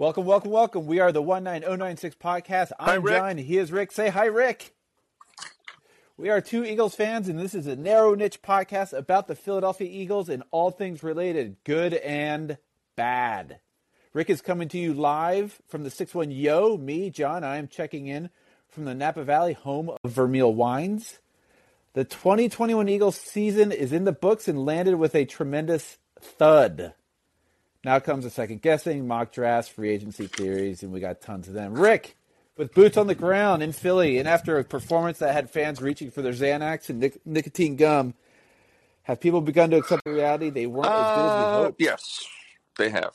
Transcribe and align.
Welcome, 0.00 0.26
welcome, 0.26 0.52
welcome. 0.52 0.86
We 0.86 1.00
are 1.00 1.10
the 1.10 1.20
19096 1.20 2.14
podcast. 2.22 2.70
I'm 2.78 3.02
Rick. 3.02 3.16
John. 3.16 3.36
He 3.36 3.58
is 3.58 3.72
Rick. 3.72 3.90
Say 3.90 4.10
hi, 4.10 4.26
Rick. 4.26 4.72
We 6.16 6.30
are 6.30 6.40
two 6.40 6.64
Eagles 6.64 6.94
fans, 6.94 7.28
and 7.28 7.36
this 7.36 7.52
is 7.52 7.66
a 7.66 7.74
narrow 7.74 8.14
niche 8.14 8.40
podcast 8.40 8.92
about 8.96 9.26
the 9.26 9.34
Philadelphia 9.34 9.88
Eagles 9.90 10.28
and 10.28 10.44
all 10.52 10.70
things 10.70 11.02
related, 11.02 11.56
good 11.64 11.94
and 11.94 12.58
bad. 12.94 13.58
Rick 14.12 14.30
is 14.30 14.40
coming 14.40 14.68
to 14.68 14.78
you 14.78 14.94
live 14.94 15.60
from 15.66 15.82
the 15.82 15.90
6 15.90 16.14
1 16.14 16.30
Yo. 16.30 16.76
Me, 16.76 17.10
John, 17.10 17.42
I 17.42 17.56
am 17.56 17.66
checking 17.66 18.06
in 18.06 18.30
from 18.68 18.84
the 18.84 18.94
Napa 18.94 19.24
Valley, 19.24 19.54
home 19.54 19.90
of 19.90 19.98
Vermeil 20.12 20.54
Wines. 20.54 21.18
The 21.94 22.04
2021 22.04 22.88
Eagles 22.88 23.16
season 23.16 23.72
is 23.72 23.92
in 23.92 24.04
the 24.04 24.12
books 24.12 24.46
and 24.46 24.64
landed 24.64 24.94
with 24.94 25.16
a 25.16 25.24
tremendous 25.24 25.98
thud. 26.20 26.94
Now 27.84 28.00
comes 28.00 28.24
the 28.24 28.30
second 28.30 28.60
guessing, 28.62 29.06
mock 29.06 29.32
drafts, 29.32 29.70
free 29.70 29.90
agency 29.90 30.26
theories, 30.26 30.82
and 30.82 30.92
we 30.92 31.00
got 31.00 31.20
tons 31.20 31.46
of 31.48 31.54
them. 31.54 31.74
Rick, 31.74 32.16
with 32.56 32.74
boots 32.74 32.96
on 32.96 33.06
the 33.06 33.14
ground 33.14 33.62
in 33.62 33.72
Philly, 33.72 34.18
and 34.18 34.28
after 34.28 34.58
a 34.58 34.64
performance 34.64 35.18
that 35.18 35.32
had 35.32 35.48
fans 35.50 35.80
reaching 35.80 36.10
for 36.10 36.20
their 36.22 36.32
Xanax 36.32 36.88
and 36.90 36.98
nic- 37.00 37.24
nicotine 37.24 37.76
gum, 37.76 38.14
have 39.04 39.20
people 39.20 39.40
begun 39.40 39.70
to 39.70 39.76
accept 39.76 40.04
the 40.04 40.12
reality 40.12 40.50
they 40.50 40.66
weren't 40.66 40.86
as 40.88 41.12
good 41.14 41.24
as 41.24 41.34
we 41.36 41.44
Uh, 41.44 41.62
hoped? 41.64 41.80
yes, 41.80 42.26
they 42.76 42.90
have. 42.90 43.14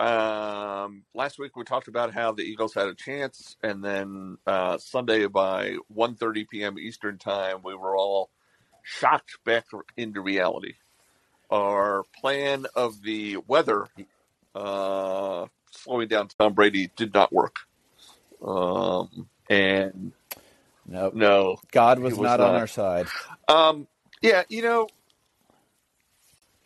Um, 0.00 1.04
last 1.14 1.38
week 1.38 1.56
we 1.56 1.62
talked 1.64 1.86
about 1.88 2.12
how 2.12 2.32
the 2.32 2.42
Eagles 2.42 2.74
had 2.74 2.88
a 2.88 2.94
chance, 2.94 3.56
and 3.62 3.82
then 3.84 4.38
uh, 4.46 4.76
Sunday 4.78 5.26
by 5.26 5.76
1.30 5.94 6.48
p.m. 6.48 6.78
Eastern 6.78 7.16
Time, 7.16 7.58
we 7.62 7.74
were 7.76 7.96
all 7.96 8.30
shocked 8.82 9.38
back 9.44 9.66
into 9.96 10.20
reality. 10.20 10.74
Our 11.50 12.04
plan 12.20 12.66
of 12.76 13.02
the 13.02 13.38
weather 13.48 13.88
uh, 14.54 15.46
slowing 15.70 16.08
down 16.08 16.28
Tom 16.38 16.54
Brady 16.54 16.90
did 16.96 17.12
not 17.12 17.32
work. 17.32 17.56
Um, 18.44 19.28
and 19.48 20.12
Nope. 20.86 21.14
no, 21.14 21.60
God 21.70 21.98
was, 21.98 22.14
was 22.14 22.24
not, 22.24 22.40
on 22.40 22.54
our 22.54 22.66
side. 22.66 23.06
Um, 23.48 23.86
yeah, 24.22 24.42
you 24.48 24.62
know, 24.62 24.88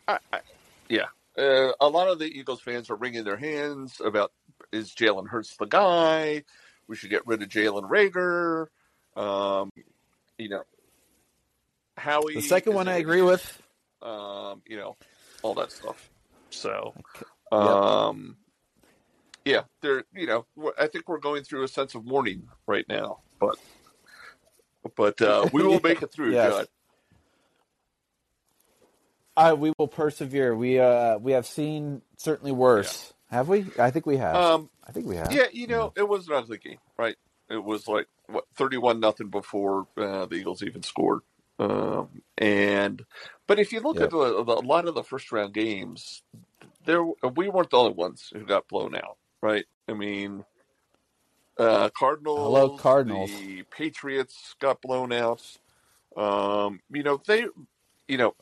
I, 0.09 0.19
I, 0.33 0.41
yeah, 0.89 1.07
uh, 1.37 1.73
a 1.81 1.89
lot 1.89 2.09
of 2.09 2.19
the 2.19 2.27
Eagles 2.27 2.61
fans 2.61 2.91
are 2.91 2.97
wringing 2.97 3.25
their 3.25 3.37
hands 3.37 4.01
about 4.05 4.33
is 4.73 4.91
Jalen 4.91 5.29
Hurts 5.29 5.57
the 5.57 5.67
guy? 5.67 6.45
We 6.89 6.97
should 6.97 7.11
get 7.11 7.27
rid 7.27 7.43
of 7.43 7.49
Jalen 7.49 7.89
Reagor. 7.89 8.67
Um, 9.17 9.71
you 10.39 10.49
know, 10.49 10.63
Howie. 11.97 12.35
The 12.35 12.43
second 12.43 12.75
one 12.75 12.89
I 12.89 12.97
agree 12.97 13.23
with. 13.23 13.63
Um, 14.05 14.63
you 14.67 14.77
know, 14.77 14.97
all 15.43 15.55
that 15.55 15.73
stuff. 15.73 16.11
So, 16.51 16.95
um, 17.51 18.37
yeah, 19.45 19.63
there. 19.81 20.05
You 20.15 20.27
know, 20.27 20.47
I 20.79 20.87
think 20.87 21.09
we're 21.09 21.19
going 21.19 21.43
through 21.43 21.65
a 21.65 21.69
sense 21.69 21.95
of 21.95 22.05
mourning 22.05 22.49
right 22.67 22.87
now, 22.89 23.21
but 23.41 23.57
but 24.97 25.21
uh, 25.23 25.49
we 25.53 25.63
will 25.63 25.81
make 25.81 26.03
it 26.03 26.13
through, 26.13 26.33
Yes. 26.35 26.67
I, 29.37 29.55
we 29.55 29.73
will 29.79 29.89
persevere. 29.89 30.55
We 30.55 30.79
uh, 30.79 31.19
we 31.19 31.33
have 31.33 31.47
seen 31.47 32.03
certainly 32.19 32.53
worse. 32.53 33.13
Have 33.31 33.49
we? 33.49 33.67
I 33.79 33.91
think 33.91 34.07
we 34.07 34.17
have. 34.19 34.37
Um, 34.37 34.71
I 34.87 34.93
think 34.93 35.07
we 35.07 35.17
have. 35.17 35.33
Yeah, 35.33 35.47
you 35.53 35.67
know, 35.67 35.93
it 35.97 36.09
was 36.09 36.29
an 36.29 36.35
ugly 36.35 36.59
game, 36.59 36.79
right? 36.97 37.17
It 37.51 37.63
was 37.63 37.89
like 37.89 38.07
what 38.29 38.45
thirty-one 38.55 39.01
nothing 39.01 39.29
before 39.29 39.89
uh, 39.97 40.27
the 40.27 40.37
Eagles 40.37 40.63
even 40.63 40.83
scored. 40.83 41.21
Um, 41.59 42.23
and 42.39 43.05
but 43.47 43.59
if 43.59 43.73
you 43.73 43.81
look 43.81 44.01
at 44.01 44.11
the, 44.11 44.45
the, 44.45 44.53
a 44.53 44.67
lot 44.67 44.87
of 44.89 44.95
the 44.95 45.05
first 45.05 45.31
round 45.33 45.55
games, 45.55 46.23
there 46.85 47.05
we 47.05 47.49
weren't 47.49 47.71
the 47.71 47.77
only 47.79 47.93
ones 47.95 48.31
who 48.33 48.45
got 48.45 48.69
blown 48.69 48.95
out, 48.97 49.19
right? 49.43 49.65
I 49.89 49.95
mean, 49.95 50.45
uh, 51.59 51.91
Cardinals, 51.91 52.45
Hello, 52.45 52.79
Cardinals. 52.79 53.31
the 53.31 53.63
Patriots 53.71 54.55
got 54.61 54.83
blown 54.83 55.13
out. 55.13 55.43
Um, 56.17 56.81
you 56.91 57.03
know 57.03 57.21
they, 57.27 57.47
you 58.09 58.19
know, 58.19 58.35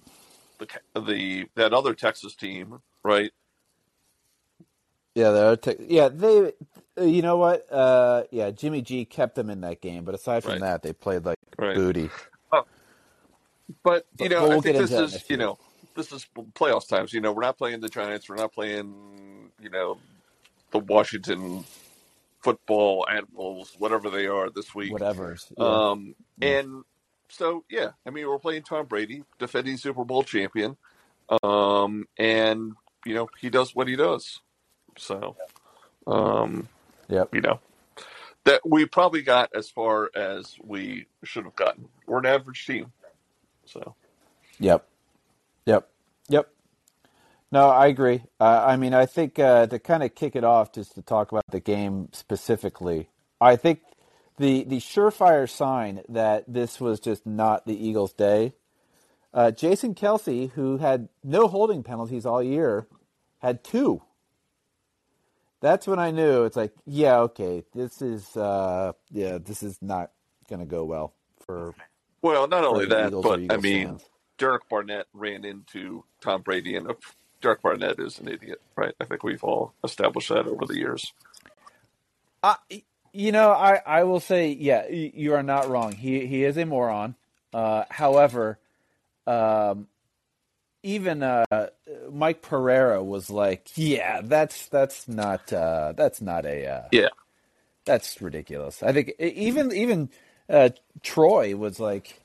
the 0.58 0.66
the 1.00 1.46
that 1.56 1.72
other 1.74 1.94
Texas 1.94 2.34
team, 2.34 2.80
right? 3.04 3.30
Yeah, 5.14 5.30
they're 5.32 5.56
te- 5.56 5.86
yeah 5.88 6.08
they. 6.08 6.52
You 6.98 7.22
know 7.22 7.36
what? 7.38 7.70
Uh, 7.72 8.24
yeah, 8.30 8.50
Jimmy 8.50 8.82
G 8.82 9.04
kept 9.04 9.34
them 9.34 9.50
in 9.50 9.62
that 9.62 9.80
game, 9.82 10.04
but 10.04 10.14
aside 10.14 10.44
from 10.44 10.52
Right. 10.52 10.60
that, 10.60 10.82
they 10.82 10.92
played 10.92 11.24
like 11.24 11.38
Right. 11.58 11.74
booty. 11.74 12.10
But 13.82 14.06
you 14.18 14.28
know, 14.28 14.40
but 14.40 14.48
we'll 14.48 14.58
I 14.58 14.60
think 14.60 14.76
this 14.78 14.90
into 14.90 15.02
that 15.02 15.10
in 15.10 15.16
is 15.16 15.30
you 15.30 15.36
know 15.36 15.58
this 15.94 16.12
is 16.12 16.26
playoffs 16.54 16.88
times. 16.88 17.12
You 17.12 17.20
know, 17.20 17.32
we're 17.32 17.42
not 17.42 17.58
playing 17.58 17.80
the 17.80 17.88
Giants. 17.88 18.28
We're 18.28 18.36
not 18.36 18.52
playing 18.52 19.50
you 19.60 19.70
know 19.70 19.98
the 20.70 20.78
Washington 20.78 21.64
football 22.40 23.06
animals, 23.08 23.74
whatever 23.78 24.10
they 24.10 24.26
are 24.26 24.50
this 24.50 24.74
week. 24.74 24.92
Whatever. 24.92 25.36
Yeah. 25.56 25.64
Um, 25.64 26.14
Yeah. 26.38 26.58
and 26.58 26.84
so 27.28 27.64
yeah, 27.70 27.90
I 28.06 28.10
mean, 28.10 28.28
we're 28.28 28.38
playing 28.38 28.62
Tom 28.62 28.86
Brady, 28.86 29.24
defending 29.38 29.76
Super 29.76 30.04
Bowl 30.04 30.22
champion, 30.22 30.76
um, 31.42 32.06
and 32.18 32.72
you 33.06 33.14
know 33.14 33.28
he 33.38 33.48
does 33.48 33.74
what 33.74 33.88
he 33.88 33.96
does. 33.96 34.40
So, 34.98 35.36
um, 36.06 36.68
yep. 37.08 37.30
you 37.32 37.40
know 37.40 37.60
that 38.44 38.60
we 38.68 38.84
probably 38.86 39.22
got 39.22 39.50
as 39.54 39.70
far 39.70 40.10
as 40.14 40.56
we 40.62 41.06
should 41.24 41.44
have 41.44 41.56
gotten. 41.56 41.88
We're 42.06 42.18
an 42.18 42.26
average 42.26 42.66
team, 42.66 42.92
so. 43.66 43.94
Yep. 44.58 44.86
Yep. 45.66 45.88
Yep. 46.28 46.48
No, 47.50 47.68
I 47.68 47.86
agree. 47.86 48.22
Uh, 48.40 48.64
I 48.66 48.76
mean, 48.76 48.94
I 48.94 49.06
think 49.06 49.38
uh, 49.38 49.66
to 49.66 49.78
kind 49.78 50.02
of 50.02 50.14
kick 50.14 50.34
it 50.36 50.44
off, 50.44 50.72
just 50.72 50.94
to 50.94 51.02
talk 51.02 51.32
about 51.32 51.44
the 51.50 51.60
game 51.60 52.08
specifically, 52.12 53.10
I 53.40 53.56
think 53.56 53.80
the 54.38 54.64
the 54.64 54.78
surefire 54.78 55.48
sign 55.48 56.02
that 56.08 56.44
this 56.48 56.80
was 56.80 56.98
just 56.98 57.26
not 57.26 57.66
the 57.66 57.74
Eagles' 57.86 58.12
day. 58.14 58.54
Uh, 59.34 59.50
Jason 59.50 59.94
Kelce, 59.94 60.50
who 60.52 60.78
had 60.78 61.08
no 61.22 61.48
holding 61.48 61.82
penalties 61.82 62.26
all 62.26 62.42
year, 62.42 62.86
had 63.40 63.64
two. 63.64 64.02
That's 65.60 65.86
when 65.86 65.98
I 65.98 66.10
knew 66.10 66.44
it's 66.44 66.56
like, 66.56 66.72
yeah, 66.86 67.18
okay, 67.20 67.64
this 67.74 68.02
is 68.02 68.36
uh, 68.36 68.92
yeah, 69.10 69.38
this 69.38 69.62
is 69.62 69.78
not 69.80 70.10
going 70.48 70.60
to 70.60 70.66
go 70.66 70.84
well 70.84 71.14
for, 71.46 71.74
Well, 72.22 72.46
not 72.46 72.64
only 72.64 72.86
that, 72.86 73.08
Eagles 73.08 73.24
but 73.24 73.40
I 73.50 73.56
mean, 73.58 73.88
fans. 73.88 74.04
Derek 74.38 74.68
Barnett 74.68 75.06
ran 75.12 75.44
into 75.44 76.04
Tom 76.20 76.42
Brady, 76.42 76.76
and 76.76 76.88
uh, 76.88 76.94
Derek 77.40 77.62
Barnett 77.62 77.98
is 77.98 78.18
an 78.20 78.28
idiot, 78.28 78.60
right? 78.76 78.94
I 79.00 79.04
think 79.04 79.24
we've 79.24 79.42
all 79.42 79.74
established 79.84 80.28
that 80.28 80.46
over 80.46 80.64
the 80.66 80.78
years. 80.78 81.12
I, 82.42 82.56
you 83.12 83.32
know, 83.32 83.50
I, 83.50 83.80
I 83.84 84.04
will 84.04 84.20
say, 84.20 84.52
yeah, 84.52 84.88
you 84.88 85.34
are 85.34 85.42
not 85.42 85.68
wrong. 85.68 85.92
He 85.92 86.26
he 86.26 86.44
is 86.44 86.56
a 86.56 86.64
moron. 86.64 87.16
Uh, 87.52 87.84
however, 87.90 88.58
um, 89.26 89.88
even 90.82 91.22
uh, 91.22 91.44
Mike 92.10 92.42
Pereira 92.42 93.02
was 93.02 93.30
like, 93.30 93.68
yeah, 93.76 94.20
that's 94.22 94.66
that's 94.68 95.06
not 95.06 95.52
uh, 95.52 95.92
that's 95.96 96.20
not 96.20 96.46
a 96.46 96.66
uh, 96.66 96.88
Yeah, 96.92 97.08
that's 97.84 98.22
ridiculous. 98.22 98.82
I 98.82 98.92
think 98.92 99.12
even 99.18 99.72
even 99.72 100.08
uh, 100.48 100.70
Troy 101.02 101.56
was 101.56 101.80
like, 101.80 102.20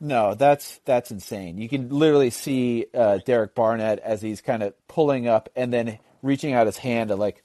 no, 0.00 0.34
that's 0.34 0.80
that's 0.84 1.10
insane. 1.10 1.58
You 1.58 1.68
can 1.68 1.90
literally 1.90 2.30
see 2.30 2.86
uh, 2.94 3.18
Derek 3.18 3.54
Barnett 3.54 4.00
as 4.00 4.22
he's 4.22 4.40
kind 4.40 4.62
of 4.62 4.74
pulling 4.88 5.28
up 5.28 5.48
and 5.56 5.72
then 5.72 5.98
reaching 6.22 6.54
out 6.54 6.66
his 6.66 6.78
hand 6.78 7.08
to 7.10 7.16
like 7.16 7.44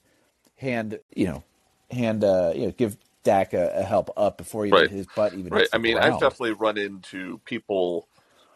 hand 0.56 0.98
you 1.14 1.26
know 1.26 1.44
hand 1.90 2.24
uh, 2.24 2.52
you 2.54 2.66
know 2.66 2.72
give 2.72 2.96
Dak 3.24 3.54
a, 3.54 3.80
a 3.80 3.82
help 3.84 4.10
up 4.16 4.38
before 4.38 4.66
even 4.66 4.84
Right. 4.84 4.90
his 4.90 5.06
butt 5.06 5.34
even 5.34 5.52
right. 5.52 5.68
I 5.72 5.78
mean, 5.78 5.98
ground. 5.98 6.02
I've 6.02 6.18
definitely 6.18 6.52
run 6.54 6.78
into 6.78 7.40
people 7.46 8.08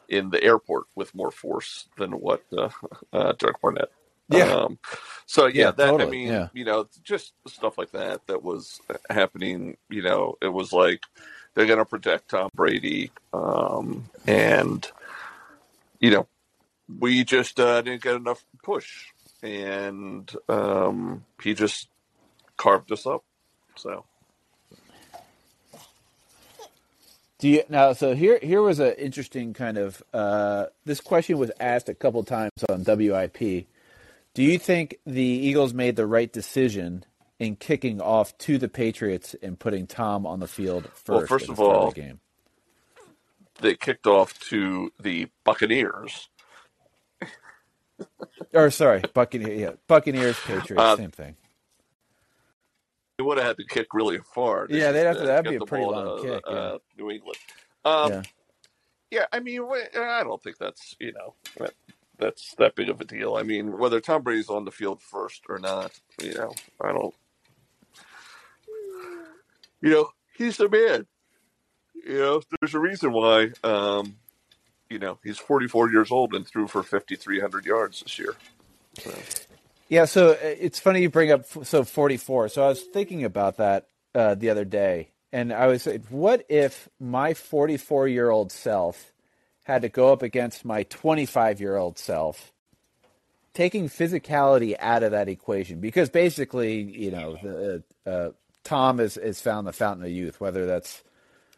in 0.08 0.30
the 0.30 0.42
airport 0.42 0.84
with 0.96 1.14
more 1.14 1.30
force 1.32 1.88
than 1.98 2.12
what 2.12 2.44
uh, 2.56 2.70
uh, 3.12 3.32
Derek 3.38 3.60
Barnett. 3.62 3.90
Yeah. 4.30 4.52
Um, 4.52 4.78
so 5.26 5.46
yeah, 5.46 5.66
Yeah, 5.66 5.70
that 5.72 6.00
I 6.00 6.06
mean, 6.06 6.28
yeah. 6.28 6.48
you 6.52 6.64
know, 6.64 6.86
just 7.02 7.32
stuff 7.46 7.78
like 7.78 7.92
that 7.92 8.26
that 8.26 8.42
was 8.42 8.80
happening. 9.08 9.76
You 9.88 10.02
know, 10.02 10.36
it 10.40 10.48
was 10.48 10.72
like 10.72 11.02
they're 11.54 11.66
going 11.66 11.78
to 11.78 11.84
protect 11.84 12.30
Tom 12.30 12.50
Brady, 12.54 13.10
um, 13.32 14.08
and 14.26 14.86
you 15.98 16.10
know, 16.10 16.26
we 16.98 17.24
just 17.24 17.58
uh, 17.60 17.82
didn't 17.82 18.02
get 18.02 18.16
enough 18.16 18.44
push, 18.62 19.06
and 19.42 20.30
um, 20.48 21.24
he 21.42 21.54
just 21.54 21.88
carved 22.56 22.92
us 22.92 23.06
up. 23.06 23.24
So 23.76 24.04
Do 27.40 27.48
you 27.48 27.62
now? 27.70 27.94
So 27.94 28.14
here, 28.14 28.38
here 28.42 28.60
was 28.60 28.80
an 28.80 28.92
interesting 28.98 29.54
kind 29.54 29.78
of. 29.78 30.02
Uh, 30.12 30.66
this 30.84 31.00
question 31.00 31.38
was 31.38 31.50
asked 31.58 31.88
a 31.88 31.94
couple 31.94 32.22
times 32.22 32.52
on 32.68 32.84
WIP. 32.84 33.66
Do 34.34 34.42
you 34.42 34.58
think 34.58 34.96
the 35.04 35.22
Eagles 35.22 35.74
made 35.74 35.96
the 35.96 36.06
right 36.06 36.32
decision 36.32 37.04
in 37.38 37.56
kicking 37.56 38.00
off 38.00 38.36
to 38.38 38.58
the 38.58 38.68
Patriots 38.68 39.34
and 39.42 39.58
putting 39.58 39.86
Tom 39.86 40.26
on 40.26 40.40
the 40.40 40.46
field 40.46 40.88
first? 40.94 41.08
Well, 41.08 41.26
first 41.26 41.48
of 41.48 41.58
all- 41.60 41.90
game? 41.90 42.20
they 43.60 43.74
kicked 43.74 44.06
off 44.06 44.38
to 44.40 44.90
the 44.98 45.28
Buccaneers. 45.44 46.28
or 48.54 48.70
sorry, 48.70 49.02
Buccaneers, 49.12 49.60
yeah, 49.60 49.72
Buccaneers, 49.86 50.38
Patriots, 50.40 50.80
Uh, 50.82 50.96
same 50.96 51.10
thing. 51.10 51.36
They 53.18 53.24
would 53.24 53.36
have 53.36 53.46
had 53.48 53.56
to 53.58 53.64
kick 53.66 53.88
really 53.92 54.18
far. 54.34 54.66
to 54.66 54.74
Yeah, 54.74 54.92
they'd 54.92 55.04
have 55.04 55.16
to- 55.18 55.26
that'd 55.26 55.50
be 55.50 55.56
a 55.56 55.60
pretty 55.60 55.84
long 55.84 56.22
kick, 56.22 56.42
yeah. 56.46 56.52
Uh, 56.52 56.78
New 56.96 57.10
England. 57.10 57.36
Um, 57.84 58.10
Yeah. 58.12 58.22
yeah. 59.10 59.26
I 59.30 59.40
mean, 59.40 59.60
I 59.94 60.22
don't 60.24 60.42
think 60.42 60.56
that's 60.56 60.96
you 60.98 61.12
know 61.12 61.34
that's 62.20 62.54
that 62.56 62.74
big 62.74 62.88
of 62.88 63.00
a 63.00 63.04
deal. 63.04 63.34
I 63.36 63.42
mean, 63.42 63.78
whether 63.78 64.00
Tom 64.00 64.22
Brady's 64.22 64.50
on 64.50 64.64
the 64.64 64.70
field 64.70 65.02
first 65.02 65.42
or 65.48 65.58
not, 65.58 65.92
you 66.22 66.34
know, 66.34 66.52
I 66.80 66.92
don't. 66.92 67.14
You 69.80 69.90
know, 69.90 70.10
he's 70.36 70.58
the 70.58 70.68
man. 70.68 71.06
You 72.06 72.18
know, 72.18 72.42
there's 72.60 72.74
a 72.74 72.78
reason 72.78 73.12
why. 73.12 73.50
Um, 73.64 74.16
you 74.90 74.98
know, 74.98 75.18
he's 75.22 75.38
44 75.38 75.90
years 75.90 76.10
old 76.10 76.34
and 76.34 76.46
threw 76.46 76.66
for 76.66 76.82
5,300 76.82 77.64
yards 77.64 78.02
this 78.02 78.18
year. 78.18 78.34
So, 78.98 79.14
Yeah, 79.88 80.04
so 80.04 80.32
uh, 80.32 80.36
it's 80.42 80.80
funny 80.80 81.02
you 81.02 81.10
bring 81.10 81.30
up 81.30 81.46
so 81.64 81.84
44. 81.84 82.48
So 82.48 82.64
I 82.64 82.68
was 82.68 82.82
thinking 82.82 83.24
about 83.24 83.58
that 83.58 83.86
uh, 84.14 84.34
the 84.34 84.50
other 84.50 84.64
day, 84.64 85.10
and 85.32 85.52
I 85.52 85.68
was 85.68 85.86
like, 85.86 86.04
what 86.08 86.44
if 86.48 86.88
my 86.98 87.34
44 87.34 88.08
year 88.08 88.30
old 88.30 88.50
self 88.50 89.12
had 89.64 89.82
to 89.82 89.88
go 89.88 90.12
up 90.12 90.22
against 90.22 90.64
my 90.64 90.82
25 90.84 91.60
year 91.60 91.76
old 91.76 91.98
self, 91.98 92.52
taking 93.54 93.88
physicality 93.88 94.74
out 94.78 95.02
of 95.02 95.12
that 95.12 95.28
equation? 95.28 95.80
Because 95.80 96.08
basically, 96.08 96.80
you 96.80 97.10
know, 97.10 97.36
the, 97.42 97.82
uh, 98.06 98.30
Tom 98.64 98.98
has, 98.98 99.14
has 99.16 99.40
found 99.40 99.66
the 99.66 99.72
fountain 99.72 100.04
of 100.04 100.10
youth, 100.10 100.40
whether 100.40 100.66
that's 100.66 101.02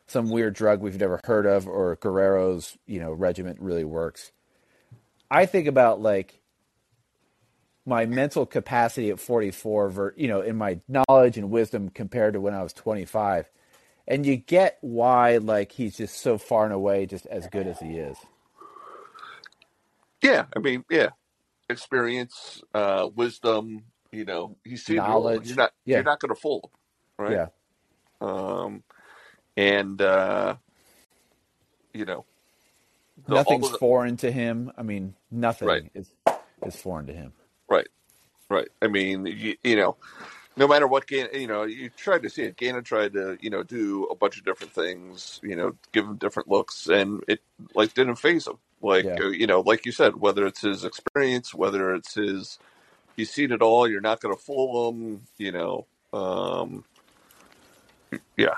some 0.07 0.31
weird 0.31 0.55
drug 0.55 0.81
we've 0.81 1.01
never 1.01 1.21
heard 1.25 1.47
of 1.47 1.67
or 1.67 1.97
Guerrero's, 1.97 2.77
you 2.87 3.01
know, 3.01 3.13
regiment 3.13 3.59
really 3.61 3.85
works. 3.85 4.33
I 5.31 5.47
think 5.47 5.67
about 5.67 6.01
like 6.01 6.43
my 7.87 8.07
mental 8.07 8.47
capacity 8.47 9.11
at 9.11 9.19
44 9.19 9.89
ver, 9.89 10.15
you 10.17 10.29
know 10.29 10.41
in 10.41 10.57
my 10.57 10.81
knowledge 10.89 11.37
and 11.39 11.51
wisdom 11.51 11.89
compared 11.89 12.35
to 12.35 12.41
when 12.41 12.55
I 12.55 12.63
was 12.63 12.73
25 12.73 13.51
and 14.09 14.27
you 14.27 14.37
get 14.37 14.79
why 14.83 15.39
like 15.39 15.73
he's 15.73 15.97
just 15.99 16.21
so 16.21 16.39
far 16.39 16.65
and 16.65 16.75
away 16.75 17.07
just 17.07 17.27
as 17.27 17.49
good 17.49 17.67
as 17.67 17.81
he 17.81 17.99
is 17.99 18.19
yeah, 20.23 20.47
I 20.57 20.61
mean, 20.61 20.85
yeah, 20.91 21.11
experience, 21.71 22.63
uh, 22.75 23.09
wisdom. 23.15 23.85
You 24.13 24.25
know, 24.27 24.57
he's 24.65 24.85
seen. 24.85 25.05
Knowledge. 25.05 25.45
You're 25.45 25.57
not. 25.57 25.73
Yeah. 25.87 26.03
You're 26.03 26.05
not 26.05 26.21
going 26.21 26.35
to 26.35 26.41
fool 26.41 26.71
him, 27.19 27.27
right? 27.27 27.41
yeah 27.41 27.49
Um, 28.21 28.85
and 29.57 30.01
uh, 30.03 30.57
you 31.95 32.05
know, 32.07 32.27
the- 33.29 33.37
nothing's 33.37 33.69
the- 33.71 33.81
foreign 33.81 34.17
to 34.19 34.33
him 34.33 34.73
I 34.79 34.83
mean 34.83 35.17
nothing 35.31 35.69
Right. 35.69 35.93
is 35.95 36.15
is 36.65 36.77
foreign 36.77 37.07
to 37.07 37.15
him 37.15 37.33
right, 37.71 37.89
right. 38.51 38.69
I 38.83 38.89
mean, 38.89 39.27
you, 39.27 39.57
you 39.65 39.77
know, 39.77 39.97
no 40.57 40.69
matter 40.69 40.87
what 40.87 41.07
game, 41.07 41.29
you 41.33 41.47
know, 41.47 41.63
you 41.65 41.89
tried 41.91 42.23
to 42.23 42.31
see 42.31 42.43
it. 42.43 42.57
Gannon 42.57 42.85
tried 42.85 43.15
to, 43.15 43.39
you 43.41 43.51
know, 43.51 43.63
do 43.63 44.05
a 44.05 44.15
bunch 44.15 44.39
of 44.39 44.45
different 44.45 44.73
things, 44.73 45.41
you 45.43 45.57
know, 45.57 45.75
give 45.93 46.05
him 46.05 46.17
different 46.17 46.49
looks, 46.49 46.89
and 46.89 47.23
it 47.29 47.41
like 47.75 47.95
didn't 47.95 48.17
phase 48.17 48.47
him. 48.47 48.59
Like 48.83 49.05
Yeah. 49.05 49.29
you 49.31 49.47
know, 49.47 49.61
like 49.61 49.87
you 49.87 49.93
said, 49.93 50.17
whether 50.17 50.47
it's 50.47 50.61
his 50.63 50.85
experience, 50.85 51.55
whether 51.55 51.95
it's 51.95 52.15
his, 52.15 52.59
he's 53.17 53.31
seen 53.31 53.53
it 53.53 53.63
all. 53.63 53.89
You're 53.89 54.01
not 54.01 54.21
going 54.21 54.35
to 54.35 54.43
fool 54.43 54.91
him. 54.91 55.23
You 55.39 55.53
know, 55.53 55.87
um, 56.13 56.85
yeah, 58.37 58.57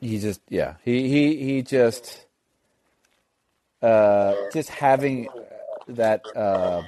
he 0.00 0.18
just 0.18 0.40
yeah 0.48 0.76
he 0.82 1.08
he 1.08 1.36
he 1.36 1.62
just 1.62 2.26
uh 3.82 4.36
just 4.50 4.70
having 4.70 5.28
that 5.88 6.26
uh 6.34 6.82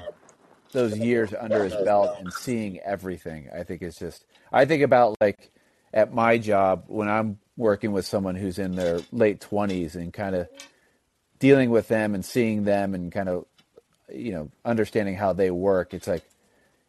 those 0.77 0.99
years 0.99 1.33
under 1.39 1.65
his 1.65 1.75
belt 1.85 2.17
and 2.19 2.33
seeing 2.33 2.79
everything 2.81 3.49
i 3.55 3.63
think 3.63 3.81
is 3.83 3.97
just 3.97 4.27
i 4.53 4.65
think 4.67 4.83
about 4.83 5.17
like 5.21 5.51
at 5.95 6.13
my 6.13 6.37
job 6.37 6.85
when 6.87 7.09
i'm 7.09 7.39
working 7.57 7.93
with 7.93 8.05
someone 8.05 8.35
who's 8.35 8.59
in 8.59 8.77
their 8.77 9.01
late 9.11 9.41
20s 9.41 9.95
and 9.95 10.13
kind 10.13 10.37
of 10.37 10.47
dealing 11.39 11.71
with 11.71 11.89
them 11.89 12.15
and 12.15 12.25
seeing 12.25 12.65
them 12.65 12.95
and 12.95 13.11
kind 13.11 13.31
of 13.31 13.47
you 14.13 14.33
know 14.33 14.51
understanding 14.67 15.17
how 15.17 15.33
they 15.33 15.51
work 15.51 15.95
it's 15.95 16.07
like 16.07 16.25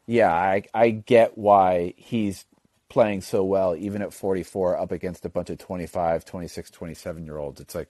yeah 0.06 0.34
i 0.34 0.62
i 0.74 0.90
get 0.90 1.38
why 1.38 1.94
he's 1.96 2.44
playing 2.90 3.22
so 3.22 3.42
well 3.44 3.74
even 3.74 4.02
at 4.02 4.14
44 4.14 4.78
up 4.78 4.92
against 4.92 5.26
a 5.26 5.30
bunch 5.30 5.50
of 5.50 5.58
25 5.58 6.26
26 6.26 6.72
27 6.72 7.26
year 7.26 7.38
olds 7.38 7.62
it's 7.62 7.74
like 7.74 7.90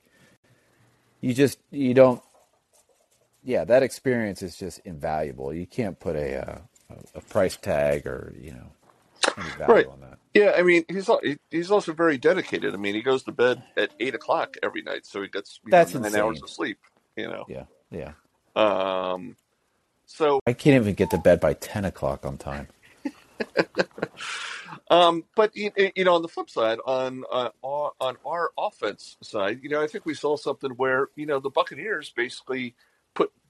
you 1.21 1.33
just 1.33 1.57
you 1.71 1.95
don't 1.95 2.21
yeah 3.47 3.63
that 3.65 3.83
experience 3.83 4.43
is 4.43 4.57
just 4.57 4.79
invaluable 4.85 5.53
you 5.53 5.65
can't 5.65 5.99
put 5.99 6.15
a 6.15 6.49
uh, 6.51 6.59
a 7.15 7.21
price 7.21 7.57
tag 7.57 8.05
or 8.05 8.33
you 8.39 8.51
know 8.51 8.71
any 9.37 9.49
value 9.49 9.73
Right. 9.73 9.87
on 9.87 10.01
that 10.01 10.19
yeah. 10.33 10.53
I 10.55 10.61
mean, 10.61 10.85
he's 10.87 11.09
he's 11.49 11.71
also 11.71 11.93
very 11.93 12.19
dedicated. 12.19 12.75
I 12.75 12.77
mean, 12.77 12.93
he 12.93 13.01
goes 13.01 13.23
to 13.23 13.31
bed 13.31 13.63
at 13.75 13.91
eight 13.99 14.13
o'clock 14.13 14.55
every 14.61 14.83
night, 14.83 15.07
so 15.07 15.23
he 15.23 15.29
gets 15.29 15.59
you 15.65 15.71
know, 15.71 15.79
That's 15.79 15.93
nine 15.93 16.03
insane. 16.03 16.21
hours 16.21 16.43
of 16.43 16.49
sleep. 16.49 16.77
You 17.15 17.27
know, 17.27 17.45
yeah 17.47 17.63
yeah 17.89 18.11
um, 18.55 19.35
so 20.05 20.39
i 20.45 20.53
can't 20.53 20.75
even 20.75 20.93
get 20.93 21.09
to 21.09 21.17
bed 21.17 21.39
by 21.39 21.53
10 21.53 21.85
o'clock 21.85 22.25
on 22.25 22.37
time 22.37 22.67
Um, 24.89 25.25
but 25.35 25.55
you, 25.55 25.71
you 25.95 26.05
know, 26.05 26.15
on 26.15 26.21
the 26.21 26.29
flip 26.29 26.49
side, 26.49 26.79
on 26.85 27.23
uh, 27.31 27.49
on 27.63 28.15
our 28.25 28.51
offense 28.57 29.17
side, 29.21 29.59
you 29.61 29.69
know, 29.69 29.81
I 29.81 29.87
think 29.87 30.05
we 30.05 30.13
saw 30.13 30.37
something 30.37 30.71
where 30.71 31.09
you 31.15 31.25
know 31.25 31.39
the 31.39 31.49
Buccaneers 31.49 32.09
basically 32.15 32.73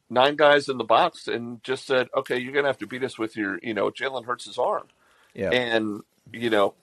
nine 0.09 0.35
guys 0.35 0.69
in 0.69 0.77
the 0.77 0.83
box 0.83 1.27
and 1.27 1.63
just 1.63 1.85
said, 1.85 2.07
"Okay, 2.15 2.37
you're 2.37 2.53
gonna 2.53 2.67
have 2.67 2.77
to 2.79 2.87
beat 2.87 3.03
us 3.03 3.17
with 3.19 3.35
your, 3.35 3.59
you 3.63 3.73
know, 3.73 3.89
Jalen 3.89 4.25
Hurts' 4.25 4.57
arm." 4.57 4.87
yeah 5.33 5.51
And 5.51 6.01
you 6.31 6.49
know, 6.49 6.73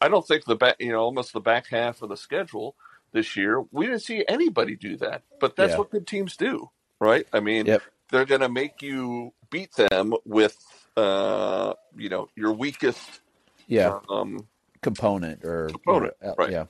I 0.00 0.08
don't 0.08 0.26
think 0.26 0.44
the 0.46 0.56
back, 0.56 0.76
you 0.80 0.92
know, 0.92 1.00
almost 1.00 1.32
the 1.32 1.40
back 1.40 1.66
half 1.68 2.02
of 2.02 2.08
the 2.08 2.16
schedule 2.16 2.74
this 3.12 3.36
year, 3.36 3.62
we 3.72 3.86
didn't 3.86 4.02
see 4.02 4.24
anybody 4.28 4.74
do 4.76 4.96
that. 4.98 5.22
But 5.40 5.56
that's 5.56 5.72
Yeah. 5.72 5.78
what 5.78 5.90
good 5.90 6.06
teams 6.06 6.36
do, 6.36 6.70
right? 7.00 7.26
I 7.32 7.40
mean, 7.40 7.66
Yep. 7.66 7.82
they're 8.10 8.24
gonna 8.24 8.48
make 8.48 8.82
you 8.82 9.32
beat 9.50 9.72
them 9.74 10.14
with, 10.24 10.56
uh, 10.96 11.74
you 11.96 12.08
know, 12.08 12.28
your 12.36 12.52
weakest. 12.52 13.20
yeah 13.68 13.98
Um, 14.08 14.46
component 14.82 15.44
or 15.44 15.68
Component, 15.68 16.14
uh, 16.24 16.34
right. 16.38 16.50
yeah 16.50 16.66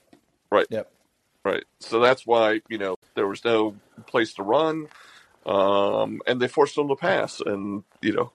Right. 0.51 0.67
yep 0.71 0.91
Right. 1.45 1.65
So 1.81 2.01
that's 2.01 2.27
why, 2.27 2.61
you 2.69 2.79
know, 2.79 2.97
there 3.15 3.29
was 3.29 3.45
no 3.45 3.77
place 4.07 4.35
to 4.35 4.43
run. 4.43 4.89
Um, 5.47 6.23
and 6.27 6.41
they 6.43 6.49
forced 6.49 6.77
them 6.77 6.89
to 6.89 6.97
pass. 6.97 7.41
And, 7.41 7.85
you 8.03 8.15
know, 8.15 8.33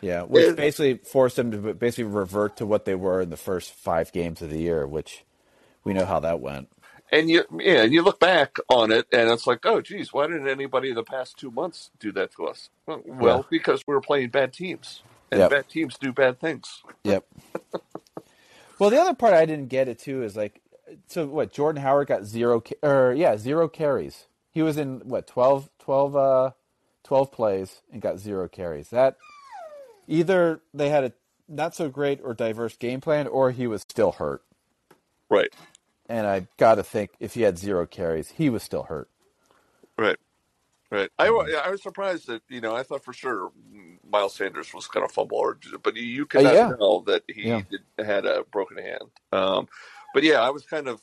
Yeah, 0.00 0.22
which 0.24 0.54
Yeah. 0.54 0.56
basically 0.56 0.98
forced 0.98 1.36
them 1.36 1.50
to 1.52 1.74
basically 1.74 2.04
revert 2.04 2.56
to 2.58 2.66
what 2.66 2.86
they 2.86 2.94
were 2.96 3.20
in 3.22 3.30
the 3.30 3.36
first 3.38 3.72
five 3.72 4.12
games 4.12 4.42
of 4.42 4.50
the 4.50 4.60
year, 4.60 4.86
which 4.86 5.24
we 5.84 5.94
know 5.94 6.06
how 6.06 6.20
that 6.20 6.40
went. 6.40 6.68
and 7.12 7.30
you, 7.30 7.44
yeah, 7.60 7.82
and 7.84 7.92
you 7.94 8.02
look 8.02 8.20
back 8.20 8.56
on 8.68 8.92
it 8.92 9.06
and 9.12 9.30
it's 9.30 9.46
like, 9.46 9.66
oh, 9.66 9.80
geez, 9.82 10.12
why 10.12 10.26
didn't 10.28 10.48
anybody 10.48 10.90
in 10.90 10.96
the 10.96 11.04
past 11.04 11.38
two 11.38 11.50
months 11.50 11.90
do 12.00 12.12
that 12.12 12.32
to 12.36 12.46
us? 12.46 12.70
Well, 12.86 13.02
well, 13.06 13.46
Yeah. 13.46 13.50
because 13.50 13.84
we 13.88 13.94
were 13.94 14.02
playing 14.02 14.30
bad 14.30 14.52
teams. 14.52 15.04
And 15.32 15.46
Yep. 15.46 15.48
bad 15.48 15.68
teams 15.68 15.98
do 15.98 16.12
bad 16.12 16.40
things. 16.40 16.84
Yep. 17.04 17.26
well, 18.78 18.90
the 18.90 19.00
other 19.00 19.14
part 19.14 19.34
I 19.34 19.46
didn't 19.46 19.68
get 19.68 19.88
it 19.88 19.98
too 20.00 20.22
is 20.24 20.36
like, 20.36 20.62
so 21.08 21.26
what? 21.26 21.52
Jordan 21.52 21.82
Howard 21.82 22.08
got 22.08 22.24
zero, 22.24 22.62
or 22.82 23.14
yeah, 23.16 23.36
zero 23.38 23.68
carries. 23.68 24.28
He 24.52 24.62
was 24.62 24.76
in 24.78 25.00
what 25.04 25.26
12, 25.26 25.70
12, 25.80 26.16
uh, 26.16 26.50
12 27.04 27.32
plays 27.32 27.82
and 27.92 28.02
got 28.02 28.18
zero 28.18 28.48
carries. 28.48 28.90
That 28.90 29.16
either 30.08 30.60
they 30.74 30.88
had 30.90 31.04
a 31.04 31.12
not 31.48 31.74
so 31.74 31.88
great 31.88 32.20
or 32.22 32.34
diverse 32.34 32.76
game 32.76 33.00
plan, 33.00 33.26
or 33.26 33.50
he 33.50 33.66
was 33.66 33.82
still 33.82 34.12
hurt. 34.12 34.42
Right. 35.30 35.50
And 36.08 36.26
I 36.26 36.46
got 36.58 36.76
to 36.76 36.82
think 36.82 37.10
if 37.20 37.34
he 37.34 37.42
had 37.42 37.58
zero 37.58 37.86
carries, 37.86 38.30
he 38.30 38.50
was 38.50 38.62
still 38.62 38.84
hurt. 38.84 39.08
Right. 39.98 40.18
Right. 40.90 41.10
I, 41.18 41.28
I 41.64 41.70
was 41.70 41.82
surprised 41.82 42.28
that, 42.28 42.42
you 42.48 42.60
know, 42.60 42.74
I 42.76 42.82
thought 42.82 43.04
for 43.04 43.12
sure 43.12 43.52
Miles 44.10 44.34
Sanders 44.34 44.74
was 44.74 44.88
going 44.88 45.06
to 45.06 45.12
fumble, 45.12 45.38
or, 45.38 45.58
but 45.82 45.96
you, 45.96 46.02
you 46.02 46.26
could 46.26 46.44
Uh, 46.46 46.52
yeah. 46.52 46.72
tell 46.78 47.00
that 47.02 47.22
he 47.28 47.42
Yeah. 47.48 47.62
did, 47.70 47.82
had 48.04 48.26
a 48.26 48.44
broken 48.52 48.78
hand. 48.78 49.04
Um, 49.32 49.68
but 50.14 50.24
yeah, 50.24 50.40
I 50.40 50.50
was 50.50 50.64
kind 50.66 50.88
of 50.88 51.00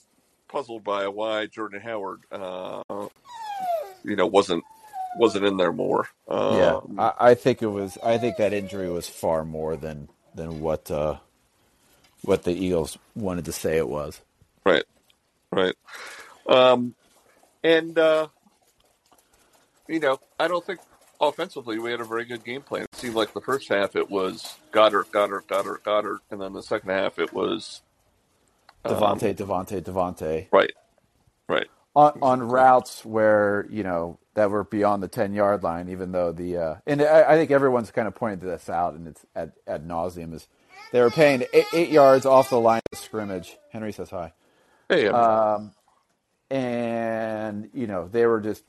puzzled 0.47 0.83
by 0.83 1.07
why 1.07 1.45
Jordan 1.47 1.81
Howard, 1.81 2.21
uh, 2.31 2.81
you 4.03 4.15
know, 4.15 4.27
wasn't 4.27 4.63
wasn't 5.17 5.45
in 5.45 5.57
there 5.57 5.71
more. 5.71 6.07
Um, 6.27 6.55
Yeah, 6.55 6.79
I, 6.97 7.31
I 7.31 7.33
think 7.35 7.61
it 7.61 7.67
was. 7.67 7.97
I 8.03 8.17
think 8.17 8.37
that 8.37 8.53
injury 8.53 8.89
was 8.89 9.07
far 9.07 9.43
more 9.43 9.75
than 9.75 10.09
than 10.35 10.61
what 10.61 10.89
uh, 10.91 11.17
what 12.21 12.43
the 12.43 12.53
Eagles 12.53 12.97
wanted 13.15 13.45
to 13.45 13.51
say 13.51 13.77
it 13.77 13.87
was. 13.87 14.21
Right. 14.65 14.83
Right. 15.51 15.75
Um, 16.47 16.95
and, 17.63 17.97
uh, 17.97 18.27
you 19.87 19.99
know, 19.99 20.19
I 20.39 20.47
don't 20.47 20.65
think 20.65 20.79
offensively 21.19 21.79
we 21.79 21.91
had 21.91 22.01
a 22.01 22.05
very 22.05 22.25
good 22.25 22.43
game 22.43 22.61
plan. 22.61 22.83
It 22.83 22.95
seemed 22.95 23.15
like 23.15 23.33
the 23.33 23.41
first 23.41 23.69
half 23.69 23.95
it 23.95 24.09
was 24.09 24.57
Goedert, 24.71 25.11
Goedert, 25.11 25.47
Goedert, 25.47 25.83
Goedert, 25.83 26.19
and 26.31 26.41
then 26.41 26.53
the 26.53 26.61
second 26.61 26.89
half 26.89 27.19
it 27.19 27.33
was 27.33 27.81
um, 28.87 29.21
DeVonta, 29.21 29.35
DeVonta, 29.35 29.81
DeVonta 29.81 30.47
right, 30.51 30.71
right, 31.49 31.67
on 31.95 32.13
on 32.21 32.43
routes 32.43 33.05
where 33.05 33.67
you 33.71 33.83
know 33.83 34.19
that 34.35 34.51
were 34.51 34.63
beyond 34.65 35.03
the 35.03 35.09
ten 35.09 35.33
yard 35.33 35.63
line. 35.63 35.89
Even 35.89 36.11
though 36.13 36.31
the 36.33 36.57
uh, 36.57 36.75
and 36.87 37.01
I, 37.01 37.33
I 37.33 37.35
think 37.37 37.51
everyone's 37.51 37.91
kind 37.91 38.07
of 38.07 38.15
pointed 38.15 38.41
this 38.41 38.69
out, 38.69 38.95
and 38.95 39.07
it's 39.07 39.25
ad, 39.35 39.53
ad 39.67 39.87
nauseum 39.87 40.33
is 40.33 40.47
They 40.91 41.01
were 41.01 41.11
paying 41.11 41.43
eight, 41.53 41.67
eight 41.73 41.89
yards 41.91 42.25
off 42.25 42.49
the 42.49 42.59
line 42.59 42.81
of 42.93 42.99
scrimmage. 42.99 43.57
Henry 43.71 43.93
says 43.93 44.09
hi. 44.11 44.33
Hey, 44.89 45.07
Um, 45.09 45.73
and 46.51 47.69
you 47.73 47.87
know 47.87 48.07
they 48.09 48.25
were 48.27 48.41
just 48.41 48.63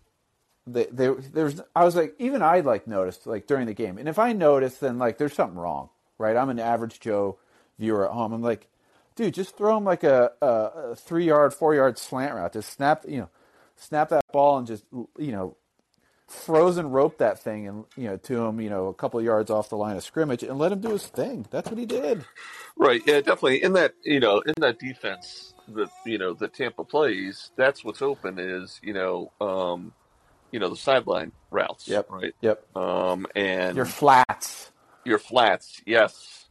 they, 0.66 0.86
they 0.86 1.08
there's 1.10 1.60
I 1.76 1.84
was 1.84 1.96
like 1.96 2.14
even 2.18 2.42
I 2.42 2.60
like 2.60 2.86
noticed 2.88 3.26
like 3.26 3.46
during 3.46 3.66
the 3.66 3.74
game, 3.74 3.98
and 3.98 4.08
if 4.08 4.18
I 4.18 4.32
notice, 4.32 4.78
then 4.78 4.98
like 4.98 5.18
there's 5.18 5.34
something 5.34 5.58
wrong, 5.58 5.90
right? 6.18 6.36
I'm 6.36 6.50
an 6.50 6.60
average 6.60 7.00
Joe 7.00 7.38
viewer 7.78 8.06
at 8.06 8.12
home. 8.14 8.32
I'm 8.32 8.42
like, 8.42 8.68
dude, 9.18 9.34
just 9.34 9.56
throw 9.56 9.76
him 9.76 9.84
like 9.84 10.04
a, 10.04 10.30
a, 10.40 10.46
a 10.46 10.96
three 10.96 11.26
yard, 11.26 11.52
four 11.52 11.74
yard 11.74 11.98
slant 11.98 12.34
route. 12.34 12.52
Just 12.52 12.72
snap, 12.72 13.04
you 13.06 13.18
know, 13.18 13.28
snap 13.76 14.08
that 14.10 14.24
ball 14.32 14.58
and 14.58 14.66
just 14.66 14.84
you 15.18 15.32
know, 15.32 15.56
frozen 16.28 16.90
rope 16.90 17.18
that 17.18 17.38
thing 17.38 17.66
and 17.66 17.84
you 17.96 18.04
know 18.04 18.16
to 18.18 18.44
him, 18.44 18.60
you 18.60 18.70
know, 18.70 18.86
a 18.86 18.94
couple 18.94 19.18
of 19.18 19.26
yards 19.26 19.50
off 19.50 19.68
the 19.70 19.76
line 19.76 19.96
of 19.96 20.04
scrimmage 20.04 20.42
and 20.42 20.58
let 20.58 20.72
him 20.72 20.80
do 20.80 20.90
his 20.90 21.06
thing. 21.06 21.46
That's 21.50 21.68
what 21.68 21.78
he 21.78 21.86
did. 21.86 22.24
Right. 22.76 23.02
Yeah, 23.06 23.16
definitely. 23.20 23.62
In 23.62 23.72
that, 23.72 23.94
you 24.04 24.20
know, 24.20 24.40
in 24.40 24.54
that 24.58 24.78
defense 24.78 25.52
that 25.74 25.90
you 26.06 26.16
know 26.16 26.32
that 26.34 26.54
Tampa 26.54 26.84
plays, 26.84 27.50
that's 27.56 27.84
what's 27.84 28.00
open 28.02 28.38
is 28.38 28.78
you 28.82 28.92
know, 28.92 29.32
um, 29.40 29.92
you 30.52 30.60
know, 30.60 30.68
the 30.70 30.76
sideline 30.76 31.32
routes. 31.50 31.88
Yep. 31.88 32.10
Right. 32.10 32.34
Yep. 32.40 32.76
Um, 32.76 33.26
and 33.34 33.76
Your 33.76 33.84
flats. 33.84 34.70
your 35.04 35.18
flats, 35.18 35.82
yes. 35.86 36.47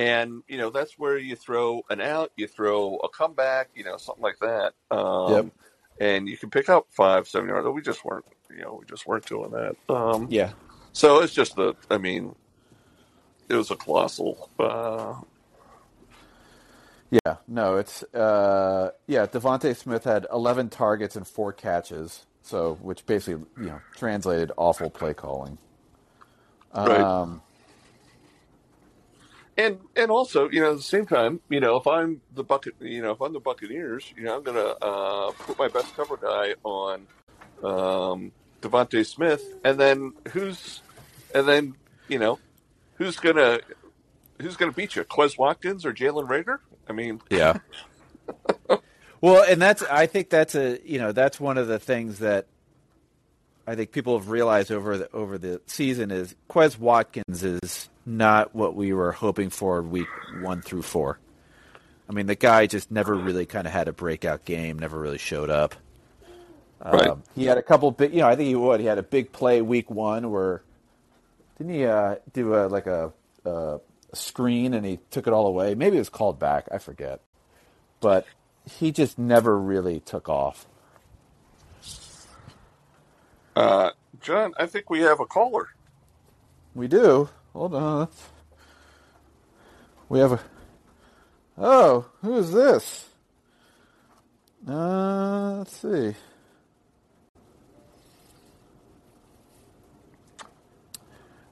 And 0.00 0.42
you 0.48 0.56
know 0.56 0.70
that's 0.70 0.98
where 0.98 1.18
you 1.18 1.36
throw 1.36 1.82
an 1.90 2.00
out, 2.00 2.32
you 2.34 2.46
throw 2.46 2.96
a 3.04 3.08
comeback, 3.10 3.68
you 3.74 3.84
know, 3.84 3.98
something 3.98 4.22
like 4.22 4.38
that. 4.40 4.72
Um, 4.90 5.32
Yep. 5.32 5.46
And 6.00 6.28
you 6.28 6.38
can 6.38 6.48
pick 6.48 6.70
up 6.70 6.86
five, 6.88 7.28
seven 7.28 7.50
yards. 7.50 7.68
We 7.68 7.82
just 7.82 8.02
weren't, 8.02 8.24
you 8.48 8.62
know, 8.62 8.78
we 8.80 8.86
just 8.86 9.06
weren't 9.06 9.26
doing 9.26 9.50
that. 9.50 9.76
Um, 9.94 10.28
Yeah. 10.30 10.52
So 10.94 11.20
it's 11.22 11.34
just 11.34 11.54
the, 11.56 11.74
I 11.90 11.98
mean, 11.98 12.34
it 13.50 13.54
was 13.54 13.70
a 13.70 13.76
colossal. 13.76 14.48
Uh, 14.58 15.16
Yeah, 17.10 17.36
no, 17.46 17.76
it's 17.76 18.02
uh, 18.14 18.92
yeah. 19.06 19.26
DeVonta 19.26 19.76
Smith 19.76 20.04
had 20.04 20.26
11 20.32 20.70
targets 20.70 21.16
and 21.16 21.26
four 21.26 21.52
catches, 21.52 22.24
so 22.42 22.78
which 22.80 23.04
basically 23.04 23.44
you 23.58 23.66
know 23.70 23.80
translated 23.96 24.52
awful 24.56 24.88
play 24.88 25.12
calling. 25.12 25.58
Right. 26.74 27.40
And 29.60 29.78
and 29.94 30.10
also, 30.10 30.48
you 30.48 30.62
know, 30.62 30.70
at 30.70 30.78
the 30.78 30.82
same 30.82 31.04
time, 31.04 31.40
you 31.50 31.60
know, 31.60 31.76
if 31.76 31.86
I'm 31.86 32.22
the 32.34 32.42
bucket, 32.42 32.76
you 32.80 33.02
know, 33.02 33.10
if 33.10 33.20
I'm 33.20 33.34
the 33.34 33.40
Buccaneers, 33.40 34.10
you 34.16 34.22
know, 34.22 34.36
I'm 34.36 34.42
gonna 34.42 34.74
uh, 34.80 35.32
put 35.32 35.58
my 35.58 35.68
best 35.68 35.94
cover 35.94 36.16
guy 36.16 36.54
on 36.64 37.06
um, 37.62 38.32
DeVonta 38.62 39.04
Smith, 39.04 39.42
and 39.62 39.78
then 39.78 40.14
who's, 40.30 40.80
and 41.34 41.46
then 41.46 41.74
you 42.08 42.18
know, 42.18 42.38
who's 42.94 43.18
gonna 43.18 43.60
who's 44.40 44.56
gonna 44.56 44.72
beat 44.72 44.96
you, 44.96 45.04
Quez 45.04 45.36
Watkins 45.36 45.84
or 45.84 45.92
Jalen 45.92 46.26
Reagor? 46.26 46.60
I 46.88 46.94
mean, 46.94 47.20
yeah. 47.28 47.58
well, 49.20 49.44
and 49.46 49.60
that's 49.60 49.82
I 49.82 50.06
think 50.06 50.30
that's 50.30 50.54
a 50.54 50.80
you 50.86 50.98
know 50.98 51.12
that's 51.12 51.38
one 51.38 51.58
of 51.58 51.68
the 51.68 51.78
things 51.78 52.20
that 52.20 52.46
I 53.66 53.74
think 53.74 53.92
people 53.92 54.18
have 54.18 54.30
realized 54.30 54.72
over 54.72 54.98
the 54.98 55.12
over 55.12 55.38
the 55.38 55.60
season 55.66 56.10
is 56.10 56.34
Quez 56.48 56.78
Watkins 56.78 57.42
is 57.42 57.88
not 58.04 58.54
what 58.54 58.74
we 58.74 58.92
were 58.92 59.12
hoping 59.12 59.50
for 59.50 59.82
week 59.82 60.08
one 60.40 60.62
through 60.62 60.82
four. 60.82 61.18
I 62.08 62.12
mean, 62.12 62.26
the 62.26 62.34
guy 62.34 62.66
just 62.66 62.90
never 62.90 63.14
really 63.14 63.46
kind 63.46 63.66
of 63.66 63.72
had 63.72 63.86
a 63.86 63.92
breakout 63.92 64.44
game, 64.44 64.78
never 64.78 64.98
really 64.98 65.18
showed 65.18 65.50
up. 65.50 65.76
Right. 66.84 67.08
Um, 67.08 67.22
he 67.36 67.44
had 67.44 67.58
a 67.58 67.62
couple 67.62 67.90
big, 67.90 68.12
you 68.12 68.20
know, 68.20 68.26
I 68.26 68.36
think 68.36 68.48
he 68.48 68.54
would. 68.54 68.80
He 68.80 68.86
had 68.86 68.98
a 68.98 69.02
big 69.02 69.32
play 69.32 69.60
week 69.60 69.90
one 69.90 70.30
where 70.30 70.62
didn't 71.58 71.74
he 71.74 71.84
uh, 71.84 72.16
do 72.32 72.54
a 72.54 72.66
like 72.66 72.86
a, 72.86 73.12
a 73.44 73.80
screen 74.14 74.72
and 74.74 74.84
he 74.84 74.98
took 75.10 75.26
it 75.26 75.32
all 75.32 75.46
away? 75.46 75.74
Maybe 75.74 75.96
it 75.96 76.00
was 76.00 76.08
called 76.08 76.38
back. 76.38 76.68
I 76.72 76.78
forget, 76.78 77.20
but 78.00 78.26
he 78.64 78.92
just 78.92 79.18
never 79.18 79.58
really 79.58 80.00
took 80.00 80.28
off. 80.28 80.66
Uh, 83.56 83.90
John, 84.20 84.52
I 84.58 84.66
think 84.66 84.90
we 84.90 85.00
have 85.00 85.20
a 85.20 85.26
caller. 85.26 85.68
We 86.74 86.88
do. 86.88 87.28
Hold 87.52 87.74
on. 87.74 88.08
We 90.08 90.20
have 90.20 90.32
a. 90.32 90.40
Oh, 91.58 92.06
who 92.22 92.36
is 92.38 92.52
this? 92.52 93.06
Uh, 94.68 95.58
let's 95.58 95.76
see. 95.76 96.14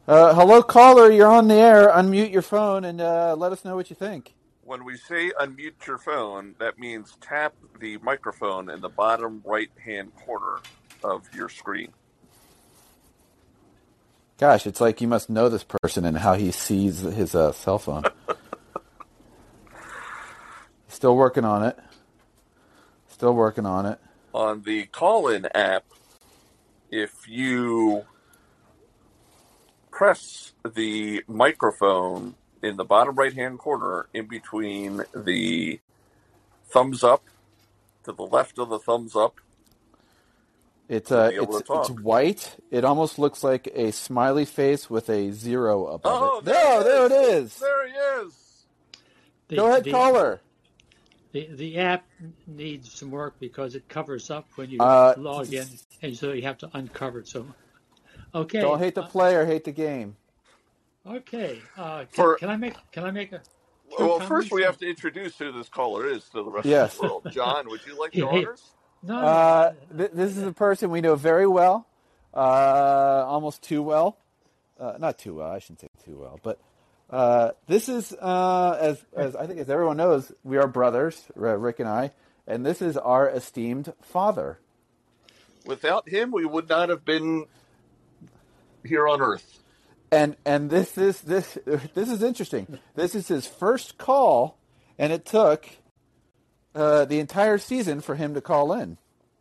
Uh, 0.09 0.35
hello, 0.35 0.63
caller. 0.63 1.11
You're 1.11 1.29
on 1.33 1.49
the 1.49 1.55
air. 1.57 1.89
Unmute 1.91 2.33
your 2.33 2.43
phone 2.43 2.85
and 2.85 3.01
uh, 3.01 3.37
let 3.39 3.53
us 3.53 3.65
know 3.65 3.77
what 3.77 3.91
you 3.91 3.97
think. 3.97 4.35
When 4.63 4.85
we 4.85 4.97
say 4.97 5.31
unmute 5.41 5.87
your 5.87 5.99
phone, 5.99 6.55
that 6.61 6.79
means 6.79 7.17
tap 7.21 7.55
the 7.81 7.99
microphone 7.99 8.71
in 8.71 8.81
the 8.81 8.91
bottom 8.91 9.43
right 9.47 9.71
hand 9.85 10.13
corner 10.15 10.61
of 11.05 11.33
your 11.35 11.49
screen. 11.49 11.93
Gosh, 14.39 14.67
it's 14.67 14.81
like 14.81 15.01
you 15.01 15.09
must 15.09 15.29
know 15.29 15.49
this 15.49 15.65
person 15.65 16.05
and 16.05 16.17
how 16.17 16.35
he 16.35 16.53
sees 16.53 17.01
his 17.01 17.35
uh, 17.35 17.53
cell 17.53 17.79
phone. 17.79 18.05
Still 20.89 21.17
working 21.17 21.45
on 21.45 21.65
it. 21.65 21.79
Still 23.09 23.35
working 23.35 23.67
on 23.67 23.85
it. 23.87 23.99
on 24.33 24.63
the 24.63 24.87
call-in 24.87 25.47
app, 25.55 25.85
if 26.91 27.29
you 27.29 28.05
press 29.91 30.53
the 30.65 31.25
microphone 31.27 32.37
in 32.63 32.77
the 32.77 32.85
bottom 32.85 33.17
right-hand 33.17 33.59
corner, 33.59 34.07
in 34.15 34.27
between 34.27 35.03
the 35.15 35.81
thumbs 36.69 37.03
up 37.03 37.25
to 38.05 38.13
the 38.13 38.23
left 38.23 38.59
of 38.59 38.69
the 38.69 38.79
thumbs 38.79 39.17
up, 39.17 39.41
It's 40.89 41.13
uh, 41.13 41.31
it's 41.33 41.63
it's 41.69 41.91
white. 41.91 42.57
It 42.71 42.85
almost 42.85 43.19
looks 43.19 43.45
like 43.45 43.69
a 43.75 43.93
smiley 43.93 44.47
face 44.47 44.89
with 44.89 45.11
a 45.11 45.31
zero 45.33 45.87
above 45.89 46.23
Oh, 46.23 46.39
it. 46.39 46.45
there 46.47 46.55
No, 46.65 46.81
it 46.81 46.85
there 46.85 47.07
it 47.07 47.13
is. 47.13 47.53
is. 47.53 47.59
there 47.61 47.87
he 47.89 47.93
is. 48.27 48.35
The, 49.49 49.57
Go 49.57 49.67
ahead, 49.67 49.85
the, 49.85 49.91
caller. 49.91 50.41
The, 51.33 51.49
the 51.53 51.79
app 51.79 52.07
needs 52.47 52.91
some 52.93 53.11
work 53.11 53.35
because 53.39 53.75
it 53.75 53.87
covers 53.89 54.31
up 54.31 54.47
when 54.57 54.71
you 54.71 54.79
Uh, 54.81 55.15
log 55.19 55.53
in, 55.53 55.67
and 56.03 56.17
so 56.17 56.33
you 56.33 56.43
have 56.43 56.57
to 56.59 56.71
uncover 56.73 57.21
it. 57.21 57.29
So, 57.29 57.47
okay. 58.35 58.61
Don't 58.63 58.79
hate 58.79 58.95
the 58.95 59.03
uh, 59.03 59.09
player, 59.09 59.45
hate 59.45 59.65
the 59.65 59.73
game. 59.73 60.17
Okay. 61.07 61.61
Uh, 61.77 61.99
can, 62.01 62.07
For- 62.13 62.37
can 62.37 62.49
I 62.49 62.57
make 62.57 62.75
can 62.93 63.05
I 63.05 63.11
make 63.11 63.33
a 63.33 63.43
Well, 63.99 64.21
first 64.21 64.51
we 64.53 64.63
have 64.63 64.79
to 64.79 64.89
introduce 64.89 65.39
who 65.39 65.53
this 65.53 65.69
caller 65.69 66.07
is 66.07 66.25
to 66.31 66.43
the 66.45 66.51
rest 66.51 66.67
Yes. 66.67 66.95
of 66.95 67.01
the 67.01 67.07
world. 67.09 67.27
John, 67.31 67.69
would 67.69 67.81
you 67.87 67.99
like 67.99 68.13
the 68.13 68.23
Hey, 68.27 68.27
hey. 68.41 68.45
honors? 68.47 68.63
No? 69.03 69.17
Uh, 69.17 69.73
th- 69.97 70.11
this 70.13 70.37
is 70.37 70.43
a 70.43 70.53
person 70.53 70.91
we 70.91 71.01
know 71.01 71.15
very 71.17 71.47
well, 71.47 71.87
uh, 72.35 72.39
almost 73.27 73.63
too 73.63 73.83
well. 73.83 74.19
Uh, 74.79 74.95
not 74.99 75.19
too 75.19 75.35
well. 75.35 75.51
I 75.51 75.59
shouldn't 75.59 75.81
say 75.81 75.89
too 76.05 76.19
well, 76.19 76.39
but 76.43 76.59
uh, 77.11 77.51
this 77.67 77.89
is 77.89 78.13
uh, 78.13 78.77
as 78.81 79.05
as 79.17 79.35
I 79.35 79.47
think 79.47 79.59
as 79.61 79.69
everyone 79.71 79.97
knows, 79.97 80.31
we 80.45 80.57
are 80.57 80.69
brothers, 80.69 81.25
Rick 81.35 81.81
and 81.81 81.89
I, 81.89 82.13
and 82.47 82.65
this 82.65 82.81
is 82.83 82.97
our 82.97 83.29
esteemed 83.29 83.93
father. 84.03 84.59
Without 85.67 86.09
him, 86.09 86.31
we 86.31 86.45
would 86.45 86.69
not 86.69 86.89
have 86.89 87.05
been 87.05 87.47
here 88.85 89.09
on 89.09 89.21
Earth. 89.21 89.63
and 90.13 90.37
and 90.47 90.71
this 90.71 90.97
is 90.97 91.21
this 91.23 91.59
this 91.95 92.09
is 92.11 92.23
interesting. 92.23 92.79
This 92.95 93.15
is 93.15 93.29
his 93.29 93.47
first 93.47 93.99
call, 93.99 94.59
and 94.99 95.13
it 95.13 95.25
took 95.27 95.69
uh, 96.79 97.05
the 97.05 97.19
entire 97.19 97.59
season 97.59 98.01
for 98.01 98.15
him 98.15 98.35
to 98.35 98.41
call 98.41 98.73
in. 98.73 98.97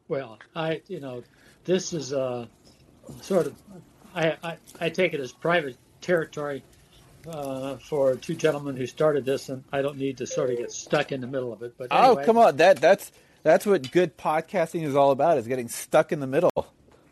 Well, 0.07 0.39
I 0.55 0.81
you 0.87 0.99
know 0.99 1.23
this 1.65 1.93
is 1.93 2.11
uh, 2.11 2.47
sort 3.21 3.47
of 3.47 3.55
I, 4.15 4.35
I 4.43 4.57
I 4.79 4.89
take 4.89 5.13
it 5.13 5.19
as 5.19 5.31
private 5.31 5.77
territory 6.01 6.63
uh, 7.29 7.77
for 7.77 8.15
two 8.15 8.35
gentlemen 8.35 8.75
who 8.75 8.87
started 8.87 9.23
this, 9.25 9.49
and 9.49 9.63
I 9.71 9.81
don't 9.81 9.97
need 9.97 10.17
to 10.17 10.27
sort 10.27 10.49
of 10.49 10.57
get 10.57 10.71
stuck 10.71 11.11
in 11.11 11.21
the 11.21 11.27
middle 11.27 11.53
of 11.53 11.61
it. 11.61 11.75
But 11.77 11.89
Oh, 11.91 12.19
come 12.25 12.37
on! 12.37 12.57
That 12.57 12.77
that's 12.77 13.11
that's 13.43 13.65
what 13.65 13.91
good 13.91 14.17
podcasting 14.17 14.83
is 14.83 14.95
all 14.95 15.11
about: 15.11 15.37
is 15.37 15.47
getting 15.47 15.69
stuck 15.69 16.11
in 16.11 16.19
the 16.19 16.27
middle. 16.27 16.51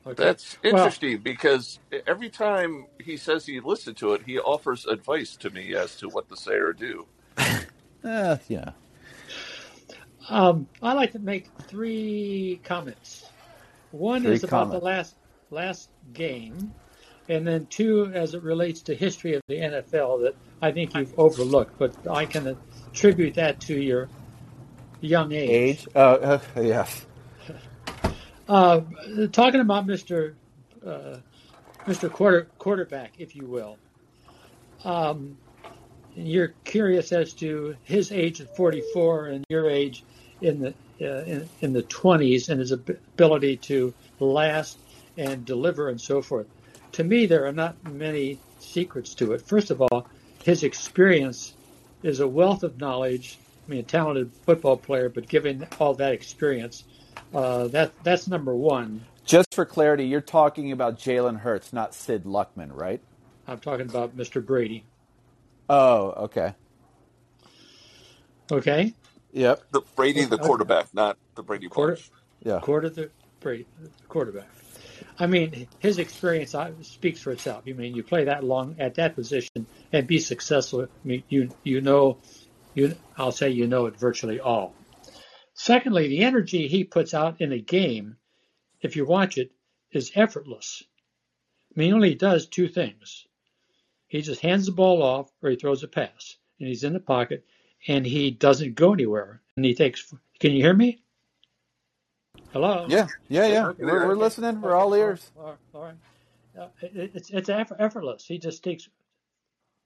Okay. 0.07 0.23
That's 0.23 0.57
Well, 0.63 0.75
interesting 0.77 1.17
because 1.19 1.79
every 2.05 2.29
time 2.29 2.85
he 3.03 3.17
says 3.17 3.45
he 3.45 3.59
listened 3.59 3.97
to 3.97 4.13
it, 4.13 4.21
he 4.25 4.37
offers 4.37 4.85
advice 4.85 5.35
to 5.37 5.49
me 5.49 5.73
as 5.73 5.95
to 5.97 6.09
what 6.09 6.29
to 6.29 6.37
say 6.37 6.55
or 6.55 6.73
do. 6.73 7.05
Uh, 8.03 8.37
yeah. 8.47 8.69
Um, 10.29 10.67
I 10.81 10.93
like 10.93 11.11
to 11.11 11.19
make 11.19 11.49
three 11.67 12.59
comments. 12.63 13.25
One 13.91 14.23
Three 14.23 14.33
is 14.33 14.43
about 14.43 14.69
comments. 14.69 14.79
the 14.79 14.85
last 14.85 15.15
last 15.51 15.89
game, 16.13 16.73
and 17.29 17.47
then 17.47 17.67
two 17.67 18.11
as 18.13 18.33
it 18.33 18.43
relates 18.43 18.81
to 18.83 18.95
history 18.95 19.35
of 19.35 19.41
the 19.47 19.55
NFL 19.55 20.23
that 20.23 20.35
I 20.61 20.71
think 20.71 20.95
you've 20.95 21.17
overlooked, 21.17 21.77
but 21.77 21.95
I 22.09 22.25
can 22.25 22.57
attribute 22.91 23.35
that 23.35 23.59
to 23.61 23.79
your 23.79 24.09
young 25.01 25.31
age. 25.31 25.49
Age. 25.49 25.87
Uh, 25.95 26.39
uh, 26.55 26.61
yes. 26.61 27.05
Uh, 28.47 28.81
talking 29.31 29.59
about 29.59 29.87
Mr. 29.87 30.35
Uh, 30.85 31.17
Mr. 31.87 32.11
Quarter 32.11 32.47
quarterback, 32.59 33.13
if 33.17 33.35
you 33.35 33.47
will. 33.47 33.79
Um, 34.83 35.39
you're 36.15 36.53
curious 36.63 37.11
as 37.11 37.33
to 37.33 37.75
his 37.81 38.11
age 38.11 38.41
at 38.41 38.55
44 38.55 39.27
and 39.29 39.45
your 39.49 39.67
age 39.67 40.03
in 40.41 40.59
the 40.59 40.73
uh, 41.01 41.23
in, 41.23 41.49
in 41.61 41.73
the 41.73 41.83
20s 41.83 42.47
and 42.47 42.59
his 42.59 42.71
ability 42.71 43.57
to 43.57 43.93
last 44.19 44.77
and 45.17 45.45
deliver 45.45 45.89
and 45.89 45.99
so 45.99 46.21
forth. 46.21 46.47
To 46.93 47.03
me, 47.03 47.25
there 47.25 47.45
are 47.45 47.51
not 47.51 47.75
many 47.83 48.39
secrets 48.59 49.13
to 49.15 49.33
it. 49.33 49.41
First 49.41 49.71
of 49.71 49.81
all, 49.81 50.07
his 50.43 50.63
experience 50.63 51.53
is 52.03 52.21
a 52.21 52.27
wealth 52.27 52.63
of 52.63 52.79
knowledge. 52.79 53.37
I 53.67 53.71
mean, 53.71 53.79
a 53.79 53.83
talented 53.83 54.31
football 54.45 54.77
player, 54.77 55.09
but 55.09 55.27
given 55.27 55.67
all 55.79 55.95
that 55.95 56.13
experience, 56.13 56.83
uh, 57.33 57.67
that 57.69 57.91
that's 58.03 58.27
number 58.27 58.55
one. 58.55 59.03
Just 59.25 59.53
for 59.55 59.65
clarity, 59.65 60.05
you're 60.05 60.21
talking 60.21 60.71
about 60.71 60.99
Jalen 60.99 61.39
Hurts, 61.39 61.73
not 61.73 61.93
Sid 61.95 62.23
Luckman, 62.23 62.69
right? 62.71 63.01
I'm 63.47 63.59
talking 63.59 63.89
about 63.89 64.15
Mr. 64.15 64.45
Brady. 64.45 64.83
Oh, 65.67 66.11
okay. 66.11 66.53
Okay. 68.51 68.93
Yep. 69.35 69.63
The 69.71 69.81
Brady, 69.97 70.23
the 70.23 70.37
quarterback, 70.37 70.93
not 70.93 71.17
the 71.35 71.43
Brady 71.43 71.67
Quarter, 71.67 71.95
Bunch. 71.95 72.11
Yeah. 72.41 72.59
quarter 72.61 72.89
the 72.89 73.11
Brady, 73.41 73.65
the 73.81 73.89
quarterback. 74.07 74.47
I 75.19 75.27
mean, 75.27 75.67
his 75.79 75.99
experience 75.99 76.55
uh, 76.55 76.71
speaks 76.81 77.19
for 77.19 77.31
itself. 77.31 77.65
I 77.67 77.73
mean, 77.73 77.95
you 77.95 78.01
play 78.01 78.23
that 78.25 78.45
long 78.45 78.77
at 78.79 78.95
that 78.95 79.13
position 79.13 79.67
and 79.91 80.07
be 80.07 80.19
successful. 80.19 80.83
I 80.83 80.87
mean, 81.07 81.23
you 81.27 81.49
you 81.63 81.81
know, 81.81 82.19
you 82.75 82.95
I'll 83.17 83.33
say 83.33 83.49
you 83.49 83.67
know 83.67 83.87
it 83.87 83.97
virtually 83.99 84.39
all. 84.39 84.73
Secondly, 85.53 86.07
the 86.07 86.23
energy 86.23 86.69
he 86.69 86.85
puts 86.85 87.13
out 87.13 87.41
in 87.41 87.51
a 87.51 87.59
game, 87.59 88.15
if 88.79 88.95
you 88.95 89.05
watch 89.05 89.37
it, 89.37 89.51
is 89.91 90.13
effortless. 90.15 90.81
I 91.75 91.79
mean, 91.79 91.87
he 91.89 91.93
only 91.93 92.15
does 92.15 92.47
two 92.47 92.69
things. 92.69 93.27
He 94.07 94.21
just 94.21 94.39
hands 94.39 94.65
the 94.67 94.71
ball 94.71 95.03
off 95.03 95.29
or 95.43 95.49
he 95.49 95.57
throws 95.57 95.83
a 95.83 95.89
pass, 95.89 96.37
and 96.57 96.69
he's 96.69 96.85
in 96.85 96.93
the 96.93 97.01
pocket, 97.01 97.43
and 97.87 98.05
he 98.05 98.31
doesn't 98.31 98.75
go 98.75 98.93
anywhere. 98.93 99.41
And 99.55 99.65
he 99.65 99.73
takes. 99.73 100.13
Can 100.39 100.51
you 100.51 100.61
hear 100.61 100.73
me? 100.73 101.01
Hello. 102.51 102.85
Yeah. 102.89 103.07
Yeah. 103.29 103.47
Yeah. 103.47 103.67
Okay. 103.67 103.83
We're, 103.83 104.07
we're 104.07 104.15
listening. 104.15 104.61
We're 104.61 104.75
all 104.75 104.93
ears. 104.93 105.31
All 105.37 105.45
right. 105.45 105.57
All 105.73 105.81
right. 105.83 105.95
Uh, 106.57 106.67
it, 106.81 107.11
it's 107.13 107.29
it's 107.29 107.49
effortless. 107.49 108.25
He 108.25 108.37
just 108.37 108.63
takes, 108.63 108.87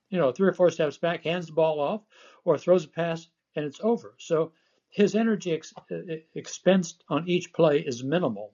you 0.10 0.20
know, 0.20 0.32
three 0.32 0.48
or 0.48 0.54
four 0.54 0.70
steps 0.70 0.98
back, 0.98 1.24
hands 1.24 1.48
the 1.48 1.54
ball 1.54 1.80
off, 1.80 2.02
or 2.46 2.58
throws 2.58 2.86
a 2.86 2.88
pass, 2.88 3.28
and 3.56 3.66
it's 3.66 3.80
over. 3.82 4.14
So 4.20 4.52
his 4.90 5.16
energy 5.16 5.54
ex- 5.54 5.74
expense 6.36 6.96
on 7.10 7.28
each 7.28 7.54
play 7.54 7.80
is 7.80 8.04
minimal. 8.04 8.54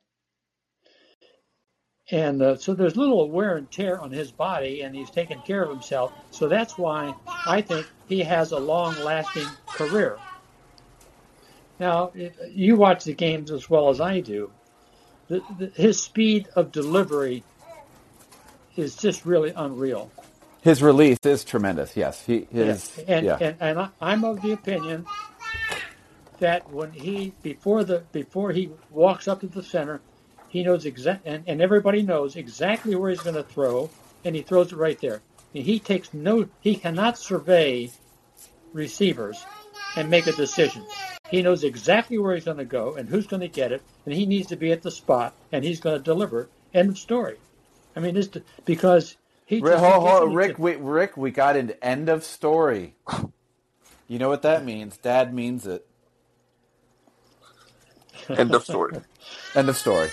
And 2.11 2.41
uh, 2.41 2.57
so 2.57 2.75
there's 2.75 2.95
little 2.95 3.29
wear 3.29 3.57
and 3.57 3.69
tear 3.71 3.99
on 3.99 4.11
his 4.11 4.31
body, 4.31 4.81
and 4.81 4.95
he's 4.95 5.09
taken 5.09 5.41
care 5.41 5.63
of 5.63 5.69
himself. 5.69 6.13
So 6.29 6.47
that's 6.47 6.77
why 6.77 7.15
I 7.47 7.61
think 7.61 7.87
he 8.07 8.21
has 8.21 8.51
a 8.51 8.59
long 8.59 8.95
lasting 9.03 9.47
career. 9.67 10.17
Now, 11.79 12.11
you 12.49 12.75
watch 12.75 13.03
the 13.03 13.13
games 13.13 13.51
as 13.51 13.69
well 13.69 13.89
as 13.89 13.99
I 13.99 14.19
do. 14.19 14.51
The, 15.27 15.41
the, 15.57 15.71
his 15.75 16.01
speed 16.01 16.47
of 16.55 16.71
delivery 16.71 17.43
is 18.75 18.95
just 18.95 19.25
really 19.25 19.51
unreal. 19.55 20.11
His 20.61 20.81
release 20.81 21.19
is 21.23 21.43
tremendous. 21.43 21.97
Yes. 21.97 22.23
He 22.25 22.47
his. 22.51 22.97
And, 23.07 23.25
yeah. 23.25 23.37
and 23.39 23.57
and 23.59 23.79
I- 23.79 23.89
I'm 23.99 24.23
of 24.23 24.41
the 24.41 24.51
opinion 24.51 25.05
that 26.39 26.71
when 26.71 26.91
he 26.91 27.33
before 27.41 27.83
the 27.83 28.03
before 28.11 28.51
he 28.51 28.69
walks 28.89 29.27
up 29.27 29.41
to 29.41 29.47
the 29.47 29.63
center, 29.63 30.01
he 30.55 30.63
knows 30.63 30.85
exact 30.85 31.27
and, 31.27 31.43
and 31.47 31.61
everybody 31.61 32.01
knows 32.01 32.37
exactly 32.37 32.95
where 32.95 33.09
he's 33.09 33.19
going 33.19 33.35
to 33.35 33.43
throw, 33.43 33.89
and 34.23 34.33
he 34.33 34.41
throws 34.41 34.71
it 34.71 34.77
right 34.77 34.97
there. 35.01 35.21
And 35.53 35.65
he 35.65 35.79
takes 35.79 36.13
no 36.13 36.47
he 36.61 36.77
cannot 36.77 37.17
survey 37.17 37.91
receivers 38.71 39.45
and 39.97 40.09
make 40.09 40.27
a 40.27 40.31
decision. 40.31 40.85
He 41.29 41.41
knows 41.41 41.65
exactly 41.65 42.17
where 42.17 42.33
he's 42.33 42.45
going 42.45 42.55
to 42.55 42.63
go 42.63 42.95
and 42.95 43.09
who's 43.09 43.27
going 43.27 43.41
to 43.41 43.49
get 43.49 43.73
it, 43.73 43.81
and 44.05 44.15
he 44.15 44.25
needs 44.25 44.47
to 44.47 44.55
be 44.55 44.71
at 44.71 44.81
the 44.81 44.91
spot, 44.91 45.33
and 45.51 45.61
he's 45.65 45.81
going 45.81 45.97
to 45.97 46.01
deliver. 46.01 46.43
it. 46.43 46.49
End 46.73 46.87
of 46.87 46.97
story. 46.97 47.35
I 47.93 47.99
mean, 47.99 48.15
it's 48.15 48.29
because 48.63 49.17
he. 49.45 49.59
Rick, 49.59 49.73
just- 49.73 49.83
hold, 49.83 50.07
hold, 50.07 50.35
Rick, 50.35 50.57
we, 50.57 50.77
Rick, 50.77 51.17
we 51.17 51.31
got 51.31 51.57
an 51.57 51.73
end 51.81 52.07
of 52.07 52.23
story. 52.23 52.95
You 54.07 54.19
know 54.19 54.29
what 54.29 54.43
that 54.43 54.63
means? 54.63 54.95
Dad 54.99 55.33
means 55.33 55.67
it. 55.67 55.85
End 58.29 58.55
of 58.55 58.63
story. 58.63 59.01
End 59.55 59.67
of 59.67 59.75
story. 59.75 60.09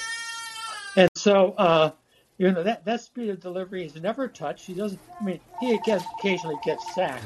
And 0.96 1.09
so, 1.14 1.52
uh, 1.52 1.90
you 2.38 2.50
know, 2.52 2.62
that, 2.62 2.85
that 2.85 3.00
speed 3.00 3.31
of 3.31 3.40
delivery 3.40 3.85
is 3.85 3.94
never 3.96 4.28
touched. 4.28 4.66
He 4.66 4.74
doesn't, 4.74 5.00
I 5.20 5.24
mean, 5.24 5.40
he 5.61 5.78
gets, 5.85 6.05
occasionally 6.18 6.57
gets 6.64 6.94
sacked. 6.94 7.24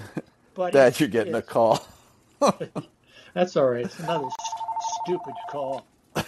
But 0.54 0.72
Dad, 0.72 0.88
it's- 0.88 1.00
you're 1.00 1.08
getting 1.08 1.34
a 1.34 1.42
call. 1.42 1.86
That's 3.34 3.56
all 3.56 3.66
right. 3.68 3.84
It's 3.84 3.98
another 3.98 4.28
st- 4.28 5.04
stupid 5.04 5.34
call. 5.50 5.86
Yeah, 6.16 6.22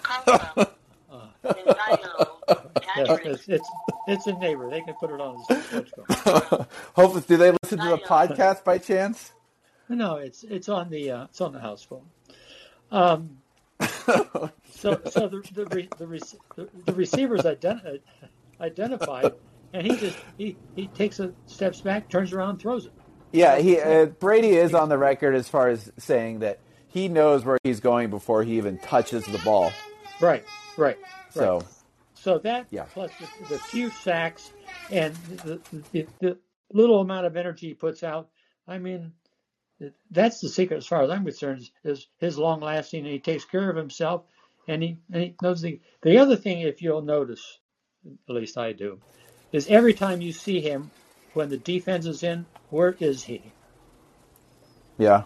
it's, 3.24 3.48
it's, 3.48 3.68
it's 4.06 4.26
a 4.26 4.32
neighbor. 4.34 4.68
They 4.70 4.80
can 4.80 4.94
put 4.94 5.10
it 5.10 5.20
on 5.20 5.42
the 5.48 5.60
switchboard. 5.62 6.66
Hope 6.94 7.26
do 7.26 7.36
they 7.36 7.50
listen 7.62 7.78
to 7.78 7.88
the 7.90 7.98
podcast 7.98 8.64
by 8.64 8.78
chance? 8.78 9.32
No, 9.88 10.16
it's 10.16 10.44
it's 10.44 10.68
on 10.68 10.90
the 10.90 11.10
uh, 11.10 11.24
it's 11.24 11.40
on 11.40 11.52
the 11.52 11.60
house 11.60 11.82
phone. 11.82 12.04
Um, 12.90 13.38
so 14.70 15.00
so 15.10 15.28
the 15.28 15.42
the 15.54 15.66
re, 15.66 15.88
the, 15.98 16.06
rec- 16.06 16.22
the, 16.56 16.68
the 16.86 16.92
receivers 16.92 17.42
ident- 17.42 18.00
identified, 18.60 19.32
and 19.72 19.86
he 19.86 19.96
just 19.96 20.18
he, 20.36 20.56
he 20.74 20.86
takes 20.88 21.20
a 21.20 21.32
steps 21.46 21.80
back, 21.80 22.08
turns 22.08 22.32
around, 22.32 22.58
throws 22.58 22.86
it. 22.86 22.92
Yeah, 23.32 23.58
he 23.58 23.78
uh, 23.78 24.06
Brady 24.06 24.56
is 24.56 24.74
on 24.74 24.88
the 24.88 24.98
record 24.98 25.34
as 25.34 25.48
far 25.48 25.68
as 25.68 25.92
saying 25.98 26.38
that 26.40 26.60
he 26.88 27.08
knows 27.08 27.44
where 27.44 27.58
he's 27.62 27.80
going 27.80 28.08
before 28.10 28.42
he 28.42 28.56
even 28.56 28.78
touches 28.78 29.24
the 29.26 29.38
ball. 29.38 29.72
Right, 30.20 30.44
right, 30.76 30.96
right. 30.98 30.98
So 31.30 31.62
So 32.14 32.38
that 32.38 32.66
Yeah. 32.70 32.84
plus 32.84 33.10
the, 33.18 33.48
the 33.54 33.58
few 33.58 33.90
sacks 33.90 34.52
and 34.90 35.14
the, 35.44 35.60
the, 35.92 36.06
the 36.20 36.38
little 36.72 37.00
amount 37.00 37.26
of 37.26 37.36
energy 37.36 37.68
he 37.68 37.74
puts 37.74 38.02
out, 38.02 38.30
I 38.66 38.78
mean, 38.78 39.12
that's 40.10 40.40
the 40.40 40.48
secret 40.48 40.78
as 40.78 40.86
far 40.86 41.02
as 41.02 41.10
I'm 41.10 41.24
concerned 41.24 41.60
is, 41.60 41.72
is 41.84 42.08
his 42.18 42.38
long 42.38 42.60
lasting 42.60 43.04
and 43.04 43.12
he 43.12 43.20
takes 43.20 43.44
care 43.44 43.70
of 43.70 43.76
himself 43.76 44.24
and 44.68 44.82
he, 44.82 44.98
and 45.12 45.22
he 45.22 45.36
knows 45.42 45.62
the 45.62 45.80
the 46.02 46.18
other 46.18 46.36
thing 46.36 46.60
if 46.62 46.82
you'll 46.82 47.02
notice, 47.02 47.60
at 48.28 48.34
least 48.34 48.58
I 48.58 48.72
do, 48.72 49.00
is 49.52 49.68
every 49.68 49.94
time 49.94 50.20
you 50.20 50.32
see 50.32 50.60
him 50.60 50.92
when 51.32 51.48
the 51.50 51.58
defense 51.58 52.06
is 52.06 52.22
in, 52.22 52.46
where 52.70 52.96
is 53.00 53.24
he? 53.24 53.54
yeah, 54.98 55.24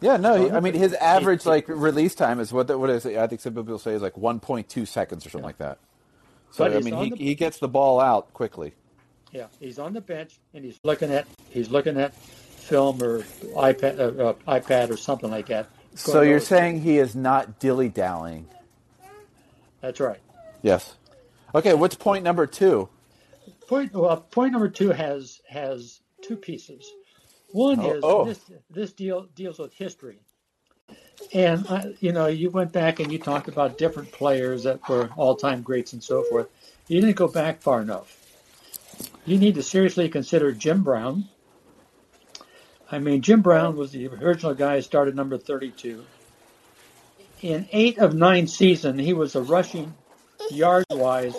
yeah. 0.00 0.16
No, 0.18 0.36
he, 0.36 0.50
I 0.50 0.60
mean 0.60 0.74
his 0.74 0.94
average 0.94 1.46
like 1.46 1.66
release 1.68 2.14
time 2.14 2.40
is 2.40 2.52
what 2.52 2.68
the, 2.68 2.78
what 2.78 2.90
is 2.90 3.06
it? 3.06 3.18
I 3.18 3.26
think 3.28 3.40
some 3.42 3.54
people 3.54 3.78
say 3.78 3.94
is 3.94 4.02
like 4.02 4.14
1.2 4.14 4.88
seconds 4.88 5.26
or 5.26 5.30
something 5.30 5.46
like 5.46 5.58
that. 5.58 5.78
So 6.50 6.64
But 6.64 6.74
I 6.76 6.80
mean 6.80 6.96
he, 6.96 7.10
the- 7.10 7.18
he 7.18 7.34
gets 7.36 7.58
the 7.58 7.68
ball 7.68 8.00
out 8.00 8.32
quickly. 8.34 8.74
Yeah, 9.32 9.48
he's 9.60 9.78
on 9.78 9.92
the 9.94 10.00
bench 10.00 10.40
and 10.54 10.64
he's 10.64 10.78
looking 10.84 11.12
at 11.12 11.28
he's 11.50 11.70
looking 11.70 11.98
at 11.98 12.14
film 12.62 13.02
or 13.02 13.20
iPad 13.56 13.98
uh, 13.98 14.28
uh, 14.30 14.34
iPad 14.48 14.90
or 14.90 14.96
something 14.96 15.30
like 15.30 15.46
that. 15.46 15.68
So 15.94 16.22
you're 16.22 16.40
saying 16.40 16.80
he 16.82 16.98
is 16.98 17.14
not 17.14 17.58
dilly 17.60 17.88
dallying? 17.88 18.48
that's 19.80 20.00
right. 20.00 20.20
Yes. 20.62 20.96
Okay. 21.54 21.74
What's 21.74 21.96
point 21.96 22.24
number 22.24 22.46
two? 22.46 22.88
Point 23.68 23.92
well, 23.94 24.16
point 24.18 24.52
number 24.52 24.68
two 24.68 24.90
has 24.90 25.40
has 25.48 26.00
two 26.22 26.36
pieces. 26.36 26.90
One 27.50 27.80
Oh, 27.80 27.92
is 27.92 28.00
oh. 28.02 28.24
this 28.24 28.40
this 28.70 28.92
deal 28.92 29.26
deals 29.34 29.58
with 29.58 29.74
history, 29.74 30.20
and 31.34 31.66
I, 31.68 31.94
you 32.00 32.12
know 32.12 32.26
you 32.26 32.50
went 32.50 32.72
back 32.72 33.00
and 33.00 33.12
you 33.12 33.18
talked 33.18 33.48
about 33.48 33.78
different 33.78 34.12
players 34.12 34.64
that 34.64 34.88
were 34.88 35.10
all 35.16 35.36
time 35.36 35.62
greats 35.62 35.92
and 35.92 36.02
so 36.02 36.22
forth. 36.24 36.48
You 36.88 37.00
didn't 37.00 37.16
go 37.16 37.28
back 37.28 37.60
far 37.62 37.82
enough. 37.82 38.16
You 39.24 39.38
need 39.38 39.54
to 39.56 39.62
seriously 39.62 40.08
consider 40.08 40.52
Jim 40.52 40.82
Brown. 40.82 41.28
I 42.92 42.98
mean, 42.98 43.22
Jim 43.22 43.40
Brown 43.40 43.74
was 43.74 43.90
the 43.90 44.06
original 44.06 44.54
guy 44.54 44.76
who 44.76 44.82
started 44.82 45.16
number 45.16 45.38
32. 45.38 46.04
In 47.40 47.66
eight 47.72 47.98
of 47.98 48.14
nine 48.14 48.46
seasons, 48.46 49.00
he 49.00 49.14
was 49.14 49.34
a 49.34 49.40
rushing 49.40 49.94
yard 50.50 50.84
wise 50.90 51.34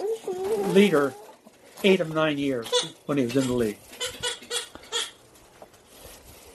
leader 0.74 1.13
eight 1.84 2.00
of 2.00 2.12
nine 2.13 2.39
years 2.39 2.68
when 3.06 3.20
he 3.20 3.26
was 3.26 3.36
in 3.36 3.46
the 3.46 3.54
league. 3.54 3.78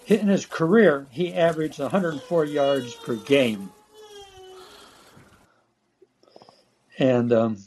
In 0.08 0.26
his 0.26 0.46
career, 0.46 1.06
he 1.10 1.32
averaged 1.32 1.78
104 1.78 2.44
yards 2.46 2.94
per 2.94 3.14
game. 3.14 3.70
And 6.98 7.32
um, 7.32 7.58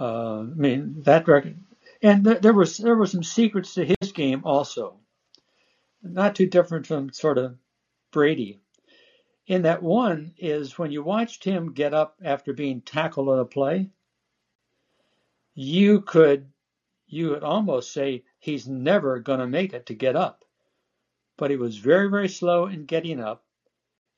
uh, 0.00 0.40
I 0.40 0.42
mean 0.42 1.02
that 1.04 1.28
record, 1.28 1.56
and 2.02 2.24
th- 2.24 2.40
there 2.40 2.52
was 2.52 2.78
there 2.78 2.96
were 2.96 3.06
some 3.06 3.22
secrets 3.22 3.74
to 3.74 3.84
his 3.84 4.10
game 4.10 4.42
also, 4.44 4.96
not 6.02 6.34
too 6.34 6.46
different 6.46 6.86
from 6.86 7.12
sort 7.12 7.38
of 7.38 7.56
Brady. 8.10 8.60
In 9.46 9.62
that 9.62 9.82
one 9.82 10.34
is 10.36 10.78
when 10.78 10.90
you 10.90 11.02
watched 11.02 11.44
him 11.44 11.72
get 11.72 11.94
up 11.94 12.18
after 12.22 12.52
being 12.52 12.80
tackled 12.80 13.28
on 13.28 13.38
a 13.38 13.44
play, 13.44 13.90
you 15.54 16.00
could 16.00 16.50
you 17.06 17.30
would 17.30 17.42
almost 17.42 17.92
say 17.92 18.24
he's 18.38 18.66
never 18.66 19.18
going 19.18 19.40
to 19.40 19.46
make 19.46 19.74
it 19.74 19.86
to 19.86 19.94
get 19.94 20.16
up. 20.16 20.44
But 21.36 21.50
he 21.50 21.56
was 21.56 21.76
very, 21.76 22.08
very 22.08 22.28
slow 22.28 22.66
in 22.66 22.86
getting 22.86 23.20
up, 23.20 23.44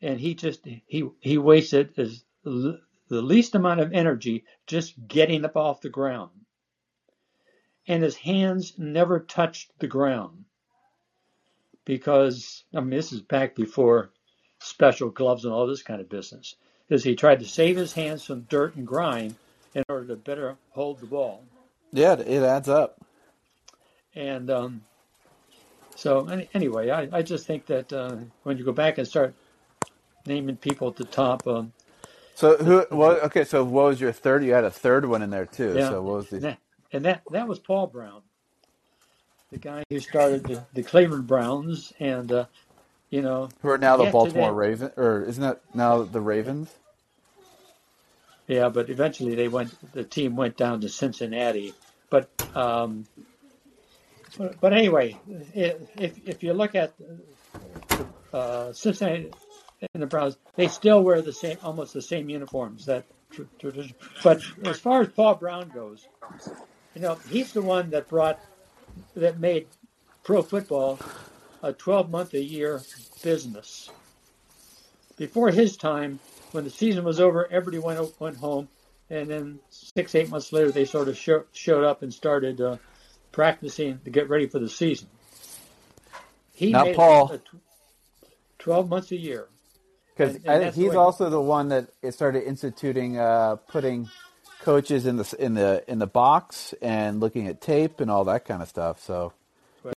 and 0.00 0.20
he 0.20 0.34
just 0.34 0.64
he 0.86 1.08
he 1.20 1.38
wasted 1.38 1.92
his, 1.96 2.24
the 2.44 2.80
least 3.08 3.54
amount 3.54 3.80
of 3.80 3.92
energy 3.92 4.44
just 4.66 4.94
getting 5.08 5.44
up 5.44 5.56
off 5.56 5.80
the 5.80 5.88
ground. 5.88 6.30
And 7.86 8.02
his 8.02 8.16
hands 8.16 8.78
never 8.78 9.20
touched 9.20 9.78
the 9.78 9.88
ground 9.88 10.44
because 11.84 12.64
I 12.74 12.80
mean 12.80 12.90
this 12.90 13.12
is 13.12 13.20
back 13.20 13.54
before 13.54 14.10
special 14.60 15.10
gloves 15.10 15.44
and 15.44 15.52
all 15.52 15.66
this 15.66 15.82
kind 15.82 16.00
of 16.00 16.08
business. 16.08 16.56
Is 16.88 17.02
he 17.02 17.14
tried 17.14 17.40
to 17.40 17.46
save 17.46 17.76
his 17.76 17.92
hands 17.92 18.24
from 18.24 18.42
dirt 18.42 18.76
and 18.76 18.86
grime 18.86 19.36
in 19.74 19.84
order 19.88 20.06
to 20.08 20.16
better 20.16 20.56
hold 20.70 21.00
the 21.00 21.06
ball. 21.06 21.44
Yeah, 21.92 22.14
it 22.14 22.42
adds 22.42 22.68
up. 22.68 23.00
And 24.14 24.50
um, 24.50 24.82
so 25.96 26.26
any, 26.28 26.48
anyway, 26.54 26.90
I, 26.90 27.08
I 27.12 27.22
just 27.22 27.46
think 27.46 27.66
that 27.66 27.92
uh, 27.92 28.16
when 28.42 28.58
you 28.58 28.64
go 28.64 28.72
back 28.72 28.98
and 28.98 29.06
start 29.06 29.34
naming 30.26 30.56
people 30.56 30.88
at 30.88 30.96
the 30.96 31.04
top. 31.04 31.46
Um, 31.46 31.72
so 32.34 32.56
who? 32.56 32.86
Well, 32.90 33.12
okay. 33.24 33.44
So 33.44 33.64
what 33.64 33.86
was 33.86 34.00
your 34.00 34.12
third? 34.12 34.44
You 34.44 34.52
had 34.52 34.64
a 34.64 34.70
third 34.70 35.06
one 35.06 35.22
in 35.22 35.30
there 35.30 35.46
too. 35.46 35.74
Yeah, 35.76 35.88
so 35.88 36.02
what 36.02 36.16
was 36.16 36.30
the? 36.30 36.36
And 36.36 36.44
that, 36.44 36.58
and 36.92 37.04
that 37.04 37.22
that 37.30 37.48
was 37.48 37.58
Paul 37.58 37.86
Brown, 37.88 38.22
the 39.54 39.60
guy 39.60 39.84
who 39.88 40.00
started 40.00 40.44
the, 40.44 40.64
the 40.74 40.82
Cleveland 40.82 41.28
Browns, 41.28 41.92
and 42.00 42.30
uh, 42.30 42.44
you 43.10 43.22
know 43.22 43.48
Who 43.62 43.70
are 43.70 43.78
now 43.78 43.96
the 43.96 44.10
Baltimore 44.10 44.52
Ravens, 44.52 44.90
or 44.96 45.22
isn't 45.22 45.42
that 45.42 45.60
now 45.72 46.02
the 46.02 46.20
Ravens? 46.20 46.68
Yeah, 48.48 48.68
but 48.68 48.90
eventually 48.90 49.36
they 49.36 49.48
went. 49.48 49.72
The 49.92 50.04
team 50.04 50.36
went 50.36 50.56
down 50.56 50.80
to 50.80 50.88
Cincinnati. 50.88 51.72
But 52.10 52.28
um, 52.54 53.06
but, 54.36 54.60
but 54.60 54.72
anyway, 54.72 55.18
if 55.54 56.18
if 56.26 56.42
you 56.42 56.52
look 56.52 56.74
at 56.74 56.92
uh, 58.32 58.72
Cincinnati 58.72 59.30
and 59.94 60.02
the 60.02 60.06
Browns, 60.06 60.36
they 60.56 60.66
still 60.66 61.02
wear 61.02 61.22
the 61.22 61.32
same, 61.32 61.58
almost 61.62 61.94
the 61.94 62.02
same 62.02 62.28
uniforms. 62.28 62.86
That 62.86 63.04
tradition. 63.58 63.94
But 64.22 64.42
as 64.64 64.80
far 64.80 65.02
as 65.02 65.08
Paul 65.08 65.36
Brown 65.36 65.68
goes, 65.68 66.06
you 66.94 67.02
know, 67.02 67.18
he's 67.30 67.52
the 67.52 67.62
one 67.62 67.90
that 67.90 68.08
brought 68.08 68.40
that 69.16 69.38
made 69.38 69.66
pro 70.22 70.42
football 70.42 70.98
a 71.62 71.72
12 71.72 72.10
month 72.10 72.34
a 72.34 72.42
year 72.42 72.82
business. 73.22 73.90
Before 75.16 75.50
his 75.50 75.76
time, 75.76 76.18
when 76.52 76.64
the 76.64 76.70
season 76.70 77.04
was 77.04 77.20
over, 77.20 77.46
everybody 77.50 77.78
went 77.78 78.20
went 78.20 78.36
home, 78.36 78.68
and 79.10 79.28
then 79.28 79.60
six 79.70 80.14
eight 80.14 80.28
months 80.28 80.52
later, 80.52 80.70
they 80.70 80.84
sort 80.84 81.08
of 81.08 81.16
show, 81.16 81.44
showed 81.52 81.84
up 81.84 82.02
and 82.02 82.12
started 82.12 82.60
uh, 82.60 82.76
practicing 83.32 83.98
to 84.04 84.10
get 84.10 84.28
ready 84.28 84.46
for 84.46 84.58
the 84.58 84.68
season. 84.68 85.08
He 86.52 86.72
made 86.72 86.96
Paul. 86.96 87.32
a 87.32 87.38
tw- 87.38 87.60
12 88.58 88.88
months 88.88 89.10
a 89.12 89.16
year. 89.16 89.48
Because 90.14 90.36
And- 90.36 90.44
and 90.46 90.50
I 90.50 90.52
think 90.54 90.64
that's 90.64 90.76
the 90.76 90.82
he's 90.82 90.94
also 90.94 91.28
the 91.28 91.40
one 91.40 91.68
that 91.68 91.90
started 92.10 92.44
instituting 92.44 93.18
uh, 93.18 93.56
putting 93.68 94.08
coaches 94.64 95.06
in 95.06 95.16
the 95.16 95.34
in 95.38 95.54
the 95.54 95.84
in 95.86 95.98
the 95.98 96.06
box 96.06 96.74
and 96.80 97.20
looking 97.20 97.46
at 97.48 97.60
tape 97.60 98.00
and 98.00 98.10
all 98.10 98.24
that 98.24 98.44
kind 98.44 98.62
of 98.62 98.68
stuff. 98.68 99.00
So 99.00 99.32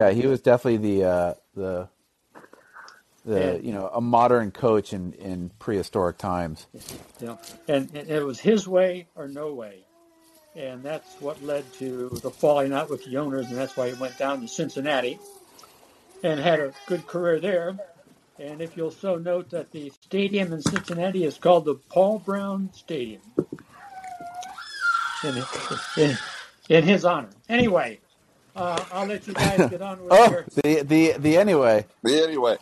yeah, 0.01 0.11
he 0.11 0.27
was 0.27 0.41
definitely 0.41 0.97
the 0.99 1.05
uh, 1.05 1.35
the 1.55 1.89
the 3.25 3.41
Yeah. 3.41 3.55
you 3.57 3.73
know 3.73 3.89
a 3.93 4.01
modern 4.01 4.51
coach 4.51 4.93
in 4.93 5.13
in 5.15 5.51
prehistoric 5.59 6.19
times. 6.19 6.67
Know, 7.21 7.39
and, 7.69 7.91
and 7.95 8.09
it 8.09 8.25
was 8.25 8.41
his 8.41 8.67
way 8.67 9.07
or 9.15 9.29
no 9.29 9.53
way, 9.53 9.85
and 10.57 10.83
that's 10.83 11.15
what 11.21 11.43
led 11.43 11.71
to 11.75 12.09
the 12.23 12.31
falling 12.31 12.73
out 12.73 12.91
with 12.91 13.05
the 13.05 13.17
owners, 13.19 13.47
and 13.49 13.57
that's 13.57 13.77
why 13.77 13.91
he 13.91 13.95
went 14.01 14.19
down 14.19 14.41
to 14.41 14.49
Cincinnati, 14.49 15.19
and 16.23 16.41
had 16.41 16.61
a 16.61 16.73
good 16.87 17.07
career 17.07 17.41
there. 17.41 17.79
And 18.37 18.61
if 18.61 18.77
you'll 18.77 18.91
so 18.91 19.15
note 19.17 19.51
that 19.51 19.71
the 19.71 19.91
stadium 20.03 20.53
in 20.53 20.61
Cincinnati 20.61 21.23
is 21.25 21.39
called 21.39 21.67
the 21.67 21.77
Paul 21.77 22.19
Brown 22.19 22.71
Stadium, 22.73 23.23
in 25.25 25.43
in, 25.97 26.19
in 26.69 26.85
his 26.85 27.05
honor. 27.05 27.31
Anyway, 27.49 28.01
uh, 28.57 28.85
I'll 28.93 29.07
let 29.07 29.27
you 29.27 29.35
guys 29.35 29.71
get 29.71 29.83
on 29.83 29.99
with 30.03 30.09
Oh, 30.13 30.31
your. 30.31 30.45
the 30.63 30.83
the 30.83 31.15
the 31.19 31.37
anyway. 31.37 31.87
The 32.03 32.23
anyway, 32.25 32.57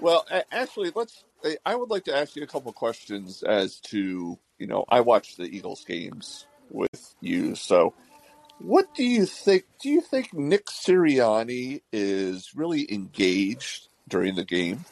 well, 0.00 0.26
actually, 0.52 0.90
let's. 0.94 1.24
I- 1.44 1.56
I 1.66 1.74
would 1.76 1.90
like 1.90 2.04
to 2.04 2.16
ask 2.16 2.36
you 2.36 2.42
a 2.42 2.46
couple 2.46 2.72
questions 2.72 3.42
as 3.42 3.78
to 3.90 4.38
you 4.58 4.66
know 4.66 4.84
I 4.88 5.00
watch 5.00 5.36
the 5.36 5.44
Eagles 5.44 5.84
games 5.84 6.46
with 6.70 7.14
you, 7.20 7.54
so 7.54 7.92
what 8.58 8.94
do 8.94 9.04
you 9.04 9.26
think? 9.26 9.64
Do 9.82 9.90
you 9.90 10.00
think 10.00 10.32
Nick 10.32 10.66
Sirianni 10.66 11.82
is 11.92 12.52
really 12.54 12.90
engaged 12.90 13.88
during 14.08 14.36
the 14.36 14.44
game? 14.44 14.84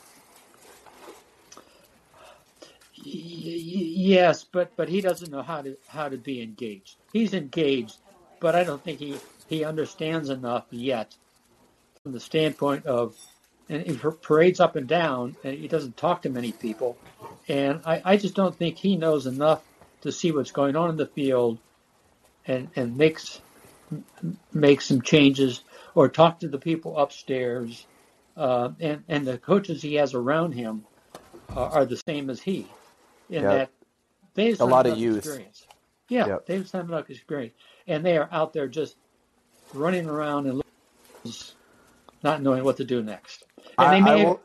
Yes, 3.04 4.44
but 4.44 4.72
but 4.76 4.88
he 4.88 5.00
doesn't 5.00 5.30
know 5.30 5.42
how 5.42 5.62
to 5.62 5.76
how 5.88 6.08
to 6.08 6.16
be 6.16 6.42
engaged. 6.42 6.96
He's 7.12 7.34
engaged, 7.34 7.98
but 8.40 8.54
I 8.54 8.64
don't 8.64 8.82
think 8.82 8.98
he 9.00 9.16
he 9.48 9.64
understands 9.64 10.30
enough 10.30 10.66
yet 10.70 11.14
from 12.02 12.12
the 12.12 12.20
standpoint 12.20 12.86
of 12.86 13.16
and 13.68 13.86
he 13.86 13.96
parades 13.96 14.60
up 14.60 14.76
and 14.76 14.86
down 14.86 15.36
and 15.44 15.56
he 15.56 15.68
doesn't 15.68 15.96
talk 15.96 16.22
to 16.22 16.30
many 16.30 16.52
people 16.52 16.96
and 17.48 17.80
I, 17.84 18.02
I 18.04 18.16
just 18.16 18.34
don't 18.34 18.56
think 18.56 18.78
he 18.78 18.96
knows 18.96 19.26
enough 19.26 19.62
to 20.02 20.12
see 20.12 20.32
what's 20.32 20.50
going 20.50 20.76
on 20.76 20.90
in 20.90 20.96
the 20.96 21.06
field 21.06 21.58
and 22.46 22.68
and 22.76 22.96
makes 22.96 23.40
make 24.52 24.80
some 24.80 25.02
changes 25.02 25.62
or 25.94 26.08
talk 26.08 26.40
to 26.40 26.48
the 26.48 26.58
people 26.58 26.98
upstairs 26.98 27.86
uh, 28.36 28.70
and 28.80 29.04
and 29.08 29.26
the 29.26 29.38
coaches 29.38 29.82
he 29.82 29.94
has 29.94 30.14
around 30.14 30.52
him 30.52 30.84
are 31.54 31.84
the 31.84 32.00
same 32.08 32.30
as 32.30 32.40
he 32.40 32.66
in 33.28 33.42
Yep. 33.42 33.52
that 33.52 33.70
they 34.34 34.50
just 34.50 34.60
A 34.60 34.64
lot 34.66 34.86
of 34.86 34.98
youth. 34.98 35.18
experience. 35.18 35.66
Yeah, 36.08 36.26
Yep. 36.26 36.46
they 36.46 36.58
just 36.58 36.72
have 36.72 36.88
enough 36.88 37.10
experience, 37.10 37.54
and 37.86 38.04
they 38.04 38.16
are 38.18 38.28
out 38.32 38.52
there 38.52 38.68
just 38.68 38.96
running 39.74 40.08
around 40.08 40.46
and 40.46 40.62
not 42.22 42.42
knowing 42.42 42.64
what 42.64 42.76
to 42.78 42.84
do 42.84 43.02
next. 43.02 43.44
And 43.78 43.92
I, 43.92 43.96
they 43.96 44.00
may 44.00 44.22
I 44.22 44.24
will, 44.24 44.40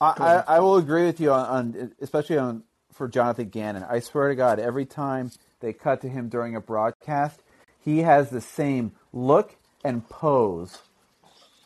I, 0.00 0.14
I, 0.48 0.56
I 0.56 0.60
will 0.60 0.76
agree 0.76 1.06
with 1.06 1.20
you 1.20 1.32
on, 1.32 1.74
on 1.76 1.92
especially 2.00 2.38
on 2.38 2.62
for 2.92 3.08
Jonathan 3.08 3.48
Gannon. 3.48 3.84
I 3.88 4.00
swear 4.00 4.28
to 4.28 4.34
God, 4.34 4.58
every 4.58 4.86
time 4.86 5.30
they 5.60 5.72
cut 5.72 6.00
to 6.02 6.08
him 6.08 6.28
during 6.28 6.56
a 6.56 6.60
broadcast, 6.60 7.42
he 7.80 7.98
has 8.00 8.30
the 8.30 8.40
same 8.40 8.92
look 9.12 9.56
and 9.84 10.08
pose, 10.08 10.78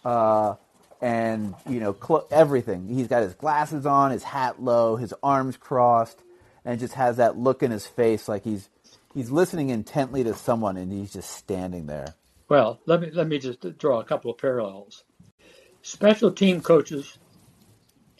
uh, 0.05 0.55
and 1.01 1.55
you 1.69 1.81
know 1.81 1.95
cl- 1.95 2.27
everything. 2.31 2.89
He's 2.89 3.09
got 3.09 3.23
his 3.23 3.35
glasses 3.35 3.87
on, 3.87 4.11
his 4.11 4.25
hat 4.25 4.61
low, 4.63 4.97
his 4.97 5.15
arms 5.23 5.57
crossed, 5.57 6.23
and 6.69 6.79
just 6.79 6.93
has 6.93 7.17
that 7.17 7.39
look 7.39 7.63
in 7.63 7.71
his 7.71 7.87
face 7.87 8.29
like 8.29 8.45
he's 8.45 8.69
he's 9.15 9.31
listening 9.31 9.71
intently 9.71 10.23
to 10.23 10.35
someone, 10.35 10.77
and 10.77 10.93
he's 10.93 11.15
just 11.15 11.31
standing 11.31 11.87
there. 11.87 12.15
Well, 12.51 12.79
let 12.85 13.01
me 13.01 13.11
let 13.11 13.27
me 13.27 13.39
just 13.39 13.79
draw 13.79 14.01
a 14.01 14.05
couple 14.05 14.31
of 14.31 14.37
parallels. 14.37 15.05
Special 15.81 16.31
team 16.31 16.61
coaches 16.61 17.17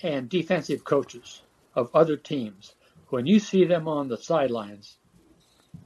and 0.03 0.31
defensive 0.31 0.83
coaches 0.83 1.43
of 1.75 1.91
other 1.95 2.17
teams, 2.17 2.75
when 3.11 3.27
you 3.27 3.39
see 3.39 3.67
them 3.67 3.87
on 3.87 4.09
the 4.09 4.17
sidelines, 4.17 4.97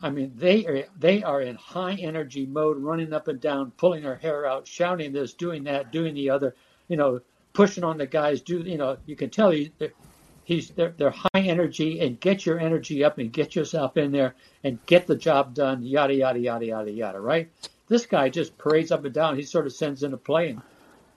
I 0.01 0.11
mean 0.11 0.31
they 0.37 0.65
are 0.67 0.85
they 0.97 1.25
are 1.25 1.41
in 1.41 1.57
high 1.57 1.95
energy 1.95 2.47
mode, 2.47 2.79
running 2.79 3.13
up 3.13 3.27
and 3.27 3.41
down, 3.41 3.73
pulling 3.73 4.05
their 4.05 4.15
hair 4.15 4.47
out, 4.47 4.69
shouting 4.69 5.13
this, 5.13 5.35
doing 5.35 5.65
that, 5.65 5.91
doing 5.91 6.15
the 6.15 6.31
other, 6.31 6.55
you 6.87 6.97
know, 6.97 7.23
pushing 7.55 7.83
on 7.83 7.99
the 7.99 8.07
guys. 8.07 8.41
Do 8.41 8.61
you 8.61 8.79
know? 8.79 8.99
You 9.05 9.17
can 9.17 9.31
tell 9.31 9.53
he's 10.45 10.71
they're, 10.71 10.95
they're 10.97 11.11
high 11.11 11.41
energy, 11.41 12.01
and 12.01 12.19
get 12.19 12.47
your 12.47 12.59
energy 12.59 13.05
up 13.05 13.19
and 13.19 13.33
get 13.33 13.55
yourself 13.55 13.97
in 13.97 14.13
there 14.13 14.35
and 14.65 14.85
get 14.87 15.07
the 15.07 15.17
job 15.17 15.55
done. 15.55 15.83
Yada 15.83 16.15
yada 16.15 16.39
yada 16.39 16.67
yada 16.67 16.91
yada. 16.91 17.21
Right? 17.21 17.51
This 17.89 18.07
guy 18.07 18.29
just 18.29 18.57
parades 18.59 18.91
up 18.93 19.05
and 19.05 19.15
down. 19.15 19.37
He 19.37 19.43
sort 19.43 19.67
of 19.67 19.73
sends 19.73 20.03
in 20.03 20.13
a 20.13 20.17
play, 20.19 20.51
and 20.51 20.63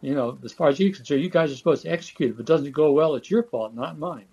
you 0.01 0.13
know, 0.13 0.37
as 0.43 0.53
far 0.53 0.69
as 0.69 0.79
you're 0.79 0.93
concerned, 0.93 1.23
you 1.23 1.29
guys 1.29 1.51
are 1.51 1.55
supposed 1.55 1.83
to 1.83 1.89
execute. 1.89 2.31
If 2.31 2.39
it 2.39 2.45
doesn't 2.45 2.71
go 2.71 2.91
well, 2.91 3.15
it's 3.15 3.31
your 3.31 3.43
fault, 3.43 3.73
not 3.73 3.97
mine. 3.97 4.25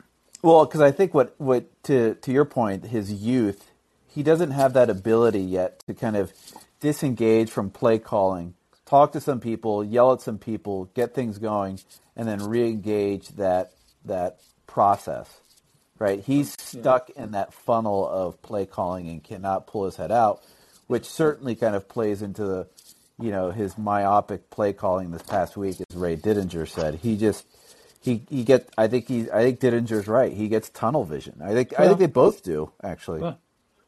Well, 0.42 0.66
because 0.66 0.80
I 0.80 0.90
think 0.90 1.14
what, 1.14 1.34
what 1.38 1.66
to 1.84 2.16
to 2.16 2.32
your 2.32 2.44
point, 2.44 2.86
his 2.86 3.12
youth, 3.12 3.70
he 4.06 4.22
doesn't 4.22 4.50
have 4.50 4.72
that 4.72 4.90
ability 4.90 5.40
yet 5.40 5.82
to 5.86 5.94
kind 5.94 6.16
of 6.16 6.32
disengage 6.80 7.48
from 7.48 7.70
play 7.70 7.98
calling, 7.98 8.54
talk 8.84 9.12
to 9.12 9.20
some 9.20 9.38
people, 9.38 9.84
yell 9.84 10.12
at 10.12 10.20
some 10.20 10.38
people, 10.38 10.86
get 10.94 11.14
things 11.14 11.38
going, 11.38 11.78
and 12.16 12.26
then 12.26 12.42
re-engage 12.42 13.28
that 13.30 13.72
that 14.04 14.40
process. 14.72 15.28
Right? 15.98 16.20
He's 16.20 16.56
stuck 16.58 17.10
in 17.10 17.30
that 17.32 17.52
funnel 17.52 18.08
of 18.08 18.40
play 18.42 18.66
calling 18.66 19.08
and 19.08 19.22
cannot 19.22 19.68
pull 19.68 19.84
his 19.84 19.94
head 19.94 20.10
out, 20.10 20.42
which 20.88 21.04
certainly 21.04 21.54
kind 21.54 21.76
of 21.76 21.88
plays 21.88 22.22
into 22.22 22.42
the 22.44 22.66
you 23.20 23.30
know 23.30 23.52
his 23.52 23.78
myopic 23.78 24.50
play 24.50 24.72
calling 24.72 25.12
this 25.12 25.22
past 25.22 25.56
week, 25.56 25.76
as 25.88 25.96
Ray 25.96 26.16
Didinger 26.16 26.66
said. 26.66 26.96
He 26.96 27.16
just 27.16 27.44
he 28.00 28.22
he 28.28 28.42
get. 28.42 28.68
I 28.76 28.88
think 28.88 29.06
he. 29.06 29.30
I 29.30 29.42
think 29.44 29.60
Didinger's 29.60 30.08
right. 30.08 30.32
He 30.32 30.48
gets 30.48 30.70
tunnel 30.70 31.04
vision. 31.04 31.40
I 31.44 31.52
think. 31.52 31.78
I 31.78 31.86
think 31.86 31.98
they 32.00 32.06
both 32.06 32.42
do 32.42 32.72
actually. 32.82 33.20
Well, 33.20 33.38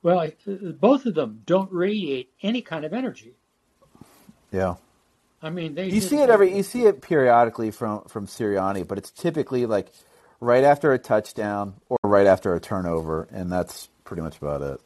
well, 0.03 0.20
uh, 0.20 0.53
both 0.79 1.07
of 1.07 1.14
them 1.14 1.42
don't 1.47 1.73
radiate 1.73 2.29
any 2.42 2.62
kind 2.62 2.85
of 2.85 2.92
energy. 2.92 3.35
Yeah. 4.53 4.77
I 5.42 5.51
mean, 5.51 5.75
they 5.75 5.87
You 5.87 5.92
just- 5.92 6.11
see 6.11 6.18
it 6.18 6.31
every 6.31 6.55
you 6.57 6.62
see 6.62 6.85
it 6.85 7.03
periodically 7.03 7.73
from 7.73 8.03
from 8.05 8.29
Sirianni, 8.29 8.87
but 8.87 8.99
it's 8.99 9.11
typically 9.11 9.66
like 9.66 9.88
right 10.44 10.64
after 10.64 10.92
a 10.92 10.98
touchdown 10.98 11.74
or 11.88 11.98
right 12.04 12.26
after 12.26 12.54
a 12.54 12.61
turnover, 12.61 13.26
and 13.33 13.50
that's 13.50 13.88
pretty 14.04 14.22
much 14.22 14.37
about 14.38 14.62
it. 14.62 14.80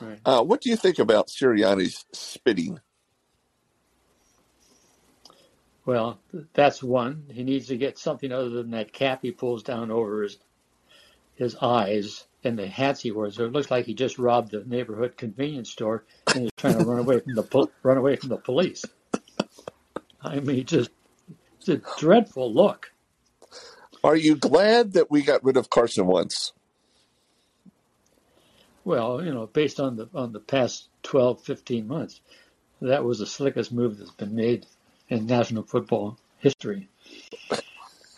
Right. 0.00 0.18
Uh, 0.24 0.42
what 0.42 0.60
do 0.60 0.70
you 0.70 0.76
think 0.76 0.98
about 0.98 1.28
Sirianni's 1.28 2.04
spitting? 2.12 2.80
Well, 5.84 6.18
that's 6.54 6.82
one. 6.82 7.24
He 7.30 7.42
needs 7.42 7.68
to 7.68 7.76
get 7.76 7.98
something 7.98 8.32
other 8.32 8.48
than 8.48 8.70
that 8.70 8.92
cap 8.92 9.20
he 9.22 9.32
pulls 9.32 9.62
down 9.62 9.90
over 9.90 10.22
his 10.22 10.38
his 11.34 11.56
eyes 11.60 12.24
and 12.44 12.56
the 12.56 12.66
hats 12.66 13.00
he 13.00 13.10
wears. 13.10 13.36
So 13.36 13.44
it 13.44 13.52
looks 13.52 13.70
like 13.70 13.86
he 13.86 13.94
just 13.94 14.18
robbed 14.18 14.52
the 14.52 14.62
neighborhood 14.64 15.16
convenience 15.16 15.70
store 15.70 16.04
and 16.28 16.44
he's 16.44 16.50
trying 16.56 16.78
to 16.78 16.84
run 16.84 17.00
away 17.00 17.18
from 17.18 17.34
the 17.34 17.42
pol- 17.42 17.72
run 17.82 17.96
away 17.96 18.16
from 18.16 18.28
the 18.28 18.36
police. 18.36 18.84
I 20.22 20.38
mean, 20.40 20.64
just 20.64 20.90
it's 21.58 21.68
a 21.68 21.80
dreadful 21.98 22.54
look. 22.54 22.93
Are 24.04 24.16
you 24.16 24.36
glad 24.36 24.94
that 24.94 25.10
we 25.10 25.22
got 25.22 25.44
rid 25.44 25.58
of 25.58 25.70
Carson 25.70 26.06
Wentz? 26.08 26.54
Well, 28.84 29.24
you 29.24 29.32
know, 29.34 29.46
based 29.46 29.80
on 29.80 29.96
the 29.96 30.08
on 30.14 30.32
the 30.32 30.40
past 30.40 30.88
12, 31.04 31.42
15 31.42 31.86
months, 31.88 32.20
that 32.82 33.04
was 33.04 33.20
the 33.20 33.26
slickest 33.26 33.72
move 33.72 33.98
that's 33.98 34.12
been 34.12 34.34
made 34.36 34.66
in 35.08 35.26
national 35.26 35.64
football 35.64 36.18
history. 36.38 36.88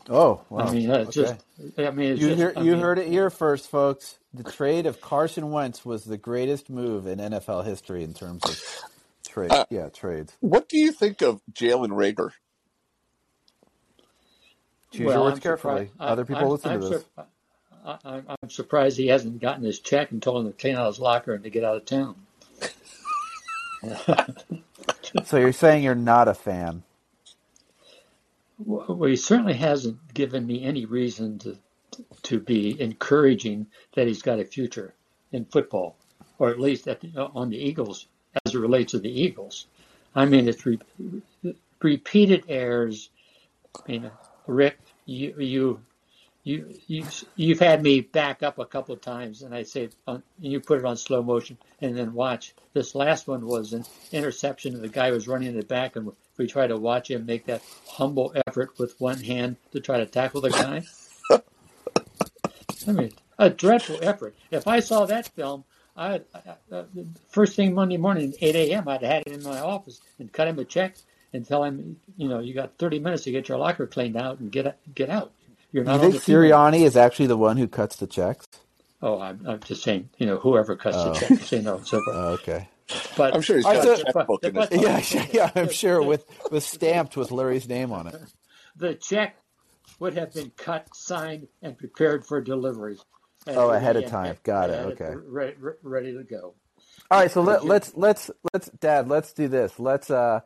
Oh, 0.09 0.43
wow. 0.51 0.67
I 0.67 0.71
mean, 0.71 0.91
it's 0.91 1.13
Okay. 1.13 1.15
just, 1.15 1.45
I 1.79 1.91
mean, 1.91 2.13
it's 2.13 2.23
you 2.23 2.27
just, 2.27 2.37
hear, 2.37 2.55
I 2.57 2.65
you 2.65 2.65
mean, 2.65 2.79
heard 2.79 2.99
it 2.99 3.09
here 3.09 3.31
first, 3.31 3.71
folks. 3.71 4.19
The 4.35 4.45
trade 4.45 4.87
of 4.87 5.01
Carson 5.01 5.51
Wentz 5.53 5.85
was 5.85 6.05
the 6.05 6.19
greatest 6.19 6.71
move 6.71 7.07
in 7.07 7.19
NFL 7.21 7.65
history 7.67 8.05
in 8.05 8.15
terms 8.15 8.47
of 8.47 8.61
trade. 9.29 9.51
Uh, 9.51 9.65
yeah, 9.71 9.89
trades. 9.91 10.37
What 10.41 10.69
do 10.69 10.79
you 10.79 10.93
think 10.93 11.23
of 11.23 11.43
Jalen 11.53 11.91
Reagor? 11.91 12.33
Choose 14.97 15.07
well, 15.07 15.15
your 15.17 15.25
words 15.25 15.37
I'm 15.37 15.41
carefully. 15.43 15.87
surprised- 15.87 15.93
I- 16.01 16.07
Other 16.13 16.25
people 16.25 16.43
I'm- 16.43 16.51
listen 16.51 16.71
I'm 16.73 16.81
to 16.81 16.89
this. 16.89 17.05
sur- 17.17 17.27
I, 17.85 17.99
I'm 18.05 18.27
I'm 18.43 18.51
surprised 18.51 18.97
he 18.97 19.07
hasn't 19.09 19.41
gotten 19.41 19.63
his 19.65 19.79
check 19.79 20.11
and 20.11 20.21
told 20.23 20.45
him 20.45 20.53
to 20.53 20.59
clean 20.59 20.75
out 20.75 20.89
his 20.89 20.99
locker 20.99 21.35
and 21.35 21.45
to 21.45 21.51
get 21.51 21.63
out 21.65 21.77
of 21.77 21.85
town. 21.85 22.17
So 25.25 25.39
you're 25.39 25.53
saying 25.53 25.83
you're 25.85 25.95
not 25.95 26.29
a 26.29 26.35
fan? 26.35 26.83
Well, 28.59 29.05
he 29.05 29.17
certainly 29.17 29.55
hasn't 29.55 30.13
given 30.15 30.47
me 30.47 30.63
any 30.65 30.85
reason 30.85 31.39
to 31.41 31.57
to 32.25 32.41
be 32.41 32.79
encouraging 32.81 33.67
that 33.95 34.07
he's 34.07 34.21
got 34.23 34.41
a 34.41 34.45
future 34.45 34.95
in 35.33 35.45
football, 35.47 35.97
or 36.39 36.51
at 36.51 36.61
least 36.61 36.87
at 36.89 37.01
the, 37.01 37.31
on 37.35 37.49
the 37.51 37.57
Eagles 37.57 38.07
as 38.45 38.55
it 38.55 38.59
relates 38.59 38.93
to 38.93 38.99
the 38.99 39.09
Eagles. 39.23 39.67
I 40.15 40.25
mean, 40.27 40.49
it's 40.49 40.67
re, 40.67 40.79
repeated 41.81 42.45
errors. 42.49 43.09
I 43.77 43.91
mean, 43.93 44.11
Rick, 44.47 44.79
you 45.07 45.35
you 45.39 45.81
you 46.45 46.79
you 46.87 47.07
you've 47.37 47.61
had 47.61 47.83
me 47.83 48.01
back 48.01 48.43
up 48.43 48.59
a 48.59 48.67
couple 48.67 48.95
of 48.95 49.01
times, 49.01 49.43
and 49.43 49.55
I 49.55 49.63
say 49.63 49.89
on, 50.07 50.23
you 50.39 50.61
put 50.61 50.79
it 50.79 50.85
on 50.85 50.97
slow 50.97 51.23
motion, 51.23 51.57
and 51.81 51.97
then 51.97 52.13
watch. 52.13 52.55
This 52.75 52.95
last 52.95 53.27
one 53.27 53.47
was 53.47 53.73
an 53.73 53.85
interception, 54.13 54.75
and 54.75 54.83
the 54.83 54.89
guy 54.89 55.11
was 55.11 55.27
running 55.27 55.49
in 55.49 55.57
the 55.57 55.65
back, 55.65 55.97
and 55.97 56.13
we 56.37 56.47
try 56.47 56.67
to 56.67 56.77
watch 56.77 57.11
him 57.11 57.25
make 57.25 57.47
that 57.47 57.63
humble 57.89 58.35
effort 58.47 58.79
with 58.79 59.01
one 59.01 59.19
hand 59.19 59.57
to 59.73 59.81
try 59.81 59.99
to 59.99 60.07
tackle 60.07 60.41
the 60.41 60.51
guy. 60.51 60.83
I 62.87 62.93
mean, 62.93 63.13
a 63.39 63.51
dreadful 63.51 63.99
effort. 64.03 64.37
If 64.51 64.69
I 64.69 64.81
saw 64.81 65.07
that 65.07 65.29
film, 65.29 65.65
I, 65.97 66.21
I, 66.35 66.85
first 67.29 67.57
thing 67.57 67.75
Monday 67.75 67.97
morning, 67.97 68.35
8 68.41 68.55
a.m., 68.55 68.87
I'd 68.87 69.03
have 69.03 69.11
had 69.11 69.27
it 69.27 69.33
in 69.33 69.43
my 69.43 69.59
office 69.59 70.01
and 70.19 70.33
cut 70.33 70.47
him 70.47 70.59
a 70.59 70.65
check 70.65 70.97
and 71.33 71.47
tell 71.47 71.65
him, 71.65 71.99
you 72.17 72.29
know, 72.29 72.39
you 72.41 72.55
got 72.55 72.77
30 72.79 72.99
minutes 73.01 73.25
to 73.25 73.31
get 73.31 73.49
your 73.49 73.59
locker 73.59 73.87
cleaned 73.87 74.17
out 74.17 74.39
and 74.41 74.51
get 74.51 74.79
get 74.95 75.11
out. 75.11 75.33
You're 75.73 75.83
You 75.85 75.87
not 75.89 75.95
on 75.97 76.01
think 76.01 76.15
the 76.15 76.21
team. 76.21 76.35
Sirianni 76.37 76.81
is 76.83 76.97
actually 76.97 77.27
the 77.27 77.37
one 77.37 77.57
who 77.57 77.67
cuts 77.69 77.97
the 77.97 78.07
checks? 78.07 78.47
Oh, 79.03 79.21
I'm, 79.21 79.41
I'm 79.47 79.61
just 79.61 79.83
saying, 79.83 80.09
you 80.17 80.27
know, 80.27 80.39
whoever 80.39 80.75
cuts 80.77 80.97
Oh. 80.99 81.13
the 81.13 81.19
check, 81.21 81.39
say 81.41 81.61
no, 81.61 81.79
so 81.83 82.01
forth. 82.03 82.17
Oh, 82.17 82.29
okay. 82.35 82.69
But 83.17 83.35
I'm 83.35 83.43
sure 83.43 83.57
he's 83.57 83.65
All 83.67 83.75
got 83.75 83.85
right, 83.87 83.99
a 84.01 84.05
checkbook 84.05 84.45
in 84.45 84.55
his 84.55 84.69
but- 84.69 84.81
Yeah, 84.81 85.27
yeah, 85.33 85.51
I'm 85.55 85.69
sure 85.71 86.01
with 86.03 86.25
with 86.51 86.63
stamped 86.65 87.17
with 87.17 87.31
Lurie's 87.31 87.69
name 87.69 87.93
on 87.93 88.07
it. 88.07 88.15
the 88.77 88.95
check 88.95 89.37
would 89.99 90.15
have 90.15 90.33
been 90.33 90.51
cut, 90.57 90.87
signed, 90.95 91.49
and 91.63 91.77
prepared 91.77 92.25
for 92.25 92.41
delivery. 92.41 92.97
Oh, 93.49 93.71
ahead 93.71 93.97
of 93.97 94.07
time. 94.07 94.31
and- 94.31 94.43
Got 94.45 94.71
it. 94.71 94.79
and 94.79 94.93
Okay. 94.93 95.15
Ready, 95.27 95.57
ready 95.83 96.13
to 96.17 96.23
go. 96.23 96.55
All 97.11 97.21
right, 97.21 97.31
so 97.31 97.43
let, 97.43 97.63
you- 97.63 97.69
let's 97.69 97.93
let's 97.95 98.31
let's 98.53 98.69
Dad, 98.81 99.09
let's 99.09 99.33
do 99.33 99.49
this. 99.49 99.79
Let's 99.79 100.11
uh 100.11 100.41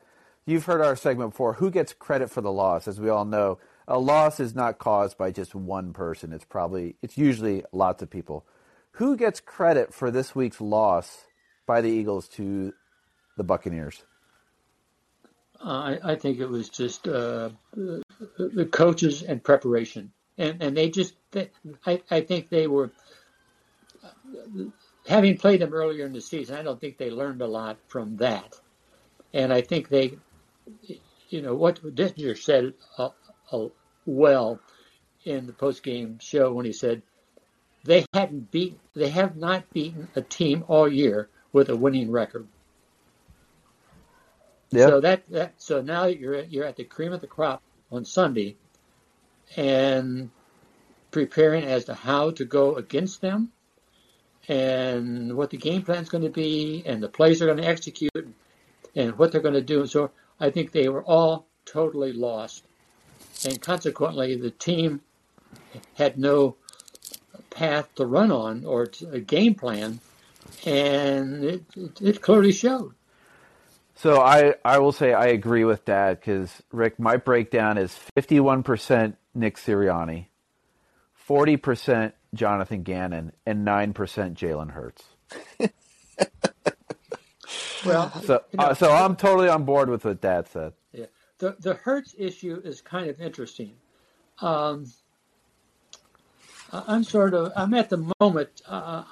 you've 0.50 0.64
heard 0.64 0.80
our 0.80 0.96
segment 0.96 1.30
before. 1.30 1.54
Who 1.54 1.70
gets 1.70 1.92
credit 1.92 2.30
for 2.30 2.40
the 2.40 2.52
loss? 2.52 2.88
As 2.88 3.00
we 3.00 3.08
all 3.08 3.24
know, 3.24 3.58
a 3.88 3.98
loss 3.98 4.40
is 4.40 4.54
not 4.54 4.78
caused 4.78 5.16
by 5.16 5.30
just 5.30 5.54
one 5.54 5.92
person. 5.92 6.32
It's 6.32 6.44
probably 6.44 6.96
it's 7.02 7.16
usually 7.16 7.64
lots 7.72 8.02
of 8.02 8.10
people. 8.10 8.44
Who 8.92 9.16
gets 9.16 9.40
credit 9.40 9.94
for 9.94 10.10
this 10.10 10.34
week's 10.34 10.60
loss 10.60 11.24
by 11.66 11.80
the 11.80 11.88
Eagles 11.88 12.28
to 12.30 12.72
the 13.36 13.44
Buccaneers? 13.44 14.02
I, 15.62 15.98
I 16.02 16.14
think 16.16 16.38
it 16.38 16.48
was 16.48 16.68
just 16.68 17.06
uh, 17.06 17.50
the 17.74 18.68
coaches 18.70 19.22
and 19.22 19.42
preparation, 19.42 20.12
and 20.38 20.62
and 20.62 20.76
they 20.76 20.90
just 20.90 21.14
they, 21.30 21.50
I 21.86 22.02
I 22.10 22.20
think 22.22 22.48
they 22.48 22.66
were 22.66 22.90
having 25.06 25.36
played 25.36 25.60
them 25.60 25.74
earlier 25.74 26.06
in 26.06 26.12
the 26.12 26.20
season. 26.20 26.56
I 26.56 26.62
don't 26.62 26.80
think 26.80 26.96
they 26.96 27.10
learned 27.10 27.42
a 27.42 27.46
lot 27.46 27.78
from 27.88 28.16
that, 28.18 28.58
and 29.34 29.52
I 29.52 29.60
think 29.60 29.88
they, 29.88 30.18
you 31.28 31.42
know, 31.42 31.54
what 31.54 31.82
Didinger 31.82 32.36
said 32.36 32.74
uh, 32.98 33.10
uh, 33.52 33.68
well 34.06 34.60
in 35.24 35.46
the 35.46 35.52
post 35.52 35.82
game 35.82 36.18
show 36.20 36.52
when 36.52 36.66
he 36.66 36.72
said 36.72 37.02
they 37.84 38.04
hadn't 38.12 38.50
beat 38.50 38.78
they 38.94 39.08
have 39.10 39.36
not 39.36 39.70
beaten 39.72 40.08
a 40.16 40.22
team 40.22 40.64
all 40.68 40.88
year 40.88 41.28
with 41.52 41.68
a 41.68 41.76
winning 41.76 42.10
record. 42.10 42.46
Yeah. 44.70 44.86
So 44.86 45.00
that, 45.00 45.28
that 45.30 45.54
so 45.58 45.82
now 45.82 46.06
you're 46.06 46.34
at- 46.34 46.52
you're 46.52 46.64
at 46.64 46.76
the 46.76 46.84
cream 46.84 47.12
of 47.12 47.20
the 47.20 47.26
crop 47.26 47.62
on 47.90 48.04
Sunday, 48.04 48.56
and 49.56 50.30
preparing 51.10 51.64
as 51.64 51.86
to 51.86 51.94
how 51.94 52.30
to 52.32 52.44
go 52.44 52.76
against 52.76 53.20
them, 53.20 53.50
and 54.48 55.36
what 55.36 55.50
the 55.50 55.56
game 55.56 55.82
plan 55.82 56.02
is 56.02 56.08
going 56.08 56.22
to 56.22 56.30
be, 56.30 56.84
and 56.86 57.02
the 57.02 57.08
plays 57.08 57.38
they're 57.38 57.48
going 57.48 57.58
to 57.60 57.66
execute, 57.66 58.32
and 58.94 59.18
what 59.18 59.32
they're 59.32 59.40
going 59.40 59.54
to 59.54 59.60
do. 59.60 59.86
So 59.86 60.12
I 60.40 60.50
think 60.50 60.72
they 60.72 60.88
were 60.88 61.02
all 61.02 61.46
totally 61.66 62.12
lost, 62.12 62.64
and 63.44 63.60
consequently 63.60 64.36
the 64.36 64.50
team 64.50 65.02
had 65.94 66.18
no 66.18 66.56
path 67.50 67.94
to 67.96 68.06
run 68.06 68.32
on 68.32 68.64
or 68.64 68.88
a 69.12 69.20
game 69.20 69.54
plan, 69.54 70.00
and 70.64 71.44
it, 71.44 71.64
it, 71.76 72.02
it 72.02 72.22
clearly 72.22 72.52
showed. 72.52 72.94
So 73.94 74.20
I, 74.22 74.54
I 74.64 74.78
will 74.78 74.92
say 74.92 75.12
I 75.12 75.26
agree 75.26 75.64
with 75.64 75.84
Dad 75.84 76.20
because 76.20 76.62
Rick, 76.72 76.98
my 76.98 77.18
breakdown 77.18 77.76
is 77.76 77.94
fifty 78.14 78.40
one 78.40 78.62
percent 78.62 79.16
Nick 79.34 79.58
Sirianni, 79.58 80.26
forty 81.12 81.58
percent 81.58 82.14
Jonathan 82.32 82.82
Gannon, 82.82 83.32
and 83.44 83.64
nine 83.64 83.92
percent 83.92 84.38
Jalen 84.38 84.70
Hurts. 84.70 85.04
Well, 87.84 88.10
So 88.24 88.44
you 88.52 88.58
know, 88.58 88.64
uh, 88.64 88.74
so 88.74 88.92
I'm 88.92 89.16
totally 89.16 89.48
on 89.48 89.64
board 89.64 89.88
with 89.88 90.04
what 90.04 90.20
Dad 90.20 90.48
said. 90.48 90.72
Yeah. 90.92 91.06
The 91.38 91.56
the 91.58 91.74
Hurts 91.74 92.14
issue 92.18 92.60
is 92.64 92.80
kind 92.80 93.08
of 93.08 93.20
interesting. 93.20 93.72
Um, 94.40 94.92
I'm 96.72 97.04
sort 97.04 97.34
of 97.34 97.52
I'm 97.56 97.74
at 97.74 97.90
the 97.90 98.12
moment. 98.20 98.62
Uh, 98.66 99.04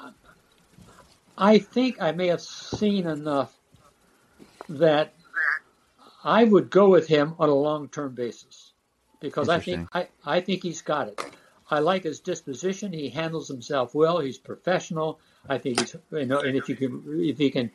I 1.36 1.58
think 1.58 2.00
I 2.00 2.12
may 2.12 2.28
have 2.28 2.40
seen 2.40 3.06
enough 3.06 3.54
that 4.68 5.14
I 6.24 6.44
would 6.44 6.68
go 6.70 6.88
with 6.88 7.06
him 7.06 7.34
on 7.38 7.48
a 7.48 7.54
long 7.54 7.88
term 7.88 8.14
basis 8.14 8.72
because 9.20 9.48
I 9.48 9.60
think 9.60 9.88
I, 9.94 10.08
I 10.24 10.40
think 10.40 10.62
he's 10.62 10.82
got 10.82 11.08
it. 11.08 11.24
I 11.70 11.80
like 11.80 12.04
his 12.04 12.20
disposition. 12.20 12.92
He 12.92 13.08
handles 13.10 13.48
himself 13.48 13.94
well. 13.94 14.18
He's 14.20 14.38
professional. 14.38 15.20
I 15.48 15.58
think 15.58 15.80
he's 15.80 15.96
you 16.10 16.26
know, 16.26 16.40
and 16.40 16.56
if 16.56 16.68
you 16.68 16.76
can 16.76 17.02
if 17.06 17.38
he 17.38 17.50
can 17.50 17.70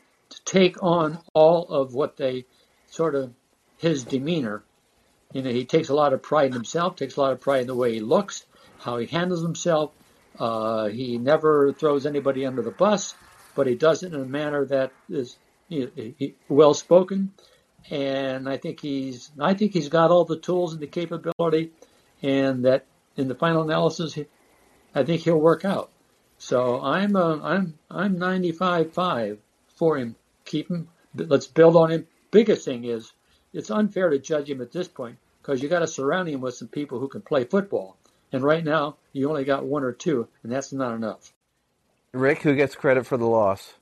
take 0.45 0.81
on 0.81 1.19
all 1.33 1.67
of 1.67 1.93
what 1.93 2.17
they 2.17 2.45
sort 2.87 3.15
of 3.15 3.33
his 3.77 4.03
demeanor. 4.03 4.63
You 5.33 5.41
know, 5.41 5.49
he 5.49 5.65
takes 5.65 5.89
a 5.89 5.95
lot 5.95 6.13
of 6.13 6.21
pride 6.21 6.47
in 6.47 6.53
himself, 6.53 6.95
takes 6.95 7.17
a 7.17 7.21
lot 7.21 7.31
of 7.31 7.41
pride 7.41 7.61
in 7.61 7.67
the 7.67 7.75
way 7.75 7.93
he 7.93 7.99
looks, 7.99 8.45
how 8.79 8.97
he 8.97 9.07
handles 9.07 9.41
himself. 9.41 9.91
Uh, 10.39 10.87
he 10.87 11.17
never 11.17 11.73
throws 11.73 12.05
anybody 12.05 12.45
under 12.45 12.61
the 12.61 12.71
bus, 12.71 13.15
but 13.55 13.67
he 13.67 13.75
does 13.75 14.03
it 14.03 14.13
in 14.13 14.21
a 14.21 14.25
manner 14.25 14.65
that 14.65 14.91
is 15.09 15.37
you 15.69 15.91
know, 15.95 16.27
well 16.49 16.73
spoken. 16.73 17.33
And 17.89 18.47
I 18.47 18.57
think 18.57 18.79
he's, 18.79 19.31
I 19.39 19.53
think 19.53 19.73
he's 19.73 19.89
got 19.89 20.11
all 20.11 20.25
the 20.25 20.39
tools 20.39 20.73
and 20.73 20.81
the 20.81 20.87
capability, 20.87 21.71
and 22.21 22.65
that 22.65 22.85
in 23.17 23.27
the 23.27 23.35
final 23.35 23.63
analysis, 23.63 24.17
I 24.95 25.03
think 25.03 25.21
he'll 25.21 25.37
work 25.37 25.65
out. 25.65 25.91
So 26.37 26.81
I'm, 26.81 27.15
uh, 27.15 27.39
I'm, 27.41 27.77
I'm 27.89 28.17
95-5 28.17 29.37
for 29.75 29.97
him. 29.97 30.15
Keep 30.45 30.69
him. 30.69 30.87
Let's 31.15 31.47
build 31.47 31.75
on 31.75 31.91
him. 31.91 32.07
Biggest 32.31 32.65
thing 32.65 32.85
is 32.85 33.11
it's 33.53 33.71
unfair 33.71 34.09
to 34.09 34.19
judge 34.19 34.49
him 34.49 34.61
at 34.61 34.71
this 34.71 34.87
point 34.87 35.17
because 35.41 35.61
you 35.61 35.69
got 35.69 35.79
to 35.79 35.87
surround 35.87 36.29
him 36.29 36.41
with 36.41 36.55
some 36.55 36.67
people 36.67 36.99
who 36.99 37.07
can 37.07 37.21
play 37.21 37.43
football. 37.43 37.97
And 38.31 38.43
right 38.43 38.63
now, 38.63 38.97
you 39.11 39.29
only 39.29 39.43
got 39.43 39.65
one 39.65 39.83
or 39.83 39.91
two, 39.91 40.27
and 40.41 40.51
that's 40.51 40.73
not 40.73 40.95
enough. 40.95 41.31
Rick, 42.13 42.41
who 42.41 42.55
gets 42.55 42.75
credit 42.75 43.05
for 43.05 43.17
the 43.17 43.27
loss? 43.27 43.73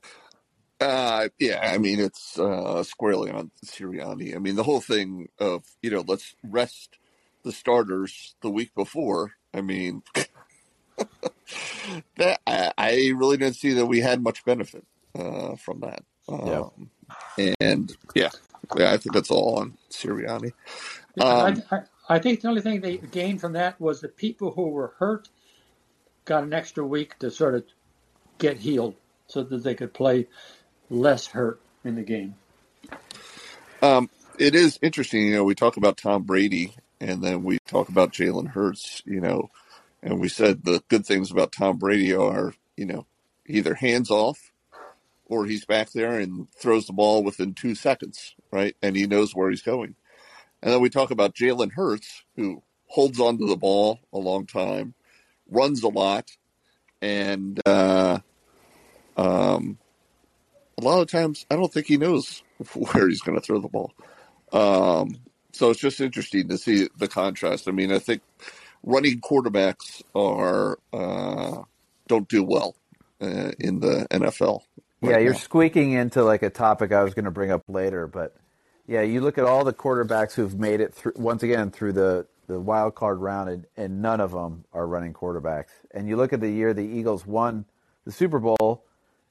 Uh, 0.80 1.28
yeah, 1.38 1.60
I 1.62 1.78
mean 1.78 2.00
it's 2.00 2.38
uh, 2.38 2.82
squarely 2.82 3.30
on 3.30 3.50
Sirianni. 3.64 4.34
I 4.34 4.38
mean 4.38 4.56
the 4.56 4.64
whole 4.64 4.80
thing 4.80 5.28
of 5.38 5.62
you 5.80 5.90
know 5.90 6.04
let's 6.06 6.34
rest 6.42 6.98
the 7.44 7.52
starters 7.52 8.34
the 8.42 8.50
week 8.50 8.74
before. 8.74 9.32
I 9.54 9.60
mean 9.60 10.02
that 12.16 12.40
I, 12.46 12.72
I 12.76 13.12
really 13.14 13.36
didn't 13.36 13.56
see 13.56 13.74
that 13.74 13.86
we 13.86 14.00
had 14.00 14.24
much 14.24 14.44
benefit 14.44 14.84
uh, 15.16 15.54
from 15.54 15.80
that. 15.80 16.02
Um, 16.28 16.90
And 17.60 17.94
yeah, 18.14 18.30
yeah, 18.76 18.92
I 18.92 18.96
think 18.96 19.14
that's 19.14 19.30
all 19.30 19.58
on 19.58 19.76
Sirianni. 19.90 20.52
Um, 21.20 21.62
I, 21.70 21.76
I, 21.76 21.82
I 22.08 22.18
think 22.18 22.40
the 22.40 22.48
only 22.48 22.62
thing 22.62 22.80
they 22.80 22.98
gained 22.98 23.40
from 23.40 23.52
that 23.52 23.80
was 23.80 24.00
the 24.00 24.08
people 24.08 24.52
who 24.52 24.68
were 24.68 24.94
hurt 24.98 25.28
got 26.24 26.44
an 26.44 26.52
extra 26.52 26.86
week 26.86 27.18
to 27.18 27.30
sort 27.30 27.54
of 27.54 27.64
get 28.38 28.58
healed 28.58 28.94
so 29.26 29.42
that 29.42 29.62
they 29.62 29.74
could 29.74 29.92
play 29.92 30.26
less 30.90 31.26
hurt 31.26 31.60
in 31.84 31.96
the 31.96 32.02
game. 32.02 32.34
Um, 33.82 34.08
it 34.38 34.54
is 34.54 34.78
interesting, 34.82 35.26
you 35.26 35.34
know, 35.34 35.44
we 35.44 35.54
talk 35.54 35.76
about 35.76 35.96
Tom 35.96 36.22
Brady 36.22 36.74
and 37.00 37.22
then 37.22 37.42
we 37.42 37.58
talk 37.66 37.88
about 37.88 38.12
Jalen 38.12 38.48
Hurts, 38.48 39.02
you 39.04 39.20
know, 39.20 39.50
and 40.02 40.20
we 40.20 40.28
said 40.28 40.64
the 40.64 40.82
good 40.88 41.04
things 41.04 41.30
about 41.30 41.52
Tom 41.52 41.78
Brady 41.78 42.14
are, 42.14 42.54
you 42.76 42.86
know, 42.86 43.06
either 43.46 43.74
hands 43.74 44.10
off 44.10 44.51
or 45.32 45.46
he's 45.46 45.64
back 45.64 45.90
there 45.92 46.18
and 46.18 46.46
throws 46.52 46.86
the 46.86 46.92
ball 46.92 47.24
within 47.24 47.54
two 47.54 47.74
seconds, 47.74 48.34
right? 48.50 48.76
And 48.82 48.94
he 48.94 49.06
knows 49.06 49.34
where 49.34 49.48
he's 49.48 49.62
going. 49.62 49.94
And 50.62 50.72
then 50.72 50.82
we 50.82 50.90
talk 50.90 51.10
about 51.10 51.34
Jalen 51.34 51.72
Hurts, 51.72 52.22
who 52.36 52.62
holds 52.86 53.18
onto 53.18 53.46
the 53.46 53.56
ball 53.56 53.98
a 54.12 54.18
long 54.18 54.44
time, 54.44 54.92
runs 55.50 55.82
a 55.82 55.88
lot, 55.88 56.28
and 57.00 57.58
uh, 57.64 58.18
um, 59.16 59.78
a 60.78 60.84
lot 60.84 61.00
of 61.00 61.10
times 61.10 61.46
I 61.50 61.56
don't 61.56 61.72
think 61.72 61.86
he 61.86 61.96
knows 61.96 62.42
where 62.74 63.08
he's 63.08 63.22
going 63.22 63.38
to 63.38 63.44
throw 63.44 63.58
the 63.58 63.68
ball. 63.68 63.92
Um, 64.52 65.16
so 65.52 65.70
it's 65.70 65.80
just 65.80 66.00
interesting 66.00 66.48
to 66.48 66.58
see 66.58 66.88
the 66.98 67.08
contrast. 67.08 67.68
I 67.68 67.70
mean, 67.70 67.90
I 67.90 67.98
think 67.98 68.20
running 68.82 69.20
quarterbacks 69.20 70.02
are 70.14 70.78
uh, 70.92 71.62
don't 72.06 72.28
do 72.28 72.44
well 72.44 72.76
uh, 73.22 73.52
in 73.58 73.80
the 73.80 74.06
NFL. 74.10 74.60
Yeah, 75.02 75.18
you're 75.18 75.34
squeaking 75.34 75.92
into 75.92 76.22
like 76.22 76.42
a 76.42 76.50
topic 76.50 76.92
I 76.92 77.02
was 77.02 77.14
going 77.14 77.24
to 77.24 77.30
bring 77.30 77.50
up 77.50 77.62
later, 77.68 78.06
but 78.06 78.36
yeah, 78.86 79.02
you 79.02 79.20
look 79.20 79.38
at 79.38 79.44
all 79.44 79.64
the 79.64 79.72
quarterbacks 79.72 80.34
who've 80.34 80.58
made 80.58 80.80
it 80.80 80.94
through 80.94 81.12
once 81.16 81.42
again 81.42 81.70
through 81.70 81.92
the 81.92 82.26
the 82.46 82.60
wild 82.60 82.94
card 82.94 83.18
round, 83.18 83.48
and, 83.48 83.66
and 83.76 84.02
none 84.02 84.20
of 84.20 84.32
them 84.32 84.64
are 84.72 84.86
running 84.86 85.12
quarterbacks. 85.12 85.70
And 85.92 86.08
you 86.08 86.16
look 86.16 86.32
at 86.32 86.40
the 86.40 86.50
year 86.50 86.74
the 86.74 86.82
Eagles 86.82 87.26
won 87.26 87.64
the 88.04 88.12
Super 88.12 88.38
Bowl, 88.38 88.84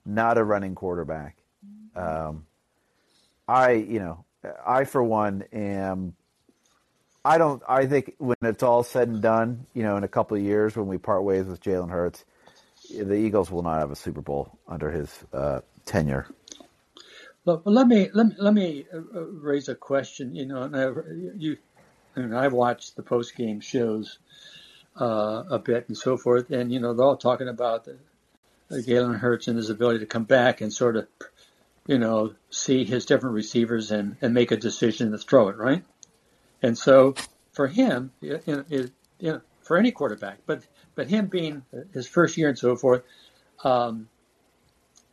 not 0.05 0.37
a 0.37 0.43
running 0.43 0.75
quarterback. 0.75 1.37
Um, 1.95 2.45
I, 3.47 3.71
you 3.71 3.99
know, 3.99 4.25
I 4.65 4.85
for 4.85 5.03
one 5.03 5.43
am. 5.51 6.15
I 7.23 7.37
don't. 7.37 7.61
I 7.67 7.85
think 7.85 8.15
when 8.17 8.37
it's 8.41 8.63
all 8.63 8.83
said 8.83 9.09
and 9.09 9.21
done, 9.21 9.67
you 9.73 9.83
know, 9.83 9.97
in 9.97 10.03
a 10.03 10.07
couple 10.07 10.37
of 10.37 10.43
years 10.43 10.75
when 10.75 10.87
we 10.87 10.97
part 10.97 11.23
ways 11.23 11.45
with 11.45 11.61
Jalen 11.61 11.91
Hurts, 11.91 12.25
the 12.91 13.15
Eagles 13.15 13.51
will 13.51 13.63
not 13.63 13.79
have 13.79 13.91
a 13.91 13.95
Super 13.95 14.21
Bowl 14.21 14.59
under 14.67 14.91
his 14.91 15.23
uh, 15.33 15.61
tenure. 15.85 16.27
Look, 17.45 17.63
let 17.65 17.87
me 17.87 18.09
let 18.13 18.27
me 18.27 18.35
let 18.37 18.53
me 18.53 18.85
uh, 18.93 18.97
uh, 18.97 19.21
raise 19.23 19.67
a 19.67 19.75
question. 19.75 20.35
You 20.35 20.45
know, 20.45 20.69
I, 20.71 21.35
you, 21.37 21.57
and 22.15 22.35
I've 22.37 22.53
watched 22.53 22.95
the 22.95 23.01
post 23.01 23.35
game 23.35 23.61
shows 23.61 24.19
uh, 24.99 25.43
a 25.49 25.57
bit 25.57 25.87
and 25.87 25.97
so 25.97 26.17
forth, 26.17 26.51
and 26.51 26.71
you 26.71 26.79
know 26.79 26.93
they're 26.93 27.05
all 27.05 27.17
talking 27.17 27.47
about 27.47 27.85
the, 27.85 27.97
the 28.67 28.83
Jalen 28.83 29.17
Hurts 29.17 29.47
and 29.47 29.57
his 29.57 29.71
ability 29.71 29.99
to 29.99 30.05
come 30.05 30.25
back 30.25 30.61
and 30.61 30.71
sort 30.71 30.97
of, 30.97 31.07
you 31.87 31.97
know, 31.97 32.35
see 32.51 32.83
his 32.85 33.07
different 33.07 33.33
receivers 33.33 33.89
and 33.89 34.17
and 34.21 34.35
make 34.35 34.51
a 34.51 34.57
decision 34.57 35.11
to 35.11 35.17
throw 35.17 35.49
it 35.49 35.57
right. 35.57 35.83
And 36.61 36.77
so 36.77 37.15
for 37.53 37.67
him, 37.67 38.11
you 38.21 38.39
know, 39.19 39.41
for 39.71 39.77
any 39.77 39.91
quarterback, 39.91 40.39
but 40.45 40.67
but 40.95 41.07
him 41.07 41.27
being 41.27 41.63
his 41.93 42.05
first 42.05 42.35
year 42.35 42.49
and 42.49 42.59
so 42.59 42.75
forth. 42.75 43.03
Um, 43.63 44.09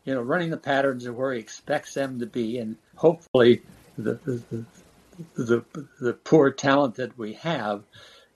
you 0.05 0.12
know, 0.12 0.21
running 0.21 0.51
the 0.51 0.57
patterns 0.57 1.07
of 1.07 1.14
where 1.14 1.33
he 1.33 1.38
expects 1.38 1.94
them 1.94 2.18
to 2.18 2.27
be, 2.27 2.59
and 2.59 2.75
hopefully 2.97 3.62
the 3.97 4.14
the, 4.14 4.64
the, 5.37 5.64
the 6.01 6.12
poor 6.12 6.51
talent 6.51 6.97
that 6.97 7.16
we 7.16 7.35
have, 7.35 7.85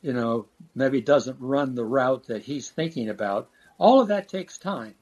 you 0.01 0.13
know, 0.13 0.47
maybe 0.77 1.01
doesn't 1.01 1.39
run 1.41 1.75
the 1.75 1.85
route 1.85 2.29
that 2.29 2.45
he's 2.45 2.71
thinking 2.71 3.09
about. 3.09 3.51
All 3.77 4.01
of 4.01 4.07
that 4.07 4.29
takes 4.29 4.59
time. 4.59 4.95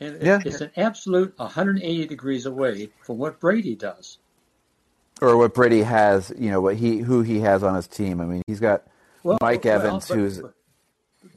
And 0.00 0.20
Yeah. 0.20 0.40
it's 0.44 0.62
an 0.62 0.72
absolute 0.76 1.38
180 1.38 2.06
degrees 2.08 2.44
away 2.44 2.90
from 3.04 3.18
what 3.18 3.38
Brady 3.38 3.76
does. 3.76 4.18
or 5.22 5.36
what 5.36 5.54
Brady 5.54 5.82
has, 5.82 6.32
you 6.36 6.50
know, 6.50 6.60
what 6.60 6.74
he 6.74 6.98
who 6.98 7.22
he 7.22 7.38
has 7.38 7.62
on 7.62 7.76
his 7.76 7.86
team. 7.86 8.20
I 8.20 8.24
mean, 8.24 8.42
he's 8.48 8.58
got 8.58 8.89
Well, 9.22 9.38
Mike 9.40 9.64
well, 9.64 9.80
Evans, 9.80 10.08
but- 10.08 10.16
who's 10.16 10.38
but 10.38 10.54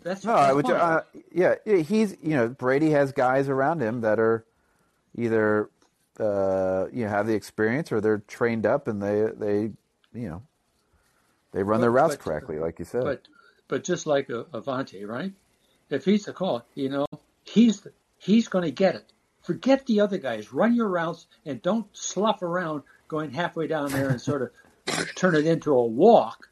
that's, 0.01 0.23
no, 0.23 0.33
that's 0.33 0.49
I 0.49 0.53
would, 0.53 0.69
uh, 0.69 1.01
yeah, 1.33 1.55
yeah, 1.65 1.77
he's 1.77 2.15
you 2.21 2.35
know 2.35 2.47
Brady 2.49 2.91
has 2.91 3.11
guys 3.11 3.49
around 3.49 3.81
him 3.81 4.01
that 4.01 4.19
are 4.19 4.45
either 5.17 5.69
uh, 6.19 6.85
you 6.91 7.03
know 7.03 7.09
have 7.09 7.27
the 7.27 7.33
experience 7.33 7.91
or 7.91 7.99
they're 7.99 8.19
trained 8.19 8.65
up 8.65 8.87
and 8.87 9.01
they 9.01 9.27
they 9.35 9.61
you 10.13 10.29
know 10.29 10.41
they 11.51 11.63
run 11.63 11.81
their 11.81 11.91
routes 11.91 12.15
but- 12.15 12.23
correctly, 12.23 12.59
like 12.59 12.79
you 12.79 12.85
said. 12.85 13.03
But 13.03 13.27
but 13.67 13.83
just 13.83 14.05
like 14.05 14.29
a, 14.29 14.43
Avante, 14.45 15.07
right? 15.07 15.31
If 15.89 16.05
he's 16.05 16.25
the 16.25 16.33
call, 16.33 16.65
you 16.75 16.89
know, 16.89 17.05
he's 17.43 17.81
the, 17.81 17.91
he's 18.17 18.47
going 18.47 18.65
to 18.65 18.71
get 18.71 18.95
it. 18.95 19.11
Forget 19.41 19.85
the 19.85 19.99
other 19.99 20.17
guys. 20.17 20.53
Run 20.53 20.75
your 20.75 20.87
routes 20.87 21.27
and 21.45 21.61
don't 21.61 21.85
slough 21.95 22.41
around 22.41 22.83
going 23.07 23.31
halfway 23.31 23.67
down 23.67 23.91
there 23.91 24.09
and 24.09 24.19
sort 24.19 24.41
of 24.41 25.15
turn 25.15 25.35
it 25.35 25.45
into 25.45 25.73
a 25.73 25.85
walk. 25.85 26.49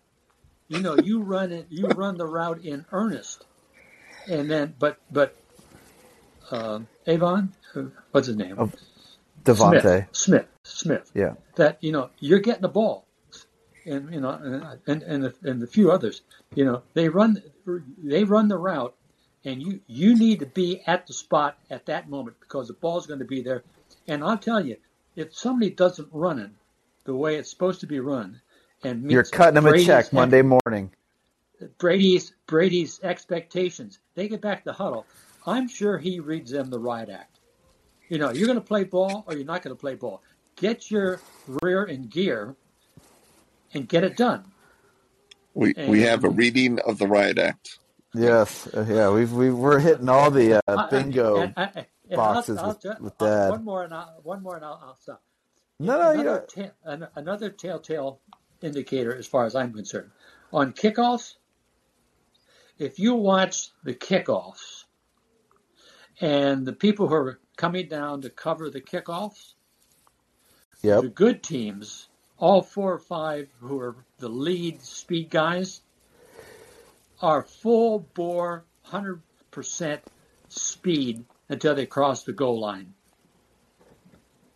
You 0.71 0.79
know, 0.79 0.95
you 0.95 1.21
run 1.21 1.51
it. 1.51 1.67
You 1.69 1.87
run 1.87 2.17
the 2.17 2.25
route 2.25 2.63
in 2.63 2.85
earnest, 2.93 3.45
and 4.29 4.49
then 4.49 4.73
but 4.79 4.99
but 5.11 5.35
um, 6.49 6.87
Avon, 7.05 7.51
uh, 7.75 7.83
what's 8.11 8.27
his 8.27 8.37
name? 8.37 8.55
Oh, 8.57 8.71
DeVonta, 9.43 9.81
Smith. 9.81 10.07
Smith. 10.13 10.45
Smith 10.63 11.11
yeah, 11.13 11.33
that 11.57 11.77
you 11.81 11.91
know 11.91 12.09
you're 12.21 12.39
getting 12.39 12.61
the 12.61 12.69
ball, 12.69 13.05
and 13.85 14.13
you 14.13 14.21
know, 14.21 14.29
and 14.29 14.79
and 14.87 15.03
and 15.03 15.23
the, 15.25 15.35
and 15.43 15.61
the 15.61 15.67
few 15.67 15.91
others, 15.91 16.21
you 16.55 16.63
know, 16.63 16.83
they 16.93 17.09
run 17.09 17.43
they 18.01 18.23
run 18.23 18.47
the 18.47 18.57
route, 18.57 18.95
and 19.43 19.61
you 19.61 19.81
you 19.87 20.17
need 20.17 20.39
to 20.39 20.45
be 20.45 20.81
at 20.87 21.05
the 21.05 21.13
spot 21.13 21.57
at 21.69 21.87
that 21.87 22.09
moment 22.09 22.37
because 22.39 22.69
the 22.69 22.75
ball's 22.75 23.07
going 23.07 23.19
to 23.19 23.25
be 23.25 23.41
there. 23.41 23.61
And 24.07 24.23
I'll 24.23 24.37
tell 24.37 24.65
you, 24.65 24.77
if 25.17 25.35
somebody 25.35 25.71
doesn't 25.71 26.07
run 26.13 26.39
it 26.39 26.51
the 27.03 27.13
way 27.13 27.35
it's 27.35 27.49
supposed 27.49 27.81
to 27.81 27.87
be 27.87 27.99
run, 27.99 28.39
and 28.83 29.03
meets 29.03 29.13
you're 29.13 29.23
cutting 29.23 29.57
him 29.57 29.65
a 29.65 29.77
check 29.83 30.05
ex- 30.05 30.13
Monday 30.13 30.41
morning. 30.41 30.91
Brady's 31.77 32.33
Brady's 32.47 32.99
expectations, 33.03 33.99
they 34.15 34.27
get 34.27 34.41
back 34.41 34.63
to 34.63 34.73
huddle. 34.73 35.05
I'm 35.45 35.67
sure 35.67 35.97
he 35.97 36.19
reads 36.19 36.51
them 36.51 36.69
the 36.69 36.79
right 36.79 37.07
act. 37.09 37.39
You 38.09 38.17
know, 38.17 38.31
you're 38.31 38.47
going 38.47 38.59
to 38.59 38.65
play 38.65 38.83
ball 38.83 39.23
or 39.27 39.35
you're 39.35 39.45
not 39.45 39.61
going 39.61 39.75
to 39.75 39.79
play 39.79 39.95
ball. 39.95 40.21
Get 40.55 40.91
your 40.91 41.21
rear 41.63 41.83
in 41.83 42.07
gear 42.07 42.55
and 43.73 43.87
get 43.87 44.03
it 44.03 44.17
done. 44.17 44.45
We 45.53 45.73
And- 45.77 45.89
we 45.89 46.01
have 46.01 46.23
a 46.23 46.29
reading 46.29 46.79
of 46.79 46.97
the 46.97 47.07
riot 47.07 47.37
act. 47.37 47.77
Yes, 48.13 48.67
uh, 48.67 48.85
yeah, 48.89 49.09
we've 49.09 49.31
we 49.31 49.51
we're 49.51 49.79
hitting 49.79 50.09
all 50.09 50.29
the 50.31 50.55
uh, 50.55 50.61
I- 50.67 50.73
I- 50.75 50.89
bingo. 50.89 51.37
I- 51.55 51.71
and 52.09 52.19
I'll- 52.19 52.33
boxes 52.33 52.57
I'll 52.57 52.67
with- 52.69 52.81
ju- 52.81 52.89
I'll- 52.89 53.13
Dad. 53.17 53.49
One 53.51 53.63
more 53.63 53.83
and 53.83 53.93
I'll, 53.93 54.19
one 54.23 54.43
more 54.43 54.55
and 54.57 54.65
I'll, 54.65 54.81
I'll 54.83 54.97
stop. 54.97 55.21
no, 55.79 55.97
no, 55.97 56.11
you 56.11 56.19
another, 56.21 56.45
know, 56.57 56.63
ta- 56.65 56.71
an- 56.83 57.07
another 57.15 57.49
telltale 57.49 58.19
indicator, 58.61 59.15
as 59.15 59.27
far 59.27 59.45
as 59.45 59.55
I'm 59.55 59.73
concerned, 59.73 60.11
on 60.51 60.73
kickoffs. 60.73 61.35
If 62.77 62.99
you 62.99 63.15
watch 63.15 63.69
the 63.83 63.93
kickoffs 63.93 64.85
and 66.19 66.65
the 66.65 66.73
people 66.73 67.07
who 67.07 67.15
are 67.15 67.39
coming 67.55 67.87
down 67.87 68.21
to 68.21 68.29
cover 68.29 68.69
the 68.69 68.81
kickoffs, 68.81 69.53
yep, 70.81 71.01
the 71.01 71.09
good 71.09 71.43
teams, 71.43 72.07
all 72.37 72.61
four 72.61 72.93
or 72.93 72.99
five 72.99 73.49
who 73.59 73.79
are 73.79 73.95
the 74.17 74.29
lead 74.29 74.81
speed 74.81 75.29
guys, 75.29 75.81
are 77.21 77.43
full 77.43 77.99
bore, 78.15 78.65
100% 78.87 79.99
speed 80.49 81.23
until 81.49 81.75
they 81.75 81.85
cross 81.85 82.23
the 82.23 82.33
goal 82.33 82.59
line. 82.59 82.93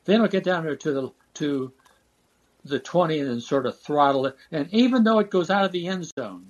They 0.06 0.18
don't 0.18 0.32
get 0.32 0.44
down 0.44 0.64
there 0.64 0.76
to 0.76 0.92
the 0.92 1.12
to 1.36 1.74
the 2.66 2.80
20 2.80 3.20
and 3.20 3.42
sort 3.42 3.66
of 3.66 3.80
throttle 3.80 4.26
it. 4.26 4.36
And 4.52 4.68
even 4.72 5.04
though 5.04 5.20
it 5.20 5.30
goes 5.30 5.50
out 5.50 5.66
of 5.66 5.72
the 5.72 5.88
end 5.88 6.12
zone, 6.20 6.48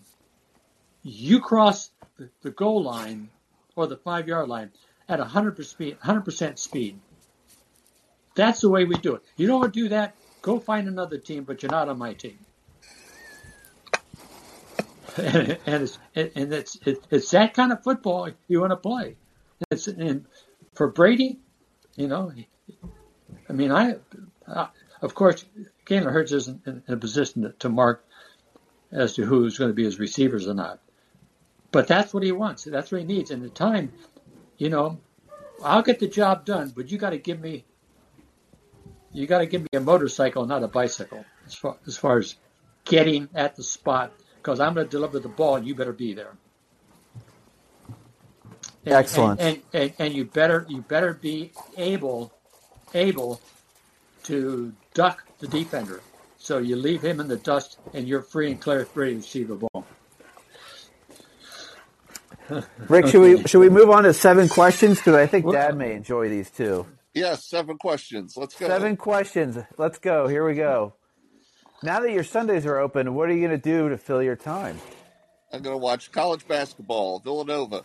you 1.03 1.39
cross 1.39 1.91
the, 2.41 2.49
goal 2.51 2.81
line 2.81 3.29
or 3.75 3.85
the 3.85 3.97
five 3.97 4.27
yard 4.27 4.49
line 4.49 4.71
at 5.07 5.19
100% 5.19 5.63
speed. 5.65 5.97
100% 6.03 6.57
speed. 6.57 6.99
That's 8.35 8.61
the 8.61 8.69
way 8.69 8.85
we 8.85 8.95
do 8.95 9.15
it. 9.15 9.23
You 9.37 9.47
don't 9.47 9.59
want 9.59 9.73
to 9.73 9.79
do 9.79 9.89
that, 9.89 10.15
Go 10.45 10.59
find 10.59 10.87
another 10.87 11.17
team, 11.17 11.43
but 11.43 11.63
you're 11.63 11.71
not 11.71 11.89
on 11.89 11.97
my 11.97 12.13
team. 12.13 12.37
and, 15.17 15.57
and 15.65 15.83
it's 15.83 15.97
and 16.13 16.53
it's 16.53 16.77
it's 16.85 17.31
that 17.31 17.55
kind 17.55 17.71
of 17.71 17.81
football 17.81 18.29
you 18.47 18.61
want 18.61 18.69
to 18.69 18.77
play. 18.77 19.15
It's 19.71 19.87
and 19.87 20.27
for 20.75 20.87
Brady, 20.87 21.39
you 21.95 22.07
know, 22.07 22.31
I 23.49 23.53
mean, 23.53 23.71
I, 23.71 23.95
I 24.47 24.67
of 25.01 25.15
course, 25.15 25.43
Jalen 25.85 26.11
Hurts 26.11 26.31
isn't 26.31 26.65
in 26.65 26.83
a 26.87 26.97
position 26.97 27.43
to, 27.43 27.49
to 27.59 27.69
mark 27.69 28.03
as 28.91 29.13
to 29.15 29.25
who's 29.25 29.57
going 29.57 29.69
to 29.69 29.75
be 29.75 29.83
his 29.83 29.99
receivers 29.99 30.47
or 30.47 30.53
not. 30.53 30.79
But 31.71 31.87
that's 31.87 32.13
what 32.13 32.23
he 32.23 32.31
wants. 32.31 32.63
That's 32.63 32.91
what 32.91 33.01
he 33.01 33.07
needs. 33.07 33.31
And 33.31 33.43
the 33.43 33.49
time, 33.49 33.91
you 34.57 34.69
know, 34.69 34.99
I'll 35.63 35.81
get 35.81 35.99
the 35.99 36.07
job 36.07 36.45
done, 36.45 36.71
but 36.75 36.89
you 36.89 36.97
got 36.97 37.11
to 37.11 37.17
give 37.17 37.39
me, 37.39 37.65
you 39.11 39.27
got 39.27 39.39
to 39.39 39.45
give 39.45 39.61
me 39.61 39.67
a 39.73 39.79
motorcycle, 39.79 40.45
not 40.45 40.63
a 40.63 40.67
bicycle, 40.67 41.25
as 41.45 41.53
far 41.53 41.77
as 41.85 41.97
far 41.97 42.17
as 42.17 42.35
getting 42.85 43.29
at 43.35 43.55
the 43.55 43.63
spot 43.63 44.13
because 44.37 44.59
I'm 44.59 44.73
going 44.73 44.87
to 44.87 44.91
deliver 44.91 45.19
the 45.19 45.29
ball. 45.29 45.55
and 45.55 45.67
You 45.67 45.75
better 45.75 45.93
be 45.93 46.13
there. 46.13 46.37
And, 48.85 48.93
Excellent. 48.93 49.41
And, 49.41 49.61
and, 49.73 49.83
and, 49.83 49.93
and 49.99 50.13
you 50.13 50.25
better 50.25 50.65
you 50.69 50.81
better 50.81 51.13
be 51.13 51.51
able 51.77 52.31
able 52.93 53.41
to 54.23 54.73
duck 54.93 55.24
the 55.39 55.47
defender. 55.47 56.01
So 56.37 56.59
you 56.59 56.75
leave 56.75 57.01
him 57.01 57.19
in 57.19 57.27
the 57.27 57.37
dust, 57.37 57.79
and 57.93 58.07
you're 58.07 58.21
free 58.21 58.51
and 58.51 58.61
clear, 58.61 58.87
ready 58.93 59.13
to 59.13 59.17
receive 59.17 59.47
the 59.47 59.55
ball. 59.55 59.85
Rick, 62.87 63.07
should 63.07 63.21
we 63.21 63.43
should 63.47 63.59
we 63.59 63.69
move 63.69 63.89
on 63.89 64.03
to 64.03 64.13
seven 64.13 64.47
questions? 64.47 64.99
Because 64.99 65.15
I 65.15 65.25
think 65.25 65.51
Dad 65.51 65.75
may 65.75 65.93
enjoy 65.93 66.29
these 66.29 66.51
too. 66.51 66.85
Yes, 67.13 67.45
seven 67.45 67.77
questions. 67.77 68.37
Let's 68.37 68.55
go. 68.55 68.67
Seven 68.67 68.97
questions. 68.97 69.57
Let's 69.77 69.97
go. 69.97 70.27
Here 70.27 70.45
we 70.45 70.53
go. 70.53 70.93
Now 71.81 72.01
that 72.01 72.11
your 72.11 72.23
Sundays 72.23 72.65
are 72.65 72.77
open, 72.77 73.15
what 73.15 73.29
are 73.29 73.33
you 73.33 73.39
going 73.45 73.59
to 73.59 73.63
do 73.63 73.89
to 73.89 73.97
fill 73.97 74.21
your 74.21 74.35
time? 74.35 74.79
I'm 75.51 75.61
going 75.61 75.73
to 75.73 75.77
watch 75.77 76.11
college 76.11 76.47
basketball, 76.47 77.19
Villanova. 77.19 77.83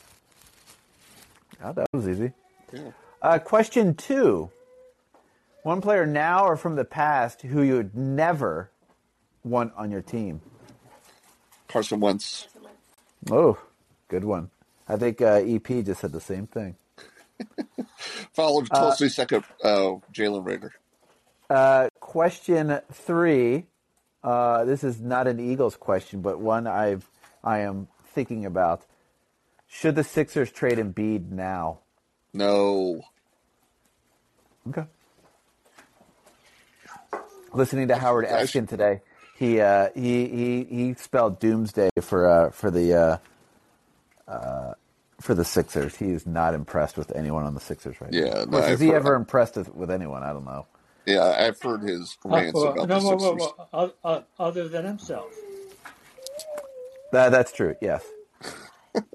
Oh, 1.63 1.73
that 1.73 1.87
was 1.93 2.09
easy. 2.09 2.33
Yeah. 2.73 2.91
Uh, 3.23 3.39
question 3.39 3.95
two. 3.95 4.51
One 5.63 5.81
player 5.81 6.07
now 6.07 6.47
or 6.47 6.57
from 6.57 6.77
the 6.77 6.85
past 6.85 7.43
who 7.43 7.63
you 7.63 7.75
would 7.75 7.95
never 7.95 8.71
want 9.45 9.73
on 9.77 9.91
your 9.91 10.01
team. 10.01 10.41
Carson 11.69 12.01
Wentz. 12.01 12.49
Oh, 13.31 13.59
good 14.09 14.25
one. 14.25 14.51
I 14.89 14.97
think 14.97 15.21
uh, 15.21 15.43
EP 15.45 15.67
just 15.85 16.01
said 16.01 16.13
the 16.13 16.21
same 16.21 16.47
thing. 16.47 16.77
Followed 18.33 18.71
closely 18.71 19.09
second, 19.09 19.45
uh, 19.63 19.97
Jalen 20.13 20.45
Reagor. 20.45 20.71
Uh, 21.49 21.89
question 22.01 22.81
three. 22.93 23.67
Uh, 24.23 24.65
this 24.65 24.83
is 24.83 25.01
not 25.01 25.27
an 25.27 25.41
Eagles 25.41 25.77
question, 25.77 26.23
but 26.23 26.41
one 26.41 26.67
I've 26.67 27.09
I 27.45 27.61
am 27.61 27.89
thinking 28.15 28.45
about. 28.45 28.87
Should 29.69 29.95
the 29.95 30.05
Sixers 30.05 30.51
trade 30.51 30.79
Embiid 30.79 31.31
now? 31.31 31.81
No. 32.33 33.03
Okay. 34.69 34.85
Listening 37.53 37.89
to 37.89 37.97
Howard 37.97 38.27
I 38.27 38.43
Eskin 38.43 38.69
today, 38.69 39.01
he 39.37 39.61
uh, 39.61 39.89
he 39.95 40.27
he 40.29 40.65
he 40.65 40.95
spelled 40.95 41.41
doomsday 41.41 41.91
for 42.01 42.29
uh, 42.29 42.51
for 42.51 42.71
the 42.71 42.95
uh, 42.95 44.31
uh, 44.31 44.75
for 45.21 45.35
the 45.35 45.45
Sixers. 45.45 45.97
He 45.97 46.11
is 46.11 46.27
not 46.27 46.55
impressed 46.55 46.97
with 46.97 47.15
anyone 47.17 47.45
on 47.45 47.55
the 47.55 47.61
Sixers 47.61 48.01
right 48.01 48.13
now. 48.13 48.19
Yeah, 48.19 48.27
Of 48.43 48.51
no, 48.51 48.59
is 48.59 48.65
I've 48.65 48.81
he 48.81 48.87
heard- 48.89 48.97
ever 48.97 49.15
impressed 49.15 49.57
with, 49.57 49.75
with 49.75 49.91
anyone? 49.91 50.23
I 50.23 50.33
don't 50.33 50.45
know. 50.45 50.67
Yeah, 51.07 51.23
I've 51.25 51.61
heard 51.61 51.83
his 51.83 52.17
rants 52.25 52.57
Uh, 52.57 52.69
about 52.73 52.89
no, 52.89 53.01
the 53.01 53.07
whoa, 53.07 53.17
whoa, 53.17 53.33
Sixers. 53.39 53.53
whoa, 53.59 53.69
o- 53.73 53.95
o- 54.05 54.25
other 54.39 54.69
than 54.69 54.85
himself. 54.85 55.33
That, 57.13 57.31
that's 57.31 57.51
true. 57.53 57.75
Yes. 57.81 58.05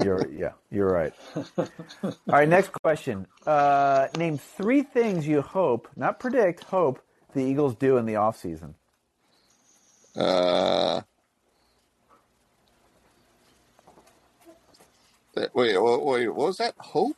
You're 0.04 0.28
yeah, 0.30 0.52
you're 0.72 0.90
right. 0.92 1.14
All 1.58 2.14
right, 2.28 2.48
next 2.48 2.70
question. 2.82 3.28
Uh, 3.46 4.08
name 4.18 4.38
three 4.38 4.84
things 4.84 5.28
you 5.28 5.42
hope, 5.42 5.88
not 5.98 6.18
predict, 6.20 6.64
hope 6.64 7.00
the 7.36 7.44
Eagles 7.44 7.76
do 7.76 7.98
in 7.98 8.06
the 8.08 8.14
offseason. 8.14 8.74
Uh, 10.16 11.02
wait, 15.36 15.54
wait, 15.54 15.78
wait, 15.78 16.28
what 16.30 16.48
was 16.48 16.58
that? 16.58 16.74
Hope? 16.80 17.16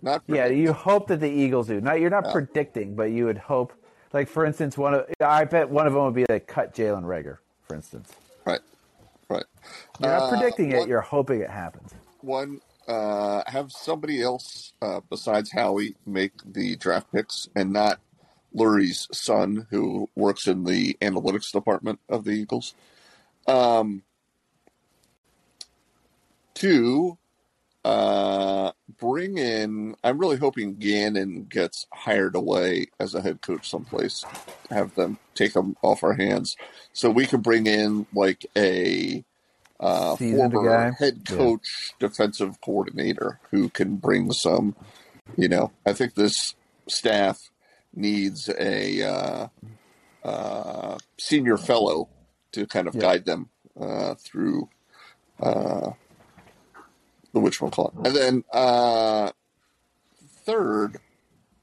Not 0.00 0.22
Yeah, 0.26 0.46
you 0.46 0.72
hope 0.72 1.08
that 1.08 1.20
the 1.20 1.28
Eagles 1.30 1.66
do. 1.68 1.80
Not 1.80 2.00
you're 2.00 2.10
not 2.10 2.30
predicting, 2.32 2.94
but 2.94 3.04
you 3.10 3.26
would 3.26 3.38
hope. 3.38 3.72
Like 4.12 4.28
for 4.28 4.44
instance, 4.46 4.78
one 4.78 4.94
of 4.94 5.06
I 5.20 5.44
bet 5.44 5.68
one 5.68 5.86
of 5.86 5.92
them 5.92 6.04
would 6.04 6.14
be 6.14 6.24
like 6.28 6.46
cut 6.46 6.74
Jalen 6.74 7.02
Reagor, 7.04 7.38
for 7.66 7.74
instance. 7.76 8.10
right, 8.46 8.60
right. 9.28 9.44
You're 10.00 10.10
not 10.12 10.22
Uh, 10.22 10.28
predicting 10.30 10.72
it. 10.72 10.78
one- 10.78 10.88
You're 10.88 11.00
hoping 11.02 11.40
it 11.40 11.50
happens. 11.50 11.92
one 12.22 12.60
uh, 12.86 13.42
have 13.46 13.70
somebody 13.70 14.22
else 14.22 14.72
uh, 14.80 15.00
besides 15.10 15.50
Howie 15.52 15.94
make 16.06 16.32
the 16.46 16.76
draft 16.76 17.12
picks 17.12 17.48
and 17.54 17.70
not 17.72 17.98
Lurie's 18.54 19.08
son, 19.12 19.66
who 19.70 20.08
works 20.16 20.46
in 20.46 20.64
the 20.64 20.96
analytics 21.00 21.52
department 21.52 22.00
of 22.08 22.24
the 22.24 22.32
Eagles. 22.32 22.74
Um, 23.46 24.02
two, 26.54 27.18
uh, 27.84 28.72
bring 28.98 29.38
in. 29.38 29.94
I'm 30.02 30.18
really 30.18 30.36
hoping 30.36 30.76
Gannon 30.76 31.46
gets 31.48 31.86
hired 31.92 32.34
away 32.34 32.86
as 32.98 33.14
a 33.14 33.22
head 33.22 33.40
coach 33.40 33.70
someplace. 33.70 34.24
Have 34.70 34.94
them 34.94 35.18
take 35.34 35.54
him 35.54 35.76
off 35.82 36.02
our 36.02 36.14
hands, 36.14 36.56
so 36.92 37.10
we 37.10 37.26
can 37.26 37.40
bring 37.40 37.66
in 37.66 38.06
like 38.12 38.44
a 38.56 39.24
uh, 39.80 40.16
former 40.16 40.92
head 40.98 41.22
Yeah. 41.28 41.36
coach, 41.36 41.94
defensive 41.98 42.60
coordinator 42.60 43.40
who 43.50 43.70
can 43.70 43.96
bring 43.96 44.32
some. 44.32 44.74
You 45.36 45.48
know, 45.48 45.72
I 45.86 45.92
think 45.92 46.14
this 46.14 46.54
staff 46.88 47.50
needs 47.94 48.48
a 48.58 49.02
uh, 49.02 49.48
uh, 50.24 50.98
senior 51.18 51.58
fellow 51.58 52.10
to 52.52 52.66
kind 52.66 52.88
of 52.88 52.94
Yeah. 52.94 53.00
guide 53.00 53.24
them 53.26 53.50
uh, 53.80 54.14
through 54.16 54.68
uh, 55.40 55.92
the 57.32 57.40
which 57.40 57.60
one 57.60 57.70
call 57.70 57.92
And 58.04 58.16
then 58.16 58.44
uh, 58.52 59.32
third, 60.46 60.98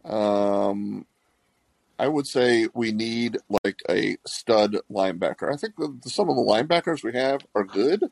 um, 0.05 1.05
I 1.99 2.07
would 2.07 2.27
say 2.27 2.67
we 2.73 2.91
need 2.91 3.37
like 3.65 3.81
a 3.89 4.17
stud 4.25 4.77
linebacker. 4.91 5.53
I 5.53 5.57
think 5.57 5.75
the, 5.77 5.97
some 6.09 6.29
of 6.29 6.35
the 6.35 6.41
linebackers 6.43 7.03
we 7.03 7.13
have 7.13 7.45
are 7.55 7.63
good, 7.63 8.05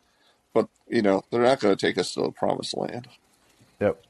but 0.54 0.70
you 0.88 1.02
know 1.02 1.24
they're 1.32 1.44
not 1.44 1.60
going 1.62 1.76
to 1.76 1.88
take 1.88 1.98
us 1.98 2.14
to 2.16 2.22
the 2.24 2.32
promised 2.32 2.78
land. 2.78 3.10
Yep. 3.82 4.04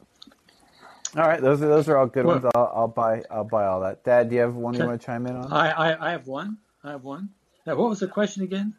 All 1.15 1.27
right, 1.27 1.41
those 1.41 1.61
are 1.61 1.67
those 1.67 1.87
are 1.89 1.97
all 1.97 2.07
good 2.07 2.25
Well- 2.25 2.39
ones. 2.39 2.51
I'll, 2.55 2.71
I'll 2.75 2.87
buy 2.87 3.23
I'll 3.29 3.43
buy 3.43 3.65
all 3.65 3.81
that. 3.81 4.03
Dad, 4.03 4.29
do 4.29 4.35
you 4.35 4.41
have 4.41 4.55
one 4.55 4.73
you 4.73 4.85
want 4.85 4.99
to 4.99 5.05
chime 5.05 5.25
in 5.27 5.35
on? 5.35 5.51
I, 5.51 5.69
I, 5.93 6.07
I 6.09 6.11
have 6.11 6.27
one. 6.27 6.57
I 6.83 6.91
have 6.91 7.03
one. 7.03 7.29
Now, 7.65 7.75
what 7.75 7.89
was 7.89 7.99
the 7.99 8.07
question 8.07 8.43
again? 8.43 8.73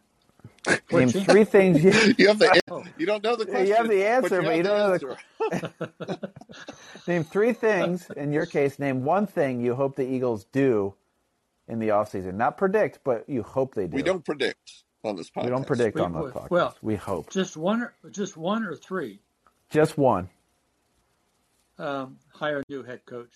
Name 0.90 1.08
three 1.10 1.44
things 1.44 1.82
you 1.84 1.90
You 2.18 2.28
have 2.28 2.38
the 2.38 2.60
Oh. 2.70 2.82
you 2.98 3.06
don't 3.06 3.22
know 3.22 3.36
the 3.36 3.46
question. 3.46 3.66
you 3.68 3.74
have 3.74 3.88
the 3.88 4.04
answer, 4.04 4.42
but 4.42 4.56
you 4.56 4.64
have 4.64 5.00
don't 5.00 5.02
know 5.02 5.16
the 5.50 5.72
the- 5.98 6.30
name 7.06 7.24
three 7.24 7.52
things. 7.52 8.10
In 8.16 8.32
your 8.32 8.46
case, 8.46 8.78
name 8.78 9.04
one 9.04 9.26
thing 9.26 9.60
you 9.60 9.74
hope 9.74 9.94
the 9.96 10.06
Eagles 10.06 10.44
do 10.52 10.94
in 11.68 11.78
the 11.78 11.88
offseason. 11.88 12.34
Not 12.34 12.56
predict, 12.58 12.98
but 13.04 13.28
you 13.28 13.42
hope 13.42 13.74
they 13.74 13.86
do. 13.86 13.94
We 13.96 14.02
don't 14.02 14.24
predict 14.24 14.82
on 15.04 15.16
this 15.16 15.30
podcast. 15.30 15.44
We 15.44 15.50
don't 15.50 15.66
predict 15.66 15.96
We- 15.96 16.02
on 16.02 16.12
the 16.12 16.22
we- 16.22 16.30
podcast. 16.30 16.50
well- 16.50 16.76
we 16.82 16.96
hope. 16.96 17.30
Just 17.30 17.56
one, 17.56 17.82
or, 17.82 17.94
just 18.10 18.36
one 18.36 18.64
or 18.64 18.74
three. 18.74 19.20
Just 19.70 19.96
one. 19.98 20.28
Um, 21.78 22.18
hire 22.32 22.60
a 22.60 22.64
new 22.68 22.82
head 22.82 23.04
coach. 23.04 23.30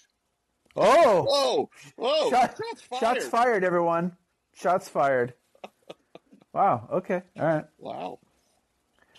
Oh, 0.77 1.25
Whoa! 1.29 1.71
Whoa! 1.97 2.31
Shot- 2.31 2.57
shots 2.57 2.83
fired! 2.83 3.01
shots 3.01 3.27
fired, 3.29 3.65
everyone. 3.65 4.17
Shots 4.55 4.89
fired. 4.89 5.35
Wow. 6.55 6.89
Okay. 6.91 7.23
All 7.39 7.47
right. 7.47 7.65
Wow. 7.79 8.19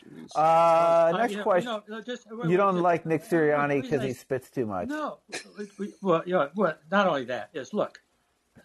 Jeez. 0.03 0.27
Uh, 0.35 0.39
Uh, 0.39 1.17
next 1.17 1.31
you 1.31 1.37
know- 1.37 1.43
question. 1.43 1.71
no, 1.71 1.83
no, 1.87 2.01
just- 2.01 2.25
You 2.25 2.57
don't 2.57 2.73
just- 2.73 2.83
like 2.83 3.05
Nick 3.05 3.23
Sirianni 3.23 3.81
because 3.83 4.01
he 4.03 4.13
spits 4.13 4.49
too 4.49 4.65
much. 4.65 4.89
No, 4.89 5.19
we- 5.57 5.69
we- 5.77 5.93
well, 6.01 6.23
you 6.25 6.33
know, 6.33 6.49
well, 6.55 6.75
not 6.91 7.07
only 7.07 7.25
that 7.25 7.49
is 7.53 7.71
look, 7.73 8.01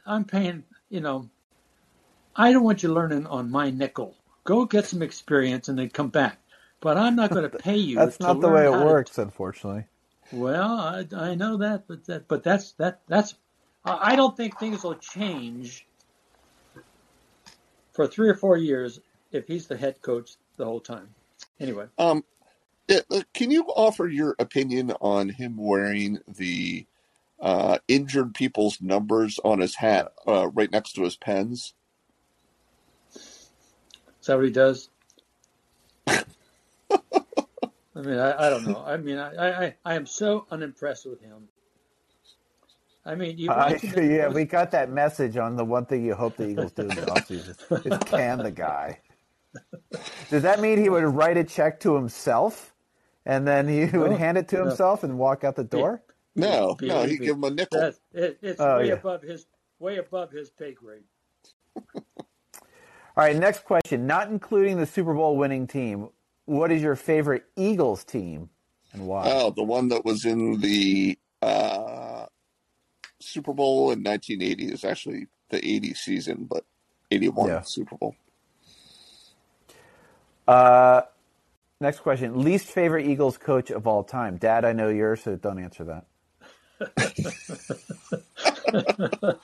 I'm 0.06 0.24
paying. 0.24 0.64
You 0.88 1.00
know, 1.02 1.28
I 2.34 2.52
don't 2.52 2.64
want 2.64 2.82
you 2.82 2.92
learning 2.92 3.26
on 3.26 3.50
my 3.50 3.70
nickel. 3.70 4.16
Go 4.44 4.64
get 4.64 4.86
some 4.86 5.02
experience 5.02 5.68
and 5.68 5.78
then 5.78 5.90
come 5.90 6.08
back. 6.08 6.38
But 6.80 6.96
I'm 6.96 7.14
not 7.16 7.30
going 7.30 7.48
to 7.50 7.56
pay 7.58 7.76
you. 7.76 7.96
That's 7.96 8.16
to 8.16 8.22
not 8.24 8.40
the 8.40 8.48
way 8.48 8.66
it 8.66 8.72
how 8.72 8.78
to- 8.80 8.84
works, 8.86 9.18
unfortunately. 9.18 9.84
Well, 10.32 10.78
I, 10.80 11.06
I 11.16 11.34
know 11.34 11.58
that, 11.58 11.86
but 11.88 12.06
that, 12.06 12.28
but 12.28 12.42
that's 12.42 12.72
that 12.74 13.00
that's. 13.08 13.34
I 13.84 14.16
don't 14.16 14.36
think 14.36 14.58
things 14.58 14.82
will 14.82 14.94
change 14.96 15.86
for 17.92 18.06
three 18.06 18.28
or 18.28 18.34
four 18.34 18.56
years 18.56 19.00
if 19.32 19.46
he's 19.46 19.66
the 19.66 19.76
head 19.76 20.00
coach 20.02 20.32
the 20.56 20.64
whole 20.64 20.80
time. 20.80 21.08
Anyway, 21.60 21.86
Um, 21.98 22.24
uh, 22.90 23.22
can 23.34 23.50
you 23.50 23.64
offer 23.64 24.06
your 24.08 24.36
opinion 24.38 24.92
on 25.00 25.30
him 25.30 25.56
wearing 25.56 26.20
the 26.28 26.86
uh, 27.40 27.78
injured 27.88 28.34
people's 28.34 28.80
numbers 28.80 29.38
on 29.44 29.60
his 29.60 29.76
hat 29.76 30.12
uh, 30.26 30.48
right 30.48 30.70
next 30.72 30.92
to 30.94 31.02
his 31.04 31.16
pens? 31.16 31.74
Is 34.20 34.26
that 34.26 34.36
what 34.36 34.44
he 34.44 34.50
does? 34.50 34.90
I 37.96 38.00
mean, 38.00 38.18
I, 38.18 38.46
I 38.46 38.50
don't 38.50 38.64
know. 38.66 38.82
I 38.84 38.96
mean, 38.96 39.18
I, 39.18 39.66
I, 39.66 39.74
I 39.84 39.94
am 39.94 40.06
so 40.06 40.46
unimpressed 40.50 41.06
with 41.06 41.20
him. 41.20 41.48
I 43.06 43.14
mean, 43.14 43.38
you 43.38 43.50
Uh, 43.50 43.70
watch 43.70 43.82
him- 43.82 44.10
yeah, 44.10 44.28
we 44.28 44.44
got 44.44 44.70
that 44.72 44.90
message 44.90 45.36
on 45.36 45.56
the 45.56 45.64
one 45.64 45.86
thing 45.86 46.04
you 46.04 46.14
hope 46.14 46.36
the 46.36 46.48
Eagles 46.48 46.72
do 46.72 46.82
in 46.82 46.88
the 46.88 47.02
offseason 47.02 47.50
is 47.86 47.98
can 48.10 48.38
the 48.38 48.50
guy. 48.50 48.98
Does 50.30 50.42
that 50.42 50.60
mean 50.60 50.78
he 50.78 50.88
would 50.88 51.04
write 51.04 51.36
a 51.36 51.44
check 51.44 51.78
to 51.80 51.94
himself 51.94 52.74
and 53.26 53.46
then 53.46 53.68
he 53.68 53.84
would 53.96 54.10
No, 54.12 54.16
hand 54.16 54.38
it 54.38 54.48
to 54.48 54.56
no. 54.56 54.64
himself 54.66 55.04
and 55.04 55.16
walk 55.18 55.44
out 55.44 55.54
the 55.54 55.62
door? 55.64 56.02
No, 56.34 56.74
Be- 56.74 56.88
no, 56.88 57.04
be- 57.04 57.10
he 57.10 57.18
give 57.18 57.36
him 57.36 57.44
a 57.44 57.50
nickel. 57.50 57.78
That, 57.78 57.94
it, 58.12 58.38
it's 58.42 58.60
Oh, 58.60 58.78
way 58.78 58.88
yeah. 58.88 58.94
above 58.94 59.22
his 59.22 59.46
way 59.78 59.98
above 59.98 60.32
his 60.32 60.50
pay 60.50 60.72
grade. 60.72 61.04
All 61.96 63.22
right, 63.22 63.36
next 63.36 63.64
question. 63.64 64.06
Not 64.08 64.28
including 64.30 64.78
the 64.78 64.86
Super 64.86 65.14
Bowl 65.14 65.36
winning 65.36 65.68
team, 65.68 66.08
what 66.46 66.72
is 66.72 66.82
your 66.82 66.96
favorite 66.96 67.44
Eagles 67.56 68.04
team 68.04 68.50
and 68.92 69.06
why? 69.06 69.24
Oh, 69.26 69.50
the 69.50 69.62
one 69.62 69.88
that 69.88 70.04
was 70.04 70.24
in 70.24 70.60
the 70.60 71.18
uh, 71.42 72.26
Super 73.20 73.52
Bowl 73.52 73.90
in 73.92 74.02
1980 74.02 74.72
is 74.72 74.84
actually 74.84 75.26
the 75.50 75.64
80 75.66 75.94
season, 75.94 76.46
but 76.48 76.64
81 77.10 77.48
Yeah. 77.48 77.60
Super 77.62 77.96
Bowl. 77.96 78.14
Uh, 80.46 81.02
next 81.80 82.00
question. 82.00 82.42
Least 82.42 82.66
favorite 82.66 83.06
Eagles 83.06 83.38
coach 83.38 83.70
of 83.70 83.86
all 83.86 84.04
time. 84.04 84.36
Dad, 84.36 84.64
I 84.64 84.72
know 84.72 84.88
yours, 84.88 85.22
so 85.22 85.36
don't 85.36 85.58
answer 85.58 85.84
that. 85.84 86.06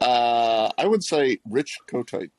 Uh, 0.00 0.70
I 0.78 0.86
would 0.86 1.02
say 1.02 1.38
Rich 1.48 1.78
Kotite. 1.90 2.30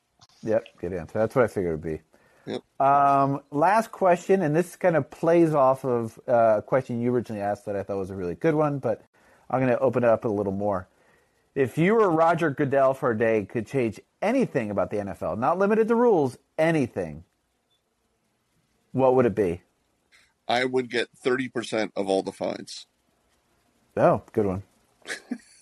Yep, 0.42 0.64
good 0.80 0.92
answer. 0.92 1.18
That's 1.18 1.34
what 1.34 1.44
I 1.44 1.48
figured 1.48 1.72
it 1.72 1.74
would 1.76 1.82
be. 1.82 2.00
Yep. 2.46 2.62
Um, 2.80 3.40
last 3.50 3.90
question, 3.90 4.42
and 4.42 4.54
this 4.54 4.76
kind 4.76 4.96
of 4.96 5.10
plays 5.10 5.54
off 5.54 5.84
of 5.84 6.18
uh, 6.28 6.56
a 6.58 6.62
question 6.62 7.00
you 7.00 7.12
originally 7.14 7.42
asked 7.42 7.64
that 7.66 7.76
I 7.76 7.82
thought 7.82 7.96
was 7.96 8.10
a 8.10 8.14
really 8.14 8.34
good 8.34 8.54
one, 8.54 8.78
but 8.78 9.02
I'm 9.50 9.60
going 9.60 9.72
to 9.72 9.78
open 9.78 10.04
it 10.04 10.10
up 10.10 10.24
a 10.24 10.28
little 10.28 10.52
more. 10.52 10.88
If 11.54 11.78
you 11.78 11.94
were 11.94 12.10
Roger 12.10 12.50
Goodell 12.50 12.94
for 12.94 13.12
a 13.12 13.18
day, 13.18 13.44
could 13.44 13.66
change 13.66 14.00
anything 14.20 14.70
about 14.70 14.90
the 14.90 14.98
NFL, 14.98 15.38
not 15.38 15.58
limited 15.58 15.88
to 15.88 15.94
rules, 15.94 16.36
anything, 16.58 17.24
what 18.92 19.14
would 19.14 19.26
it 19.26 19.34
be? 19.34 19.62
I 20.46 20.64
would 20.64 20.90
get 20.90 21.08
30% 21.24 21.92
of 21.96 22.08
all 22.08 22.22
the 22.22 22.32
fines. 22.32 22.86
Oh, 23.96 24.22
good 24.32 24.46
one. 24.46 24.62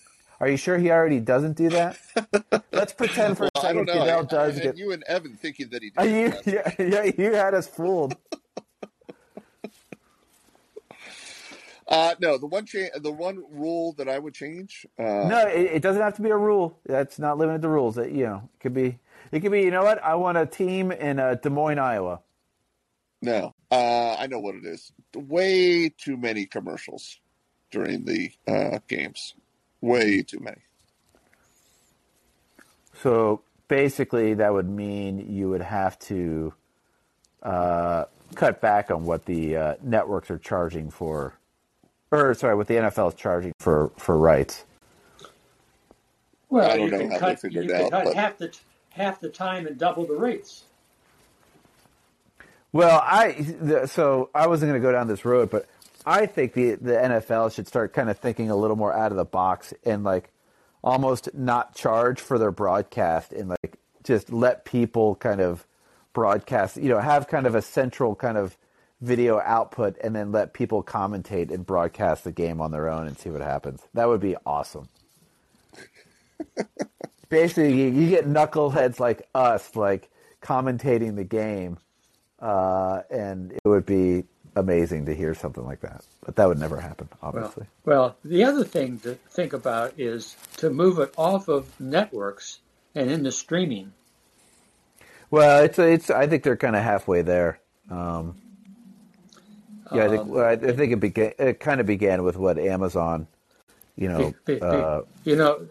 Are 0.43 0.49
you 0.49 0.57
sure 0.57 0.77
he 0.77 0.91
already 0.91 1.21
doesn't 1.21 1.55
do 1.55 1.69
that? 1.69 1.97
Let's 2.73 2.91
pretend 2.91 3.37
for 3.37 3.45
a 3.45 3.49
Well, 3.55 3.63
I 3.63 3.67
second 3.69 3.85
don't 3.85 3.95
know. 3.95 4.01
Goodell 4.01 4.19
I- 4.19 4.23
does 4.23 4.59
I- 4.59 4.63
get. 4.63 4.77
You 4.77 4.91
and 4.91 5.01
Evan 5.03 5.35
thinking 5.35 5.69
that 5.69 5.81
he 5.81 5.93
Are 5.95 6.03
did. 6.05 6.33
you, 6.45 6.53
yeah, 6.53 6.71
yeah, 6.77 7.11
you 7.17 7.33
had 7.33 7.53
us 7.53 7.65
fooled. 7.65 8.17
Uh, 11.85 12.15
no, 12.21 12.37
the 12.37 12.45
one 12.47 12.65
cha- 12.65 12.97
the 13.01 13.11
one 13.11 13.43
rule 13.51 13.91
that 13.93 14.07
I 14.07 14.17
would 14.17 14.33
change. 14.33 14.85
Uh, 14.97 15.27
No, 15.27 15.47
it, 15.47 15.73
it 15.73 15.81
doesn't 15.81 16.01
have 16.01 16.15
to 16.15 16.21
be 16.21 16.29
a 16.29 16.35
rule. 16.37 16.79
That's 16.85 17.19
not 17.19 17.37
limited 17.37 17.61
to 17.61 17.67
rules. 17.69 17.95
That 17.95 18.11
you 18.13 18.23
know, 18.25 18.49
it 18.53 18.59
could 18.61 18.73
be. 18.73 18.97
It 19.33 19.41
could 19.41 19.51
be. 19.51 19.61
You 19.61 19.69
know 19.71 19.83
what? 19.83 20.01
I 20.01 20.15
want 20.15 20.37
a 20.37 20.45
team 20.45 20.91
in 20.93 21.19
uh, 21.19 21.35
Des 21.35 21.49
Moines, 21.49 21.79
Iowa. 21.79 22.21
No, 23.21 23.53
uh, 23.69 24.15
I 24.15 24.27
know 24.27 24.39
what 24.39 24.55
it 24.55 24.65
is. 24.65 24.91
Way 25.13 25.89
too 25.89 26.15
many 26.17 26.45
commercials 26.45 27.19
during 27.69 28.05
the 28.05 28.31
uh, 28.47 28.79
games. 28.87 29.35
Way 29.83 30.21
too 30.21 30.39
many. 30.39 30.61
So 33.01 33.41
basically, 33.67 34.33
that 34.35 34.53
would 34.53 34.69
mean 34.69 35.29
you 35.29 35.49
would 35.49 35.61
have 35.61 35.99
to 35.99 36.53
uh, 37.41 38.05
cut 38.33 38.61
back 38.61 38.89
on 38.91 39.03
what 39.03 39.25
the 39.25 39.57
uh, 39.57 39.75
networks 39.83 40.31
are 40.31 40.37
charging 40.37 40.89
for, 40.89 41.33
or 42.11 42.33
sorry, 42.33 42.55
what 42.55 42.67
the 42.67 42.75
NFL 42.75 43.09
is 43.09 43.15
charging 43.15 43.51
for 43.59 43.91
for 43.97 44.17
rights. 44.17 44.63
Well, 46.49 46.71
I 46.71 46.77
don't 46.77 46.85
you 46.85 46.91
know 46.91 46.97
can 46.99 47.11
how 47.11 47.13
they 47.15 47.19
cut, 47.19 47.39
figured 47.41 47.65
you 47.65 47.71
it 47.71 47.75
can 47.75 47.85
out, 47.87 47.91
cut 47.91 48.05
but- 48.05 48.15
half 48.15 48.37
the 48.37 48.55
half 48.91 49.19
the 49.19 49.27
time 49.27 49.67
and 49.67 49.77
double 49.77 50.05
the 50.05 50.15
rates. 50.15 50.63
Well, 52.71 53.01
I 53.03 53.33
the, 53.33 53.85
so 53.85 54.29
I 54.33 54.47
wasn't 54.47 54.69
going 54.71 54.81
to 54.81 54.87
go 54.87 54.93
down 54.93 55.09
this 55.09 55.25
road, 55.25 55.49
but 55.49 55.67
I 56.05 56.25
think 56.25 56.53
the 56.53 56.75
the 56.75 56.93
NFL 56.93 57.53
should 57.53 57.67
start 57.67 57.93
kind 57.93 58.09
of 58.09 58.17
thinking 58.17 58.49
a 58.49 58.55
little 58.55 58.75
more 58.75 58.93
out 58.93 59.11
of 59.11 59.17
the 59.17 59.25
box 59.25 59.73
and 59.83 60.03
like 60.03 60.31
almost 60.83 61.29
not 61.33 61.75
charge 61.75 62.19
for 62.19 62.37
their 62.37 62.51
broadcast 62.51 63.31
and 63.31 63.49
like 63.49 63.77
just 64.03 64.31
let 64.31 64.65
people 64.65 65.15
kind 65.15 65.39
of 65.39 65.65
broadcast, 66.11 66.77
you 66.77 66.89
know, 66.89 66.99
have 66.99 67.27
kind 67.27 67.47
of 67.47 67.55
a 67.55 67.61
central 67.61 68.15
kind 68.15 68.37
of 68.37 68.57
video 69.01 69.39
output 69.39 69.97
and 70.03 70.15
then 70.15 70.31
let 70.31 70.53
people 70.53 70.83
commentate 70.83 71.51
and 71.51 71.65
broadcast 71.65 72.23
the 72.23 72.31
game 72.31 72.61
on 72.61 72.71
their 72.71 72.89
own 72.89 73.07
and 73.07 73.17
see 73.17 73.29
what 73.29 73.41
happens. 73.41 73.81
That 73.93 74.07
would 74.07 74.21
be 74.21 74.35
awesome. 74.45 74.87
Basically, 77.29 77.73
you, 77.73 77.89
you 77.89 78.09
get 78.09 78.27
knuckleheads 78.27 78.99
like 78.99 79.27
us, 79.33 79.75
like 79.75 80.09
commentating 80.41 81.15
the 81.15 81.23
game, 81.23 81.77
uh, 82.39 83.01
and 83.09 83.51
it 83.51 83.65
would 83.65 83.85
be 83.85 84.25
amazing 84.55 85.05
to 85.05 85.15
hear 85.15 85.33
something 85.33 85.63
like 85.65 85.81
that. 85.81 86.03
But 86.25 86.35
that 86.35 86.47
would 86.47 86.59
never 86.59 86.79
happen, 86.79 87.09
obviously. 87.21 87.65
well, 87.85 88.15
the 88.23 88.43
other 88.43 88.63
thing 88.63 88.99
to 88.99 89.15
think 89.29 89.53
about 89.53 89.93
is 89.97 90.35
to 90.57 90.69
move 90.69 90.99
it 90.99 91.13
off 91.17 91.47
of 91.47 91.79
networks 91.79 92.59
and 92.95 93.09
into 93.09 93.31
streaming. 93.31 93.93
Well, 95.31 95.63
it's 95.63 95.79
it's. 95.79 96.09
I 96.11 96.27
think 96.27 96.43
they're 96.43 96.57
kind 96.57 96.75
of 96.75 96.83
halfway 96.83 97.23
there. 97.23 97.59
Um, 97.89 98.35
yeah, 99.91 100.05
I 100.05 100.09
think 100.09 100.21
Um, 100.21 100.37
I 100.37 100.55
think 100.55 100.93
it 100.93 100.99
began. 100.99 101.33
It 101.39 101.59
kind 101.59 101.81
of 101.81 101.87
began 101.87 102.23
with 102.23 102.37
what 102.37 102.59
Amazon, 102.59 103.27
you 103.95 104.09
know. 104.09 104.33
Be- 104.45 104.55
be- 104.55 104.61
uh, 104.61 105.01
you 105.23 105.35
know, 105.35 105.67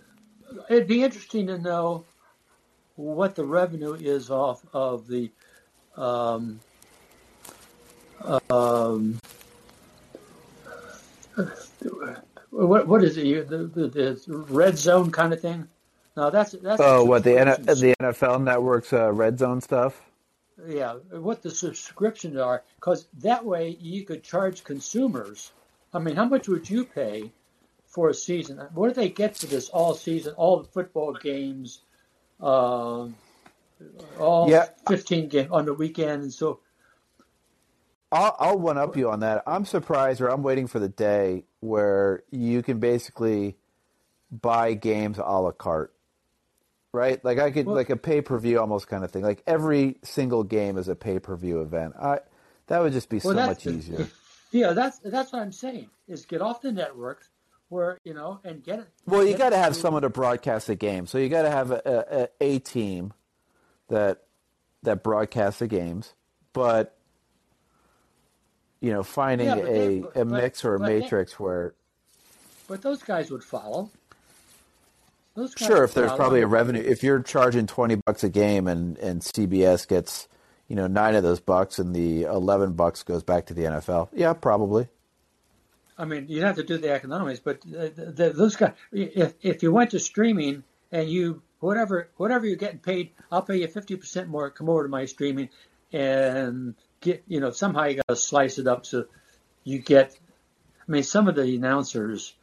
it'd 0.68 0.88
be 0.88 1.04
interesting 1.04 1.46
to 1.46 1.58
know 1.58 2.04
what 2.96 3.36
the 3.36 3.44
revenue 3.44 3.94
is 3.94 4.30
off 4.30 4.62
of 4.72 5.06
the 5.06 5.30
um, 5.96 6.58
um, 8.50 9.18
what 12.50 12.86
what 12.86 13.02
is 13.04 13.16
it? 13.16 13.26
You- 13.26 13.44
The, 13.44 13.58
the, 13.66 13.88
the 13.88 14.36
red 14.48 14.78
zone 14.78 15.10
kind 15.10 15.32
of 15.32 15.40
thing. 15.40 15.68
No, 16.16 16.30
that's 16.30 16.52
that's 16.52 16.80
oh, 16.84 17.04
what 17.04 17.24
the 17.24 17.38
N- 17.38 17.62
the 17.62 17.94
NFL 18.00 18.42
Network's 18.42 18.92
uh, 18.92 19.10
red 19.12 19.38
zone 19.38 19.60
stuff. 19.62 20.00
yeah, 20.68 20.94
what 21.10 21.42
the 21.42 21.50
subscriptions 21.50 22.36
are, 22.36 22.62
because 22.76 23.06
that 23.20 23.44
way 23.44 23.76
you 23.80 24.04
could 24.04 24.22
charge 24.22 24.62
consumers. 24.64 25.52
I 25.94 25.98
mean, 25.98 26.16
how 26.16 26.26
much 26.26 26.48
would 26.48 26.68
you 26.68 26.84
pay 26.84 27.32
for 27.86 28.10
a 28.10 28.14
season? 28.14 28.58
What 28.74 28.88
do 28.88 28.94
they 28.94 29.08
get 29.08 29.36
for 29.38 29.46
this 29.46 29.68
all 29.70 29.94
season, 29.94 30.34
all 30.34 30.58
the 30.58 30.68
football 30.68 31.14
games, 31.14 31.80
um, 32.40 33.14
all 34.18 34.48
Yeah. 34.50 34.66
15 34.88 35.28
games 35.28 35.50
on 35.50 35.64
the 35.66 35.74
weekend? 35.74 36.22
And 36.22 36.32
so, 36.32 36.60
I'll, 38.12 38.36
I'll 38.38 38.58
one 38.58 38.76
up 38.78 38.96
you 38.96 39.10
on 39.10 39.20
that. 39.20 39.42
I'm 39.46 39.64
surprised, 39.64 40.20
or 40.20 40.28
I'm 40.28 40.42
waiting 40.42 40.66
for 40.66 40.78
the 40.78 40.88
day 40.88 41.44
where 41.60 42.22
you 42.30 42.62
can 42.62 42.78
basically 42.78 43.56
buy 44.30 44.74
games 44.74 45.18
a 45.18 45.22
la 45.22 45.50
carte, 45.52 45.94
right? 46.92 47.24
Like 47.24 47.38
I 47.38 47.50
could, 47.50 47.66
Well- 47.66 47.74
like 47.74 47.90
a 47.90 47.96
pay 47.96 48.20
per 48.20 48.38
view 48.38 48.60
almost 48.60 48.86
kind 48.86 49.02
of 49.02 49.10
thing. 49.10 49.22
Like 49.22 49.42
every 49.46 49.96
single 50.04 50.44
game 50.44 50.76
is 50.76 50.88
a 50.88 50.94
pay 50.94 51.18
per 51.18 51.36
view 51.36 51.62
event. 51.62 51.94
I 52.00 52.20
that 52.66 52.80
would 52.82 52.92
just 52.92 53.08
be 53.08 53.18
so 53.18 53.34
well, 53.34 53.46
much 53.46 53.64
that's 53.64 53.66
easier. 53.66 54.08
yeah, 54.52 54.72
that's 54.72 54.98
that's 54.98 55.32
what 55.32 55.42
I'm 55.42 55.52
saying. 55.52 55.88
Is 56.06 56.26
get 56.26 56.42
off 56.42 56.60
the 56.60 56.70
networks 56.72 57.30
where 57.68 57.98
you 58.04 58.12
know 58.14 58.40
and 58.44 58.62
get 58.62 58.78
it. 58.80 58.88
Well, 59.06 59.24
you 59.26 59.36
got 59.36 59.50
to 59.50 59.58
have 59.58 59.74
someone 59.74 60.02
to 60.02 60.10
broadcast 60.10 60.66
the 60.66 60.76
game. 60.76 61.06
So 61.06 61.16
you 61.18 61.28
got 61.30 61.42
to 61.42 61.50
have 61.50 61.70
a, 61.70 62.28
a, 62.40 62.46
a 62.56 62.58
team 62.58 63.14
that 63.88 64.22
that 64.82 65.02
broadcasts 65.02 65.60
the 65.60 65.66
games, 65.66 66.14
but 66.52 66.96
you 68.82 68.90
know, 68.92 69.02
finding 69.02 69.46
Yeah, 69.46 69.54
they- 69.54 69.98
a, 69.98 70.00
but- 70.02 70.16
a 70.16 70.24
mix 70.26 70.64
or 70.64 70.74
a 70.74 70.78
but 70.78 70.86
they- 70.88 70.98
matrix 71.00 71.40
where 71.40 71.72
But 72.68 72.82
those 72.82 73.02
guys 73.02 73.30
would 73.30 73.42
follow. 73.44 73.90
Those 75.34 75.54
guys 75.54 75.66
Sure, 75.68 75.84
if 75.84 75.94
there's 75.94 76.08
follow. 76.08 76.16
probably 76.18 76.40
a 76.42 76.46
revenue, 76.46 76.82
if 76.82 77.02
you're 77.02 77.20
charging 77.22 77.66
twenty 77.66 77.94
bucks 77.94 78.22
a 78.22 78.28
game 78.28 78.66
and 78.68 78.98
and 78.98 79.22
CBS 79.22 79.86
gets 79.88 80.28
you 80.68 80.76
know 80.76 80.86
nine 80.86 81.14
of 81.14 81.22
those 81.22 81.40
bucks 81.40 81.78
and 81.78 81.94
the 81.96 82.24
eleven 82.24 82.72
bucks 82.74 83.02
goes 83.02 83.22
back 83.22 83.46
to 83.46 83.54
the 83.54 83.62
NFL, 83.62 84.08
yeah, 84.12 84.34
probably. 84.34 84.88
I 85.96 86.04
mean, 86.04 86.26
you'd 86.28 86.42
have 86.42 86.56
to 86.56 86.62
do 86.64 86.76
the 86.78 86.90
economics, 86.90 87.38
but 87.40 87.60
the, 87.62 87.90
the, 88.14 88.30
those 88.30 88.56
guys, 88.56 88.72
if, 88.92 89.34
if 89.42 89.62
you 89.62 89.70
went 89.72 89.90
to 89.92 90.00
streaming 90.00 90.64
and 90.90 91.08
you 91.08 91.40
whatever 91.60 92.08
whatever 92.16 92.44
you're 92.46 92.56
getting 92.56 92.80
paid, 92.80 93.10
I'll 93.30 93.42
pay 93.42 93.56
you 93.58 93.68
fifty 93.68 93.96
percent 93.96 94.28
more. 94.28 94.50
Come 94.50 94.68
over 94.68 94.82
to 94.82 94.88
my 94.88 95.04
streaming 95.06 95.48
and 95.92 96.74
get 97.02 97.22
you 97.28 97.40
know 97.40 97.50
somehow 97.50 97.84
you 97.84 97.96
got 97.96 98.08
to 98.08 98.16
slice 98.16 98.58
it 98.58 98.66
up 98.66 98.86
so 98.86 99.04
you 99.64 99.78
get. 99.78 100.16
I 100.88 100.90
mean, 100.90 101.02
some 101.02 101.28
of 101.28 101.36
the 101.36 101.42
announcers 101.54 102.34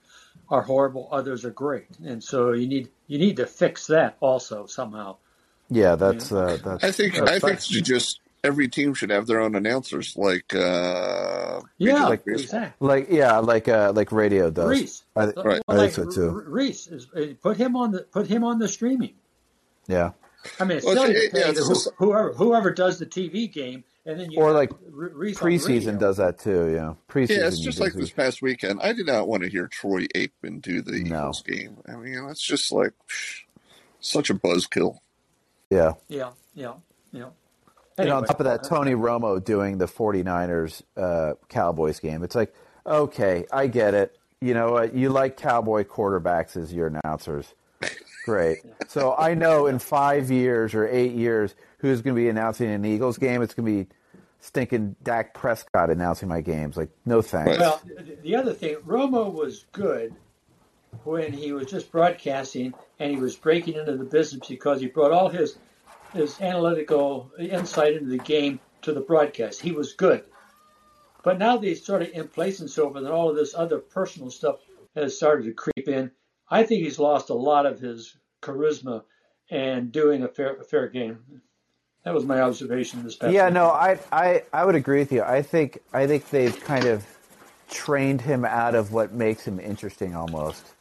are 0.49 0.61
horrible, 0.61 1.09
others 1.11 1.43
are 1.45 1.49
great, 1.51 1.87
and 2.05 2.23
so 2.23 2.53
you 2.53 2.67
need 2.67 2.89
you 3.07 3.17
need 3.17 3.37
to 3.37 3.45
fix 3.47 3.87
that 3.87 4.17
also 4.19 4.65
somehow. 4.67 5.17
Yeah, 5.69 5.95
that's 5.95 6.31
uh, 6.31 6.57
that's. 6.63 6.83
I 6.83 6.91
think 6.91 7.15
that's 7.15 7.29
I 7.31 7.39
think 7.39 7.71
you 7.71 7.81
just 7.81 8.19
every 8.43 8.67
team 8.69 8.93
should 8.93 9.09
have 9.09 9.27
their 9.27 9.41
own 9.41 9.53
announcers, 9.55 10.15
like 10.15 10.55
uh, 10.55 11.59
Yeah, 11.77 12.05
like- 12.05 12.23
exactly. 12.25 12.87
like 12.87 13.07
yeah, 13.09 13.37
like 13.39 13.67
uh, 13.67 13.91
like 13.93 14.11
radio 14.11 14.49
does. 14.49 14.69
Reese, 14.69 15.03
I, 15.15 15.23
Uh, 15.25 15.43
Right. 15.43 15.61
I 15.67 15.75
like, 15.75 15.91
think 15.93 16.11
so 16.13 16.29
too. 16.29 16.43
Reese 16.47 16.87
is 16.87 17.07
uh, 17.15 17.33
put 17.41 17.57
him 17.57 17.75
on 17.75 17.91
the 17.91 18.01
put 18.03 18.27
him 18.27 18.43
on 18.43 18.59
the 18.59 18.67
streaming. 18.67 19.15
Yeah, 19.87 20.11
I 20.59 20.63
mean, 20.63 20.77
it's 20.77 20.85
Well, 20.85 20.95
silly 20.95 21.15
it- 21.15 21.31
yeah, 21.35 21.51
who- 21.51 21.91
whoever 21.97 22.33
whoever 22.33 22.71
does 22.71 22.97
the 22.97 23.05
TV 23.05 23.51
game, 23.51 23.83
and 24.05 24.19
then 24.19 24.31
you 24.31 24.39
Or 24.39 24.51
like 24.51 24.71
R- 24.71 25.11
Reese 25.13 25.37
preseason 25.39 25.99
does 25.99 26.17
that 26.17 26.39
too. 26.39 26.71
Yeah, 26.73 26.93
preseason. 27.07 27.37
Yeah, 27.39 27.47
it's 27.47 27.59
just 27.59 27.79
like 27.79 27.93
this 27.93 28.11
past 28.11 28.41
weekend. 28.41 28.79
I 28.81 28.93
did 28.93 29.05
not 29.07 29.27
want 29.27 29.43
to 29.43 29.49
hear 29.49 29.67
Troy 29.67 30.05
Aikman 30.15 30.61
do 30.61 30.81
the 30.81 30.91
No. 30.91 30.97
Eagles 30.97 31.41
game. 31.43 31.77
I 31.87 31.95
mean, 31.95 32.25
that's 32.27 32.41
just 32.41 32.71
like 32.71 32.91
psh, 33.09 33.41
such 33.99 34.29
a 34.29 34.35
buzzkill. 34.35 34.97
Yeah. 35.69 35.93
Yeah, 36.07 36.31
yeah, 36.55 36.73
yeah. 37.11 37.29
And 37.97 38.09
on 38.09 38.23
top 38.23 38.39
of 38.39 38.45
that, 38.45 38.63
Tony 38.63 38.93
Romo 38.93 39.43
doing 39.43 39.77
the 39.77 39.85
49ers 39.85 40.81
uh, 40.95 41.33
Cowboys 41.49 41.99
game. 41.99 42.23
It's 42.23 42.33
like, 42.33 42.55
okay, 42.85 43.45
I 43.51 43.67
get 43.67 43.93
it. 43.93 44.17
You 44.39 44.53
know 44.53 44.71
what? 44.71 44.95
You 44.95 45.09
like 45.09 45.35
Cowboy 45.35 45.83
quarterbacks 45.83 46.55
as 46.55 46.73
your 46.73 46.87
announcers. 46.87 47.53
Great. 48.25 48.59
So 48.87 49.13
I 49.15 49.35
know 49.35 49.67
in 49.67 49.77
five 49.77 50.31
years 50.31 50.73
or 50.73 50.87
eight 50.87 51.11
years 51.11 51.53
who's 51.79 52.01
going 52.01 52.15
to 52.15 52.21
be 52.21 52.29
announcing 52.29 52.69
an 52.69 52.85
Eagles 52.85 53.17
game. 53.17 53.41
It's 53.41 53.53
going 53.53 53.65
to 53.65 53.83
be 53.83 53.89
stinking 54.39 54.95
Dak 55.03 55.33
Prescott 55.33 55.89
announcing 55.89 56.29
my 56.29 56.41
games. 56.41 56.77
Like, 56.77 56.89
no 57.05 57.21
thanks. 57.21 57.57
Well, 57.57 57.81
the 58.23 58.35
other 58.35 58.53
thing, 58.53 58.75
Romo 58.85 59.33
was 59.33 59.65
good 59.71 60.15
when 61.03 61.31
he 61.33 61.51
was 61.51 61.67
just 61.67 61.91
broadcasting 61.91 62.73
and 62.99 63.11
he 63.11 63.17
was 63.17 63.35
breaking 63.35 63.75
into 63.75 63.97
the 63.97 64.05
business 64.05 64.47
because 64.47 64.81
he 64.81 64.87
brought 64.87 65.11
all 65.11 65.29
his 65.29 65.57
his 66.13 66.41
analytical 66.41 67.31
insight 67.37 67.93
into 67.93 68.09
the 68.09 68.17
game 68.17 68.59
to 68.81 68.91
the 68.93 69.01
broadcast. 69.01 69.61
He 69.61 69.71
was 69.71 69.93
good. 69.93 70.23
But 71.21 71.37
now 71.37 71.57
that 71.57 71.67
he's 71.67 71.85
sort 71.85 72.01
of 72.01 72.09
in 72.09 72.27
place 72.27 72.61
and 72.61 72.69
so 72.69 72.89
forth, 72.89 73.03
and 73.03 73.07
all 73.07 73.29
of 73.29 73.35
this 73.35 73.53
other 73.53 73.77
personal 73.77 74.31
stuff 74.31 74.55
has 74.95 75.15
started 75.15 75.45
to 75.45 75.53
creep 75.53 75.87
in, 75.87 76.09
I 76.49 76.63
think 76.63 76.83
he's 76.83 76.97
lost 76.97 77.29
a 77.29 77.35
lot 77.35 77.67
of 77.67 77.79
his 77.79 78.17
charisma 78.41 79.03
and 79.51 79.91
doing 79.91 80.23
a 80.23 80.27
fair 80.27 80.55
a 80.55 80.63
fair 80.63 80.87
game. 80.87 81.19
That 82.05 82.13
was 82.15 82.25
my 82.25 82.41
observation 82.41 83.03
this 83.03 83.17
past 83.17 83.43
Yeah, 83.43 83.45
week. 83.45 83.59
no, 83.59 83.69
I, 83.69 83.99
I, 84.11 84.43
I 84.53 84.65
would 84.65 84.75
agree 84.75 84.99
with 84.99 85.11
you. 85.11 85.23
I 85.23 85.41
think, 85.43 85.79
I 85.93 86.07
think 86.07 86.29
they've 86.29 86.59
kind 86.59 86.87
of 86.87 87.07
trained 87.69 88.21
him 88.21 88.45
out 88.45 88.75
of 88.75 88.91
what 88.91 89.13
makes 89.13 89.47
him 89.47 89.59
interesting, 89.59 90.15
almost. 90.15 90.75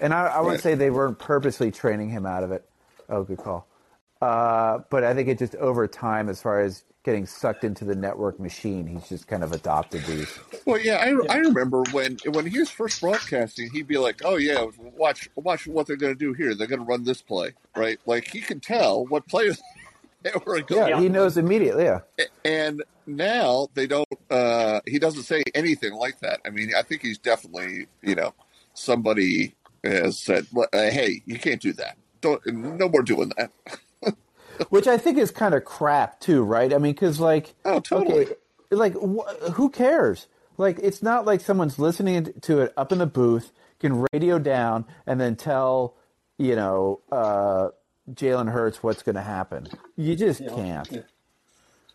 And 0.00 0.14
I, 0.14 0.26
I 0.26 0.40
wouldn't 0.40 0.60
Right. 0.60 0.62
say 0.62 0.74
they 0.74 0.90
weren't 0.90 1.18
purposely 1.18 1.72
training 1.72 2.10
him 2.10 2.26
out 2.26 2.44
of 2.44 2.52
it. 2.52 2.68
Oh, 3.08 3.24
good 3.24 3.40
call. 3.40 3.68
Uh, 4.22 4.80
but 4.90 5.04
I 5.04 5.14
think 5.14 5.28
it 5.28 5.38
just 5.38 5.54
over 5.56 5.88
time, 5.88 6.28
as 6.28 6.42
far 6.42 6.60
as 6.62 6.84
getting 7.04 7.26
sucked 7.26 7.64
into 7.64 7.84
the 7.84 7.96
network 7.96 8.40
machine, 8.40 8.86
he's 8.86 9.08
just 9.08 9.28
kind 9.28 9.44
of 9.44 9.52
adopted 9.52 10.06
these. 10.06 10.40
Well, 10.66 10.80
yeah, 10.80 10.98
I, 10.98 11.14
I 11.34 11.38
remember 11.38 11.84
when 11.84 12.20
when 12.26 12.46
he 12.46 12.58
was 12.60 12.70
first 12.70 13.00
broadcasting, 13.00 13.70
he'd 13.72 13.88
be 13.88 13.98
like, 13.98 14.20
"Oh 14.24 14.36
yeah, 14.36 14.66
watch 14.78 15.28
watch 15.36 15.66
what 15.66 15.86
they're 15.86 15.96
going 15.96 16.14
to 16.14 16.18
do 16.18 16.34
here. 16.34 16.54
They're 16.54 16.68
going 16.68 16.80
to 16.80 16.86
run 16.86 17.04
this 17.04 17.22
play, 17.22 17.54
right?" 17.76 17.98
Like 18.06 18.28
he 18.28 18.40
can 18.40 18.60
tell 18.60 19.06
what 19.06 19.28
players 19.28 19.62
they 20.32 20.40
were 20.46 20.60
going. 20.62 20.88
Yeah, 20.90 21.00
he 21.00 21.08
knows 21.08 21.36
immediately. 21.36 21.84
Yeah, 21.84 22.00
And 22.44 22.82
now 23.06 23.68
they 23.74 23.86
don't. 23.86 24.06
Uh, 24.30 24.80
he 24.86 24.98
doesn't 24.98 25.22
say 25.24 25.42
anything 25.54 25.94
like 25.94 26.20
that. 26.20 26.40
I 26.44 26.50
mean, 26.50 26.70
I 26.76 26.82
think 26.82 27.02
he's 27.02 27.18
definitely 27.18 27.86
you 28.02 28.14
know 28.14 28.34
somebody 28.74 29.54
has 29.84 30.18
said, 30.18 30.46
uh, 30.56 30.66
"Hey, 30.72 31.22
you 31.26 31.38
can't 31.38 31.60
do 31.60 31.72
that. 31.74 31.96
Don't 32.20 32.40
no 32.46 32.88
more 32.88 33.02
doing 33.02 33.32
that." 33.36 33.50
which 34.70 34.86
I 34.88 34.98
think 34.98 35.18
is 35.18 35.30
kind 35.30 35.54
of 35.54 35.64
crap 35.64 36.20
too, 36.20 36.42
right? 36.42 36.72
I 36.72 36.78
mean, 36.78 36.92
because 36.92 37.20
like, 37.20 37.54
Oh, 37.64 37.80
totally. 37.80 38.24
okay, 38.26 38.34
like 38.70 38.94
wh- 38.94 39.52
who 39.52 39.70
cares? 39.70 40.26
Like, 40.56 40.80
it's 40.82 41.02
not 41.04 41.24
like 41.24 41.40
someone's 41.40 41.78
listening 41.78 42.32
to 42.42 42.60
it 42.62 42.72
up 42.76 42.90
in 42.90 42.98
the 42.98 43.06
booth, 43.06 43.52
can 43.78 44.04
radio 44.12 44.40
down, 44.40 44.84
and 45.06 45.20
then 45.20 45.36
tell 45.36 45.94
you 46.38 46.56
know 46.56 47.00
uh, 47.12 47.68
Jalen 48.14 48.50
Hurts 48.50 48.82
what's 48.82 49.02
going 49.02 49.16
to 49.16 49.22
happen. 49.22 49.66
You 49.96 50.16
just 50.16 50.40
can't. 50.46 50.90
Yeah. 50.90 51.00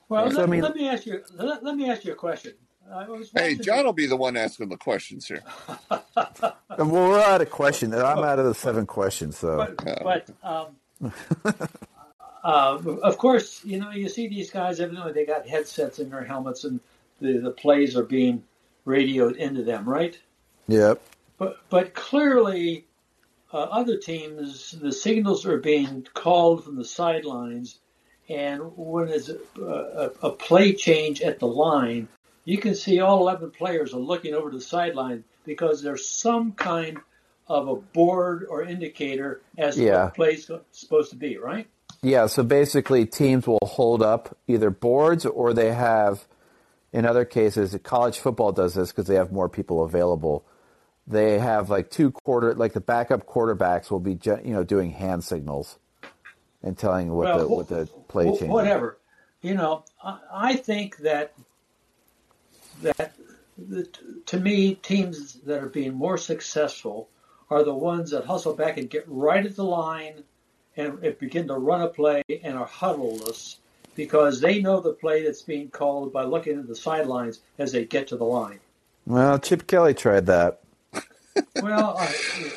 Well, 0.10 0.30
So, 0.30 0.38
let, 0.38 0.48
I 0.48 0.52
mean- 0.52 0.62
let 0.62 0.76
me 0.76 0.88
ask 0.88 1.06
you. 1.06 1.24
Let, 1.36 1.64
let 1.64 1.76
me 1.76 1.90
ask 1.90 2.06
you 2.06 2.12
a 2.14 2.16
question. 2.16 2.54
Hey, 3.34 3.56
John 3.56 3.86
will 3.86 3.94
be 3.94 4.08
the 4.08 4.18
one 4.18 4.36
asking 4.36 4.70
the 4.70 4.78
questions 4.78 5.26
here. 5.28 5.44
Well, 6.76 6.88
we're 6.90 7.20
out 7.22 7.40
of 7.42 7.50
questions. 7.52 7.94
I'm 7.94 8.24
out 8.24 8.40
of 8.40 8.46
the 8.46 8.56
seven 8.56 8.86
questions, 8.88 9.38
so 9.38 9.58
But, 9.58 10.04
but 10.04 10.30
um, 10.44 11.12
uh, 12.44 12.80
of 13.04 13.18
course, 13.18 13.64
you 13.64 13.80
know, 13.80 13.92
you 13.92 14.10
see 14.10 14.28
these 14.28 14.50
guys. 14.50 14.80
Evidently, 14.80 15.14
they 15.14 15.26
got 15.26 15.48
headsets 15.48 16.00
in 16.00 16.10
their 16.10 16.24
helmets, 16.24 16.64
and 16.64 16.80
the, 17.22 17.38
the 17.38 17.52
plays 17.52 17.96
are 17.96 18.04
being 18.04 18.44
radioed 18.86 19.36
into 19.36 19.64
them, 19.64 19.88
right? 19.88 20.18
yep. 20.68 21.02
But 21.38 21.58
but 21.70 21.94
clearly, 21.94 22.86
uh, 23.54 23.58
other 23.58 23.98
teams, 23.98 24.72
the 24.72 24.92
signals 24.92 25.46
are 25.46 25.60
being 25.60 26.08
called 26.14 26.64
from 26.64 26.76
the 26.76 26.86
sidelines, 26.86 27.80
and 28.28 28.76
when 28.76 29.08
there's 29.08 29.30
a, 29.30 29.38
a, 29.62 30.12
a 30.24 30.32
play 30.32 30.74
change 30.74 31.22
at 31.22 31.40
the 31.40 31.48
line, 31.48 32.08
you 32.46 32.58
can 32.58 32.74
see 32.76 33.00
all 33.00 33.20
11 33.22 33.52
players 33.52 33.94
are 33.94 34.00
looking 34.00 34.34
over 34.34 34.50
to 34.50 34.58
the 34.58 34.64
sideline 34.64 35.24
because 35.46 35.82
there's 35.82 36.08
some 36.08 36.54
kind 36.54 36.98
of 37.48 37.68
a 37.68 37.76
board 37.76 38.48
or 38.50 38.64
indicator 38.64 39.42
as 39.58 39.76
to 39.76 39.84
Yeah. 39.84 40.04
what 40.06 40.14
the 40.14 40.16
play's 40.16 40.52
supposed 40.72 41.12
to 41.12 41.16
be, 41.16 41.38
right? 41.38 41.68
Yeah, 42.02 42.26
so 42.28 42.44
basically, 42.44 43.06
teams 43.06 43.48
will 43.48 43.60
hold 43.62 44.02
up 44.02 44.38
either 44.48 44.70
boards 44.70 45.26
or 45.26 45.54
they 45.54 45.72
have, 45.74 46.26
in 46.92 47.06
other 47.06 47.24
cases, 47.24 47.78
college 47.84 48.20
football 48.20 48.52
does 48.52 48.74
this 48.74 48.92
because 48.92 49.08
they 49.08 49.16
have 49.16 49.32
more 49.32 49.48
people 49.48 49.84
available. 49.84 50.44
They 51.06 51.38
have 51.38 51.70
like 51.70 51.90
two 51.90 52.12
quarter, 52.12 52.54
like 52.56 52.74
the 52.74 52.82
backup 52.82 53.26
quarterbacks 53.26 53.92
will 53.92 54.00
be, 54.00 54.18
you 54.24 54.54
know, 54.54 54.64
doing 54.64 54.92
hand 54.92 55.24
signals 55.24 55.78
and 56.62 56.78
telling 56.78 57.12
what 57.12 57.38
the 57.38 57.48
what 57.48 57.68
the 57.68 57.88
play 58.08 58.26
wh- 58.26 58.32
change. 58.32 58.44
is. 58.44 58.50
Whatever. 58.50 58.98
You 59.42 59.56
know, 59.56 59.84
I, 60.02 60.20
I 60.34 60.56
think 60.56 60.98
that 60.98 61.34
that 62.82 63.14
the, 63.58 63.88
to 64.28 64.40
me, 64.40 64.76
teams 64.76 65.36
that 65.46 65.62
are 65.62 65.70
being 65.70 65.94
more 65.94 66.18
successful 66.18 67.10
are 67.50 67.64
the 67.64 67.74
ones 67.74 68.12
that 68.12 68.26
hustle 68.26 68.54
back 68.54 68.78
and 68.78 68.90
get 68.90 69.04
right 69.08 69.46
at 69.46 69.56
the 69.56 69.64
line 69.64 70.24
and, 70.76 71.04
and 71.04 71.20
begin 71.20 71.48
to 71.48 71.56
run 71.56 71.82
a 71.82 71.88
play 71.88 72.24
and 72.44 72.58
are 72.58 72.66
huddleless 72.66 73.58
because 73.96 74.42
they 74.42 74.60
know 74.60 74.80
the 74.80 74.94
play 74.94 75.24
that's 75.24 75.44
being 75.44 75.70
called 75.70 76.12
by 76.12 76.24
looking 76.24 76.58
at 76.58 76.68
the 76.68 76.76
sidelines 76.76 77.42
as 77.60 77.72
they 77.72 77.86
get 77.86 78.08
to 78.08 78.18
the 78.18 78.24
line. 78.24 78.60
Well, 79.06 79.38
Chip 79.38 79.68
Kelly 79.68 79.94
tried 79.94 80.26
that. 80.28 80.63
Well, 81.62 81.98
I, 81.98 82.14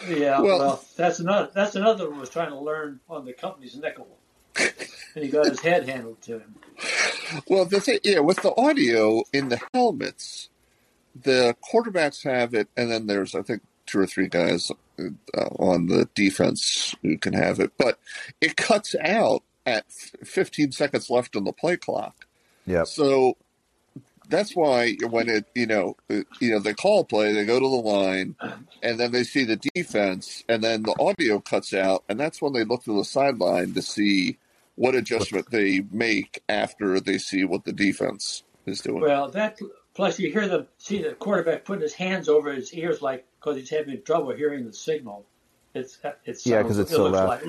yeah, 0.08 0.40
Well- 0.40 0.58
well, 0.58 0.84
that's 0.96 1.18
another 1.20 1.50
that's 1.54 1.76
another 1.76 2.10
one 2.10 2.20
was 2.20 2.30
trying 2.30 2.50
to 2.50 2.58
learn 2.58 3.00
on 3.08 3.24
the 3.24 3.32
company's 3.32 3.76
nickel, 3.76 4.08
and 4.58 5.24
he 5.24 5.28
got 5.28 5.46
his 5.46 5.60
head 5.60 5.88
handled 5.88 6.20
to 6.22 6.38
him. 6.40 6.54
Well, 7.48 7.64
the 7.64 7.80
thing, 7.80 7.98
yeah, 8.04 8.20
with 8.20 8.42
the 8.42 8.54
audio 8.56 9.22
in 9.32 9.48
the 9.48 9.60
helmets, 9.72 10.48
the 11.20 11.56
quarterbacks 11.72 12.22
have 12.24 12.54
it, 12.54 12.68
and 12.76 12.90
then 12.90 13.06
there's 13.06 13.34
I 13.34 13.42
think 13.42 13.62
two 13.86 13.98
or 14.00 14.06
three 14.06 14.28
guys 14.28 14.70
uh, 14.98 15.40
on 15.58 15.86
the 15.86 16.08
defense 16.14 16.94
who 17.02 17.16
can 17.18 17.32
have 17.34 17.60
it, 17.60 17.72
but 17.78 17.98
it 18.40 18.56
cuts 18.56 18.94
out 19.00 19.42
at 19.64 19.90
15 19.90 20.72
seconds 20.72 21.10
left 21.10 21.34
on 21.36 21.44
the 21.44 21.52
play 21.52 21.76
clock. 21.76 22.26
Yeah. 22.66 22.84
So 22.84 23.36
that's 24.28 24.54
why 24.56 24.94
when 25.10 25.28
it 25.28 25.46
you 25.54 25.66
know 25.66 25.96
uh, 26.10 26.20
you 26.40 26.50
know 26.50 26.60
they 26.60 26.74
call 26.74 27.04
play, 27.04 27.32
they 27.32 27.44
go 27.44 27.60
to 27.60 27.68
the 27.68 27.88
line, 27.88 28.36
and 28.82 28.98
then 29.00 29.12
they 29.12 29.24
see 29.24 29.44
the 29.44 29.60
defense, 29.74 30.44
and 30.48 30.62
then 30.64 30.82
the 30.84 30.96
audio 30.98 31.40
cuts 31.40 31.74
out, 31.74 32.04
and 32.08 32.18
that's 32.20 32.42
when 32.42 32.52
they 32.52 32.64
look 32.64 32.84
to 32.84 32.96
the 32.96 33.04
sideline 33.04 33.74
to 33.74 33.82
see 33.82 34.38
what 34.76 34.94
adjustment 34.94 35.50
they 35.50 35.82
make 35.90 36.42
after 36.48 37.00
they 37.00 37.18
see 37.18 37.44
what 37.44 37.64
the 37.64 37.72
defense 37.72 38.42
is 38.66 38.80
doing. 38.80 39.02
Well, 39.02 39.30
that 39.30 39.58
plus 39.94 40.18
you 40.18 40.30
hear 40.32 40.48
the 40.48 40.66
see 40.78 41.02
the 41.02 41.12
quarterback 41.14 41.64
putting 41.64 41.82
his 41.82 41.94
hands 41.94 42.28
over 42.28 42.52
his 42.52 42.72
ears 42.74 43.02
like 43.02 43.26
because 43.40 43.56
he's 43.56 43.70
having 43.70 44.02
trouble 44.02 44.32
hearing 44.34 44.66
the 44.66 44.72
signal. 44.72 45.24
It's 45.74 45.98
it's 46.24 46.46
Yeah, 46.46 46.62
'cause 46.62 46.78
it's 46.78 46.92
it 46.92 46.94
so 46.96 47.04
looks 47.04 47.20
loud. 47.20 47.28
Like, 47.28 47.42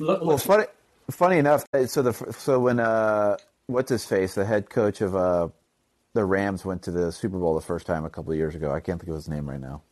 look, 0.00 0.24
Well, 0.24 0.38
funny, 0.38 0.64
funny 1.10 1.38
enough. 1.38 1.64
uh, 1.72 1.86
So 1.86 2.02
the 2.02 2.12
so 2.32 2.60
when 2.60 2.80
uh, 2.80 3.36
what's 3.66 3.90
his 3.90 4.04
face, 4.04 4.34
the 4.34 4.44
head 4.44 4.70
coach 4.70 5.00
of 5.00 5.16
uh, 5.16 5.48
the 6.12 6.24
Rams 6.24 6.64
went 6.64 6.82
to 6.82 6.90
the 6.90 7.12
Super 7.12 7.38
Bowl 7.38 7.54
the 7.54 7.60
first 7.60 7.86
time 7.86 8.04
a 8.04 8.10
couple 8.10 8.32
of 8.32 8.38
years 8.38 8.54
ago. 8.54 8.72
I 8.72 8.80
can't 8.80 9.00
think 9.00 9.10
of 9.10 9.16
his 9.16 9.28
name 9.28 9.48
right 9.48 9.60
now. 9.60 9.82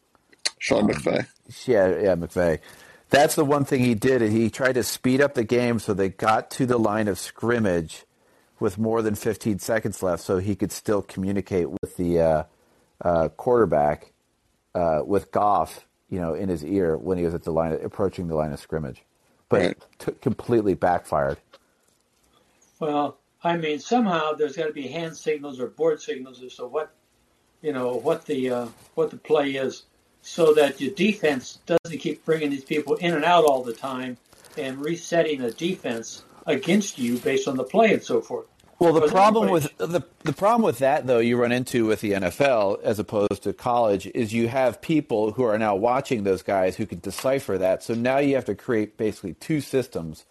Sean 0.58 0.88
McVay. 0.88 1.26
Yeah, 1.66 1.88
yeah, 1.88 2.14
McVay. 2.16 2.58
That's 3.10 3.36
the 3.36 3.44
one 3.44 3.64
thing 3.64 3.80
he 3.84 3.94
did. 3.94 4.20
He 4.30 4.50
tried 4.50 4.72
to 4.74 4.82
speed 4.82 5.20
up 5.20 5.34
the 5.34 5.44
game 5.44 5.78
so 5.78 5.94
they 5.94 6.08
got 6.08 6.50
to 6.52 6.66
the 6.66 6.78
line 6.78 7.08
of 7.08 7.18
scrimmage 7.18 8.04
with 8.60 8.76
more 8.76 9.00
than 9.02 9.14
15 9.14 9.60
seconds 9.60 10.02
left, 10.02 10.22
so 10.22 10.38
he 10.38 10.56
could 10.56 10.72
still 10.72 11.00
communicate 11.00 11.68
with 11.70 11.96
the 11.96 12.20
uh, 12.20 12.42
uh, 13.02 13.28
quarterback 13.28 14.12
uh, 14.74 15.00
with 15.06 15.30
Goff, 15.30 15.86
you 16.10 16.20
know, 16.20 16.34
in 16.34 16.48
his 16.48 16.64
ear 16.64 16.96
when 16.96 17.16
he 17.18 17.24
was 17.24 17.34
at 17.34 17.44
the 17.44 17.52
line, 17.52 17.72
approaching 17.82 18.26
the 18.26 18.34
line 18.34 18.52
of 18.52 18.58
scrimmage. 18.58 19.02
but 19.48 19.60
Right. 19.62 19.78
t- 20.00 20.12
completely 20.20 20.74
backfired. 20.74 21.38
Well, 22.80 23.16
I 23.43 23.57
mean, 23.57 23.78
somehow 23.78 24.32
there's 24.32 24.57
got 24.57 24.66
to 24.66 24.72
be 24.72 24.89
hand 24.89 25.16
signals 25.16 25.61
or 25.61 25.68
board 25.68 26.01
signals 26.03 26.43
as 26.43 26.57
to 26.57 26.66
what, 26.66 26.91
you 27.62 27.72
know, 27.72 27.95
what 27.95 28.26
the 28.26 28.51
uh, 28.51 28.68
what 28.95 29.11
the 29.11 29.16
play 29.16 29.53
is, 29.53 29.84
so 30.22 30.55
that 30.55 30.80
your 30.80 30.93
defense 30.93 31.59
doesn't 31.66 31.99
keep 31.99 32.24
bringing 32.24 32.51
these 32.51 32.64
people 32.64 32.97
in 32.97 33.14
and 33.14 33.24
out 33.24 33.45
all 33.45 33.62
the 33.62 33.72
time 33.72 34.16
and 34.57 34.78
resetting 34.78 35.41
a 35.43 35.51
defense 35.53 36.24
against 36.47 36.99
you 36.99 37.18
based 37.18 37.47
on 37.47 37.57
the 37.57 37.64
play 37.64 37.93
and 37.93 38.03
so 38.03 38.20
forth. 38.20 38.47
Well, 38.80 38.93
the 38.93 39.09
problem 39.09 39.51
with 39.51 39.76
the 39.78 40.03
the 40.22 40.32
problem 40.32 40.62
with 40.62 40.78
that 40.78 41.07
though 41.07 41.18
you 41.18 41.36
run 41.36 41.51
into 41.51 41.86
with 41.86 42.01
the 42.01 42.12
NFL 42.12 42.80
as 42.82 43.01
opposed 43.01 43.43
to 43.43 43.53
college 43.53 44.07
is 44.14 44.32
you 44.32 44.47
have 44.49 44.80
people 44.80 45.32
who 45.32 45.43
are 45.43 45.59
now 45.59 45.74
watching 45.74 46.22
those 46.22 46.43
guys 46.43 46.76
who 46.76 46.86
can 46.86 47.01
decipher 47.01 47.59
that. 47.59 47.82
So 47.82 47.95
now 47.95 48.18
you 48.18 48.36
have 48.36 48.45
to 48.45 48.55
create 48.55 48.97
basically 48.97 49.34
two 49.34 49.61
systems, 49.61 50.26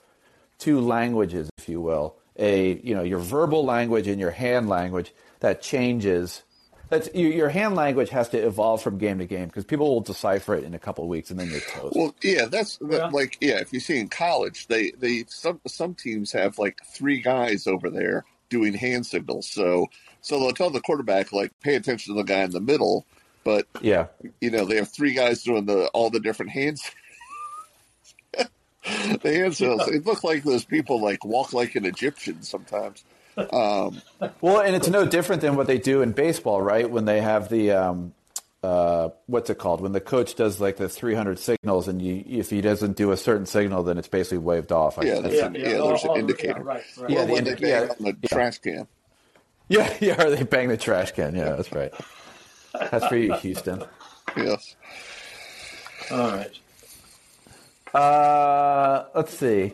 two 0.59 0.79
languages, 0.79 1.49
if 1.57 1.67
you 1.67 1.81
will. 1.81 2.15
A 2.37 2.79
you 2.83 2.95
know 2.95 3.03
your 3.03 3.19
verbal 3.19 3.65
language 3.65 4.07
and 4.07 4.19
your 4.19 4.31
hand 4.31 4.69
language 4.69 5.13
that 5.39 5.61
changes. 5.61 6.43
That's 6.89 7.09
your, 7.13 7.31
your 7.31 7.49
hand 7.49 7.75
language 7.75 8.09
has 8.11 8.29
to 8.29 8.37
evolve 8.37 8.81
from 8.81 8.97
game 8.97 9.19
to 9.19 9.25
game 9.25 9.47
because 9.47 9.65
people 9.65 9.93
will 9.93 10.01
decipher 10.01 10.55
it 10.55 10.63
in 10.63 10.73
a 10.73 10.79
couple 10.79 11.03
of 11.03 11.09
weeks 11.09 11.31
and 11.31 11.39
then 11.39 11.49
you're 11.49 11.59
toast. 11.59 11.95
Well, 11.95 12.15
yeah, 12.23 12.45
that's 12.45 12.77
that, 12.77 12.91
Yeah. 12.91 13.07
like 13.07 13.37
yeah. 13.41 13.59
If 13.59 13.73
you 13.73 13.79
see 13.79 13.99
in 13.99 14.07
college, 14.09 14.67
they 14.67 14.91
they 14.91 15.25
some 15.27 15.59
some 15.67 15.95
teams 15.95 16.31
have 16.31 16.57
like 16.59 16.79
three 16.85 17.21
guys 17.21 17.67
over 17.67 17.89
there 17.89 18.25
doing 18.49 18.73
hand 18.73 19.05
signals. 19.05 19.47
So 19.47 19.87
so 20.21 20.39
they'll 20.39 20.53
tell 20.53 20.69
the 20.69 20.81
quarterback 20.81 21.33
like 21.33 21.51
pay 21.61 21.75
attention 21.75 22.13
to 22.13 22.17
the 22.21 22.23
guy 22.25 22.41
in 22.43 22.51
the 22.51 22.61
middle, 22.61 23.05
but 23.43 23.67
yeah, 23.81 24.07
you 24.41 24.51
know 24.51 24.65
they 24.65 24.77
have 24.77 24.89
three 24.89 25.13
guys 25.13 25.43
doing 25.43 25.65
the 25.65 25.87
all 25.89 26.09
the 26.09 26.19
different 26.21 26.51
hands. 26.51 26.89
the 29.21 29.33
hand 29.33 29.55
signals. 29.55 29.87
It 29.87 30.05
look 30.05 30.23
like 30.23 30.43
those 30.43 30.65
people 30.65 31.01
like 31.01 31.23
walk 31.25 31.53
like 31.53 31.75
an 31.75 31.85
Egyptian 31.85 32.41
sometimes. 32.43 33.03
Um, 33.37 34.01
Well, 34.41 34.59
and 34.61 34.75
it's 34.75 34.87
no 34.87 35.05
different 35.05 35.41
than 35.41 35.55
what 35.55 35.67
they 35.67 35.77
do 35.77 36.01
in 36.01 36.11
baseball, 36.11 36.61
right? 36.61 36.89
When 36.89 37.05
they 37.05 37.21
have 37.21 37.49
the 37.49 37.71
um, 37.71 38.13
uh, 38.63 39.09
what's 39.27 39.49
it 39.49 39.57
called? 39.59 39.81
When 39.81 39.91
the 39.91 40.01
coach 40.01 40.35
does 40.35 40.59
like 40.59 40.77
the 40.77 40.89
300 40.89 41.37
signals, 41.37 41.87
and 41.87 42.01
you, 42.01 42.23
if 42.27 42.49
he 42.49 42.61
doesn't 42.61 42.97
do 42.97 43.11
a 43.11 43.17
certain 43.17 43.45
signal, 43.45 43.83
then 43.83 43.97
it's 43.97 44.07
basically 44.07 44.39
waved 44.39 44.71
off. 44.71 44.97
I- 44.97 45.03
Yeah, 45.03 45.17
I- 45.17 45.21
that's 45.21 45.39
an- 45.39 45.55
yeah, 45.55 45.61
there's 45.63 46.03
an 46.03 46.09
oh, 46.09 46.13
oh, 46.13 46.17
indicator. 46.17 46.53
Yeah, 46.57 46.63
right, 46.63 46.83
right. 46.97 47.09
Yeah, 47.09 47.21
or 47.21 47.25
the 47.27 47.33
when 47.33 47.43
they 47.43 47.55
bang 47.55 47.69
yeah, 47.69 47.81
on 47.81 47.95
the 47.99 48.17
yeah. 48.21 48.27
trash 48.29 48.57
can. 48.59 48.87
yeah, 49.69 49.93
yeah. 49.99 50.23
Or 50.23 50.29
they 50.31 50.43
bang 50.43 50.69
the 50.69 50.77
trash 50.77 51.11
can. 51.11 51.35
Yeah, 51.35 51.51
that's 51.55 51.71
right. 51.71 51.93
That's 52.73 53.05
for 53.07 53.17
you, 53.17 53.33
Houston. 53.33 53.83
Yes. 54.35 54.75
All 56.11 56.31
right. 56.31 56.59
Uh, 57.93 59.05
let's 59.15 59.37
see. 59.37 59.73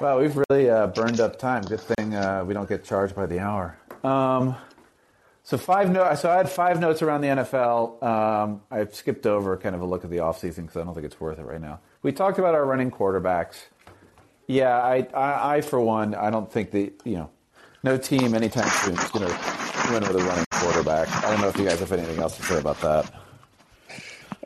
Wow, 0.00 0.20
we've 0.20 0.36
really 0.48 0.68
uh, 0.68 0.88
burned 0.88 1.20
up 1.20 1.38
time. 1.38 1.62
Good 1.62 1.80
thing 1.80 2.14
uh, 2.14 2.44
we 2.44 2.54
don't 2.54 2.68
get 2.68 2.84
charged 2.84 3.14
by 3.14 3.26
the 3.26 3.38
hour. 3.38 3.78
Um, 4.02 4.56
so 5.44 5.56
five 5.56 5.90
no- 5.90 6.14
So 6.14 6.30
I 6.30 6.36
had 6.38 6.48
five 6.50 6.80
notes 6.80 7.02
around 7.02 7.20
the 7.20 7.28
NFL. 7.28 8.02
Um, 8.02 8.62
I 8.70 8.84
skipped 8.86 9.26
over 9.26 9.56
kind 9.56 9.74
of 9.74 9.80
a 9.80 9.84
look 9.84 10.02
at 10.04 10.10
the 10.10 10.16
offseason 10.18 10.62
because 10.62 10.76
I 10.76 10.84
don't 10.84 10.94
think 10.94 11.06
it's 11.06 11.20
worth 11.20 11.38
it 11.38 11.44
right 11.44 11.60
now. 11.60 11.80
We 12.02 12.10
talked 12.12 12.38
about 12.38 12.54
our 12.54 12.64
running 12.64 12.90
quarterbacks. 12.90 13.56
Yeah, 14.48 14.76
I, 14.76 15.06
I, 15.14 15.56
I 15.56 15.60
for 15.60 15.80
one, 15.80 16.14
I 16.14 16.30
don't 16.30 16.50
think 16.50 16.72
the 16.72 16.92
you 17.04 17.14
know, 17.16 17.30
no 17.84 17.96
team 17.96 18.34
anytime 18.34 18.68
soon 18.84 18.98
is 18.98 19.10
going 19.10 19.28
to 19.28 19.38
win 19.92 20.02
with 20.02 20.16
a 20.20 20.24
running 20.24 20.44
quarterback. 20.50 21.08
I 21.24 21.30
don't 21.30 21.40
know 21.40 21.48
if 21.48 21.56
you 21.56 21.64
guys 21.64 21.78
have 21.78 21.92
anything 21.92 22.18
else 22.18 22.36
to 22.38 22.42
say 22.42 22.58
about 22.58 22.80
that. 22.80 23.12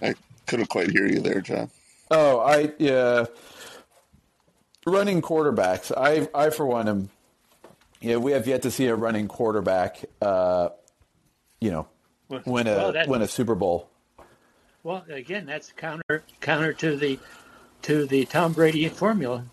I 0.03 0.15
couldn't 0.47 0.69
quite 0.69 0.91
hear 0.91 1.07
you 1.07 1.21
there, 1.21 1.41
John. 1.41 1.71
Oh, 2.11 2.41
I 2.41 2.73
yeah. 2.79 3.27
Running 4.87 5.21
quarterbacks. 5.23 5.91
I 5.97 6.29
I 6.35 6.51
for 6.51 6.65
one 6.67 6.89
am. 6.89 7.11
Yeah, 8.01 8.17
we 8.17 8.33
have 8.33 8.47
yet 8.47 8.63
to 8.63 8.71
see 8.71 8.87
a 8.87 8.95
running 8.95 9.27
quarterback. 9.27 10.05
Uh, 10.23 10.69
you 11.61 11.71
know, 11.71 11.89
win 12.29 12.67
a 12.69 12.77
Well, 12.77 12.93
that- 12.93 13.09
win 13.09 13.23
a 13.23 13.27
Super 13.29 13.55
Bowl. 13.55 13.89
Well, 14.85 15.05
again, 15.09 15.47
that's 15.47 15.73
counter 15.73 16.23
counter 16.41 16.73
to 16.75 16.97
the 16.97 17.19
to 17.83 18.07
the 18.07 18.25
Tom 18.27 18.53
Brady 18.53 18.89
formula. 18.89 19.45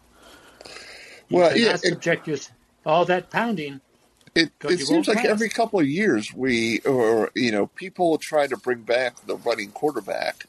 You 1.30 1.38
Well, 1.38 1.58
yeah, 1.58 1.74
it- 1.74 1.80
subject 1.82 2.28
your, 2.28 2.38
all 2.86 3.06
that 3.06 3.32
pounding. 3.32 3.82
It, 4.36 4.51
it 4.64 4.80
seems 4.80 5.08
like 5.08 5.18
pass. 5.18 5.28
every 5.28 5.47
couple 5.49 5.80
of 5.80 5.88
years 5.88 6.34
we, 6.34 6.80
or 6.82 7.30
you 7.36 7.51
know, 7.51 7.68
people 7.68 8.18
try 8.18 8.45
to 8.47 8.58
bring 8.58 8.80
back 8.82 9.26
the 9.28 9.36
running 9.38 9.70
quarterback, 9.72 10.45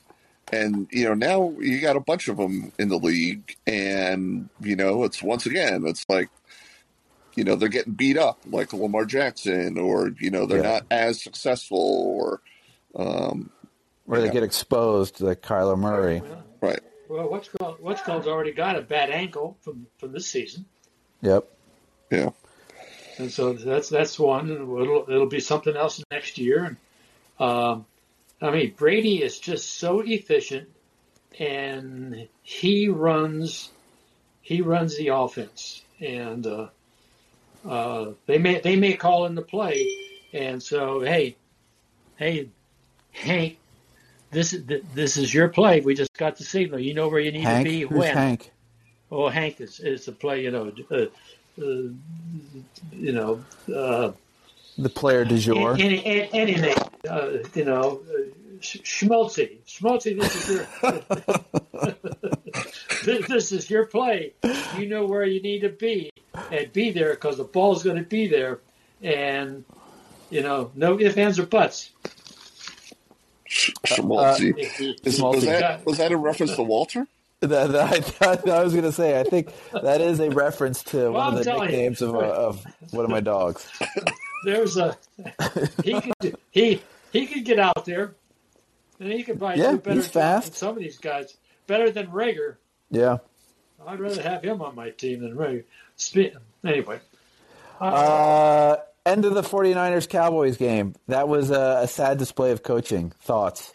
and 0.52 0.86
you 0.90 1.04
know 1.04 1.14
now 1.14 1.54
you 1.60 1.80
got 1.80 1.96
a 1.96 2.00
bunch 2.00 2.28
of 2.28 2.36
them 2.36 2.72
in 2.78 2.88
the 2.88 2.98
league, 2.98 3.56
and 3.66 4.48
you 4.60 4.76
know 4.76 5.04
it's 5.04 5.22
once 5.22 5.46
again 5.46 5.84
it's 5.86 6.04
like, 6.08 6.28
you 7.34 7.44
know, 7.44 7.56
they're 7.56 7.68
getting 7.68 7.94
beat 7.94 8.16
up 8.18 8.38
like 8.46 8.72
Lamar 8.72 9.04
Jackson, 9.04 9.78
or 9.78 10.10
you 10.20 10.30
know 10.30 10.46
they're 10.46 10.62
Yeah. 10.62 10.72
not 10.72 10.82
as 10.90 11.22
successful, 11.22 11.78
or 11.78 12.40
um, 12.96 13.50
Where 14.04 14.20
they 14.20 14.26
Yeah. 14.26 14.32
get 14.32 14.42
exposed, 14.42 15.20
like 15.20 15.40
Kyler 15.40 15.78
Murray. 15.78 16.22
right, 16.60 16.80
Well, 17.08 17.28
what's 17.28 17.48
called 17.48 17.76
what's 17.80 18.02
called's 18.02 18.26
already 18.28 18.52
got 18.52 18.76
a 18.76 18.82
bad 18.82 19.10
ankle 19.10 19.56
from 19.62 19.86
from 19.98 20.12
this 20.12 20.26
season, 20.26 20.66
Yep. 21.22 21.48
yeah, 22.10 22.30
and 23.18 23.32
so 23.32 23.52
that's 23.54 23.88
that's 23.88 24.18
one. 24.18 24.50
It'll 24.50 25.04
it'll 25.08 25.26
be 25.26 25.40
something 25.40 25.74
else 25.76 26.02
next 26.10 26.38
year. 26.38 26.64
And 26.64 26.76
um, 27.48 27.86
I 28.40 28.50
mean, 28.50 28.74
Brady 28.76 29.22
is 29.22 29.38
just 29.38 29.78
so 29.78 30.00
efficient, 30.00 30.68
and 31.38 32.28
he 32.42 32.88
runs 32.88 33.70
he 34.40 34.60
runs 34.60 34.96
the 34.98 35.08
offense, 35.08 35.82
and 36.00 36.46
uh, 36.46 36.68
uh, 37.66 38.12
they 38.26 38.38
may 38.38 38.60
they 38.60 38.76
may 38.76 38.94
call 38.94 39.26
in 39.26 39.34
the 39.34 39.42
play, 39.42 39.88
and 40.32 40.62
so 40.62 41.00
hey, 41.00 41.36
hey, 42.16 42.50
Hank, 43.12 43.58
this 44.30 44.52
is 44.52 44.64
this 44.94 45.16
is 45.16 45.32
your 45.32 45.48
play. 45.48 45.80
We 45.80 45.94
just 45.94 46.12
got 46.14 46.36
the 46.36 46.44
signal. 46.44 46.80
You 46.80 46.94
know 46.94 47.08
where 47.08 47.20
you 47.20 47.32
need 47.32 47.42
Hank, 47.42 47.66
to 47.66 47.70
be 47.72 47.80
who's 47.82 47.98
when. 47.98 48.16
Hank? 48.16 48.52
Oh, 49.10 49.28
Hank 49.28 49.60
is, 49.60 49.80
is 49.80 50.06
the 50.06 50.12
play. 50.12 50.42
You 50.42 50.50
know, 50.50 50.72
uh, 50.90 50.96
uh, 50.96 51.88
you 52.92 53.12
know, 53.12 53.44
uh, 53.74 54.12
The 54.76 54.88
player 54.88 55.24
du 55.24 55.38
jour. 55.38 55.74
any, 55.78 56.04
any, 56.04 56.28
any 56.32 56.54
name. 56.56 56.74
Uh, 57.08 57.30
you 57.54 57.64
know, 57.64 58.00
uh, 58.08 58.22
Sch- 58.60 58.80
Schmaltzy. 58.82 59.58
Schmaltzy, 59.66 60.18
this 60.20 60.48
is 60.50 60.56
your 60.56 60.66
this, 63.04 63.28
this 63.28 63.52
is 63.52 63.70
your 63.70 63.86
play. 63.86 64.32
You 64.78 64.86
know 64.86 65.06
where 65.06 65.24
you 65.24 65.40
need 65.42 65.60
to 65.60 65.68
be 65.68 66.10
and 66.50 66.72
be 66.72 66.90
there 66.90 67.10
because 67.10 67.36
the 67.36 67.44
ball's 67.44 67.82
going 67.82 67.96
to 67.98 68.02
be 68.02 68.26
there, 68.26 68.60
and 69.02 69.64
you 70.30 70.40
know, 70.42 70.70
no 70.74 70.98
ifs, 70.98 71.16
ands, 71.16 71.38
or 71.38 71.46
buts. 71.46 71.90
Sh- 73.44 73.70
Schmaltzy. 73.86 74.54
If 74.58 74.76
he- 74.76 74.98
Is- 75.04 75.20
was 75.20 75.44
that 75.44 75.84
was 75.86 75.98
that 75.98 76.10
a 76.10 76.16
reference 76.16 76.56
to 76.56 76.62
Walter? 76.62 77.06
That, 77.40 77.72
that, 77.72 77.92
I, 77.92 78.00
thought, 78.00 78.48
I 78.48 78.62
was 78.64 78.72
going 78.72 78.84
to 78.86 78.92
say. 78.92 79.20
I 79.20 79.22
think 79.22 79.52
that 79.82 80.00
is 80.00 80.18
a 80.18 80.30
reference 80.30 80.82
to 80.84 81.10
one 81.10 81.20
I'm 81.20 81.32
of 81.34 81.38
the 81.40 81.44
telling 81.44 81.68
you. 81.68 81.76
nicknames 81.76 82.00
of, 82.00 82.14
uh, 82.14 82.18
of 82.20 82.64
one 82.90 83.04
of 83.04 83.10
my 83.10 83.20
dogs. 83.20 83.68
there's 84.44 84.76
a 84.76 84.96
he 85.82 86.00
could 86.00 86.36
he 86.50 86.82
he 87.12 87.26
could 87.26 87.44
get 87.44 87.58
out 87.58 87.84
there, 87.84 88.14
and 89.00 89.12
he 89.12 89.22
could 89.22 89.38
probably 89.38 89.62
Yeah, 89.62 89.72
do 89.72 89.78
better 89.78 89.96
he's 89.96 90.08
fast. 90.08 90.46
than 90.52 90.54
some 90.56 90.70
of 90.76 90.78
these 90.82 90.98
guys. 90.98 91.36
Better 91.66 91.90
than 91.90 92.08
Reagor. 92.08 92.56
Yeah. 92.90 93.18
I'd 93.86 94.00
rather 94.00 94.22
have 94.22 94.42
him 94.42 94.62
on 94.62 94.74
my 94.74 94.90
team 94.90 95.20
than 95.20 95.34
Reagor. 95.36 95.64
Spe- 95.96 96.36
Anyway, 96.64 97.00
Uh, 97.80 98.76
end 99.04 99.24
of 99.26 99.34
the 99.34 99.42
49ers 99.42 100.08
Cowboys 100.08 100.56
game. 100.56 100.94
That 101.08 101.28
was 101.28 101.50
a, 101.50 101.80
a 101.82 101.88
sad 101.88 102.18
display 102.18 102.50
of 102.52 102.62
coaching. 102.62 103.12
Thoughts? 103.20 103.72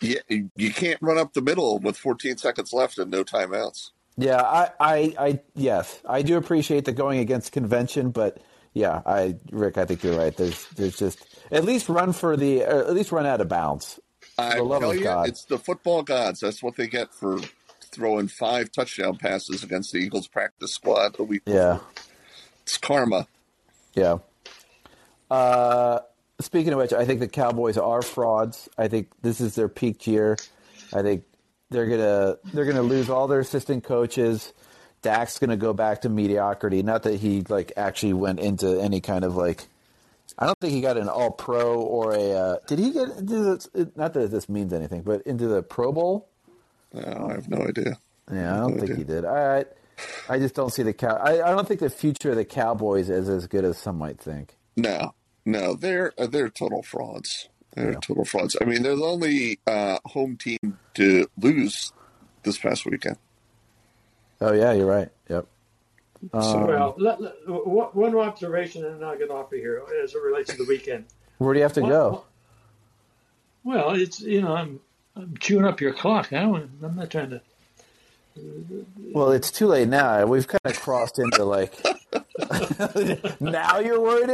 Yeah, 0.00 0.20
you 0.28 0.72
can't 0.72 1.00
run 1.02 1.18
up 1.18 1.32
the 1.34 1.40
middle 1.42 1.78
with 1.80 1.96
14 1.96 2.36
seconds 2.36 2.72
left 2.72 2.98
and 2.98 3.10
no 3.10 3.24
timeouts. 3.24 3.90
Yeah, 4.16 4.40
I, 4.42 4.70
I, 4.80 5.14
I, 5.18 5.40
yes, 5.54 6.00
I 6.08 6.22
do 6.22 6.36
appreciate 6.36 6.84
the 6.84 6.92
going 6.92 7.18
against 7.20 7.52
convention, 7.52 8.10
but 8.10 8.38
yeah, 8.78 9.02
I, 9.06 9.36
Rick, 9.52 9.78
I 9.78 9.86
think 9.86 10.04
you're 10.04 10.16
right. 10.18 10.36
There's, 10.36 10.66
there's 10.76 10.98
just 10.98 11.26
at 11.52 11.64
least 11.64 11.88
run 11.88 12.12
for 12.14 12.36
the, 12.36 12.64
or 12.64 12.86
at 12.86 12.94
least 12.94 13.12
run 13.12 13.26
out 13.26 13.40
of 13.42 13.48
bounds. 13.48 14.00
I 14.38 14.56
the 14.56 14.64
love 14.64 14.80
tell 14.80 14.90
of 14.90 14.98
you, 14.98 15.02
God. 15.04 15.28
it's 15.28 15.44
the 15.44 15.58
football 15.58 16.02
gods. 16.02 16.40
That's 16.40 16.62
what 16.62 16.76
they 16.76 16.88
get 16.88 17.14
for 17.14 17.40
throwing 17.92 18.28
five 18.28 18.72
touchdown 18.72 19.16
passes 19.18 19.64
against 19.64 19.92
the 19.92 19.98
Eagles 19.98 20.28
practice 20.28 20.72
squad 20.74 21.16
the 21.16 21.24
week 21.24 21.42
Yeah, 21.46 21.78
before. 21.78 21.86
It's 22.62 22.78
karma. 22.78 23.28
yeah. 23.94 24.18
Uh, 25.30 26.00
speaking 26.40 26.72
of 26.72 26.78
which, 26.78 26.92
I 26.92 27.04
think 27.04 27.20
the 27.20 27.28
Cowboys 27.28 27.78
are 27.78 28.02
frauds. 28.02 28.68
I 28.78 28.88
think 28.88 29.08
this 29.22 29.40
is 29.40 29.54
their 29.56 29.68
peak 29.68 30.06
year. 30.06 30.36
I 30.92 31.02
think 31.02 31.24
they're 31.70 31.86
gonna, 31.88 32.36
they're 32.52 32.66
gonna 32.66 32.82
lose 32.82 33.10
all 33.10 33.28
their 33.28 33.40
assistant 33.40 33.84
coaches. 33.84 34.52
Dak's 35.02 35.38
gonna 35.38 35.56
go 35.56 35.72
back 35.72 36.02
to 36.02 36.08
mediocrity. 36.08 36.82
Not 36.82 37.04
that 37.04 37.20
he 37.20 37.42
like 37.48 37.72
actually 37.76 38.14
went 38.14 38.40
into 38.40 38.80
any 38.80 39.00
kind 39.00 39.24
of 39.24 39.36
like 39.36 39.66
I 40.38 40.46
don't 40.46 40.58
think 40.60 40.72
he 40.72 40.80
got 40.80 40.96
an 40.96 41.08
All 41.08 41.30
Pro 41.30 41.80
or 41.80 42.12
a. 42.14 42.32
Uh, 42.32 42.56
did 42.66 42.78
he 42.78 42.90
get 42.92 43.08
into 43.10 43.56
the? 43.72 43.92
Not 43.96 44.14
that 44.14 44.30
this 44.30 44.48
means 44.48 44.72
anything, 44.72 45.02
but 45.02 45.22
into 45.22 45.48
the 45.48 45.62
Pro 45.62 45.92
Bowl. 45.92 46.28
No, 46.92 47.28
I 47.30 47.34
have 47.34 47.48
no 47.48 47.58
idea. 47.66 47.98
Yeah, 48.32 48.54
I 48.54 48.56
don't 48.58 48.74
No 48.74 48.78
think 48.80 48.82
idea. 48.92 48.96
he 48.96 49.04
did. 49.04 49.24
I, 49.24 49.64
I 50.28 50.38
just 50.38 50.54
don't 50.54 50.70
see 50.72 50.82
the 50.82 50.92
cow. 50.92 51.16
I, 51.16 51.42
I 51.42 51.50
don't 51.50 51.66
think 51.66 51.80
the 51.80 51.90
future 51.90 52.30
of 52.30 52.36
the 52.36 52.44
Cowboys 52.44 53.10
is 53.10 53.28
as 53.28 53.46
good 53.46 53.64
as 53.64 53.78
some 53.78 53.96
might 53.98 54.20
think. 54.20 54.56
No, 54.76 55.14
no, 55.44 55.74
they're 55.74 56.12
uh, 56.18 56.26
they're 56.26 56.48
total 56.50 56.82
frauds. 56.82 57.48
They're 57.74 57.92
Yeah. 57.92 57.98
total 58.00 58.24
frauds. 58.24 58.56
I 58.60 58.64
mean, 58.64 58.82
they're 58.82 58.96
the 58.96 59.02
only 59.04 59.58
uh, 59.66 59.98
home 60.06 60.36
team 60.36 60.78
to 60.94 61.26
lose 61.40 61.92
this 62.42 62.58
past 62.58 62.86
weekend. 62.86 63.16
Oh 64.40 64.52
yeah, 64.52 64.72
you're 64.72 64.86
right. 64.86 65.08
Yep. 65.28 65.46
Um, 66.32 66.66
well, 66.66 66.94
let, 66.98 67.20
let- 67.20 67.34
one 67.48 67.88
one 67.92 68.14
observation, 68.16 68.84
and 68.84 69.00
then 69.00 69.08
I'll 69.08 69.18
get 69.18 69.30
off 69.30 69.52
of 69.52 69.58
here 69.58 69.82
as 70.02 70.14
it 70.14 70.22
relates 70.22 70.50
to 70.50 70.56
the 70.56 70.64
weekend. 70.68 71.04
Where 71.38 71.54
do 71.54 71.58
you 71.58 71.62
have 71.64 71.72
to 71.74 71.80
go? 71.80 72.24
Well, 73.64 73.90
it's 73.92 74.20
you 74.20 74.42
know 74.42 74.54
I'm 74.54 74.80
I'm 75.16 75.36
chewing 75.38 75.64
up 75.64 75.80
your 75.80 75.92
clock. 75.92 76.32
I 76.32 76.42
don't, 76.42 76.70
I'm 76.82 76.96
not 76.96 77.10
trying 77.10 77.30
to. 77.30 77.40
Well, 79.12 79.32
it's 79.32 79.50
too 79.50 79.66
late 79.66 79.88
now. 79.88 80.24
We've 80.26 80.46
kind 80.46 80.60
of 80.64 80.78
crossed 80.80 81.18
into 81.18 81.44
like. 81.44 81.74
now 83.40 83.78
you're 83.80 84.00
worried 84.00 84.30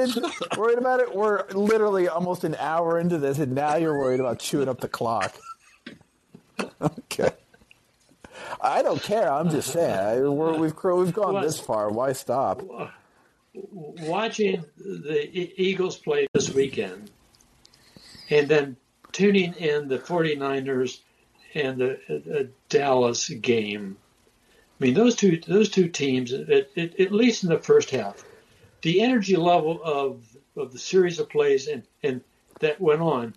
worried 0.59 0.79
about 0.79 1.01
it. 1.01 1.15
We're 1.15 1.47
literally 1.49 2.09
almost 2.09 2.45
an 2.45 2.55
hour 2.57 2.99
into 2.99 3.19
this, 3.19 3.39
and 3.39 3.53
now 3.53 3.77
you're 3.77 3.99
worried 3.99 4.21
about 4.21 4.39
chewing 4.41 4.69
up 4.69 4.81
the 4.81 4.89
clock. 4.89 5.35
Okay. 6.81 7.31
I 8.61 8.83
don't 8.83 9.03
care. 9.03 9.31
I'm 9.33 9.51
just 9.51 9.73
saying. 9.73 10.35
We're, 10.35 10.57
we've 10.57 10.75
we've 10.85 11.13
gone 11.13 11.43
this 11.43 11.59
far. 11.59 11.91
Why 11.91 12.13
stop? 12.13 12.63
watching 13.55 14.65
the 14.77 15.63
Eagles 15.63 15.97
play 15.97 16.27
this 16.33 16.53
weekend 16.53 17.11
and 18.31 18.49
then 18.49 18.77
tuning 19.13 19.55
in 19.55 19.89
the 19.89 19.99
49ers 19.99 21.01
and 21.55 21.79
the 21.79 22.41
uh, 22.41 22.45
Dallas 22.69 23.29
game. 23.29 23.97
I 24.81 24.85
mean, 24.85 24.95
those 24.95 25.15
two 25.15 25.41
those 25.47 25.69
two 25.69 25.89
teams, 25.89 26.33
at, 26.33 26.51
at, 26.77 26.99
at 26.99 27.13
least 27.13 27.45
in 27.45 27.51
the 27.51 27.61
first 27.61 27.91
half, 27.91 28.25
the 28.83 29.03
energy 29.03 29.37
level 29.37 29.81
of 29.83 30.25
of 30.57 30.73
the 30.73 30.79
series 30.79 31.21
of 31.21 31.29
plays 31.31 31.69
and, 31.69 31.85
and 32.03 32.23
that 32.61 32.81
went 32.81 33.01
on 33.01 33.35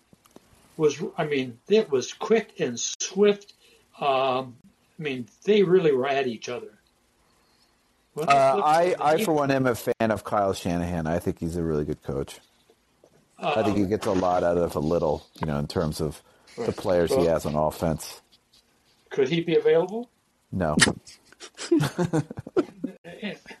was, 0.76 1.02
I 1.16 1.24
mean, 1.26 1.58
it 1.68 1.90
was 1.90 2.12
quick 2.12 2.60
and 2.60 2.78
swift. 2.78 3.52
Um, 4.00 4.56
I 4.98 5.02
mean, 5.02 5.26
they 5.44 5.62
really 5.62 5.92
were 5.92 6.08
at 6.08 6.26
each 6.26 6.48
other. 6.48 6.78
Well, 8.14 8.28
Uh, 8.28 8.60
I, 8.64 8.94
I, 9.00 9.24
for 9.24 9.32
one, 9.32 9.50
am 9.50 9.66
a 9.66 9.74
fan 9.74 10.10
of 10.10 10.24
Kyle 10.24 10.52
Shanahan. 10.52 11.06
I 11.06 11.18
think 11.18 11.38
he's 11.38 11.56
a 11.56 11.62
really 11.62 11.84
good 11.84 12.02
coach. 12.02 12.40
I 13.38 13.62
think 13.62 13.76
he 13.76 13.86
gets 13.86 14.06
a 14.06 14.12
lot 14.12 14.42
out 14.42 14.56
of 14.56 14.74
a 14.74 14.80
little, 14.80 15.24
you 15.40 15.46
know, 15.46 15.58
in 15.58 15.68
terms 15.68 16.00
of 16.00 16.20
the 16.56 16.72
players 16.72 17.14
he 17.14 17.24
has 17.26 17.46
on 17.46 17.54
offense. 17.54 18.20
Could 19.10 19.28
he 19.28 19.40
be 19.40 19.56
available? 19.56 20.10
No. 20.50 20.76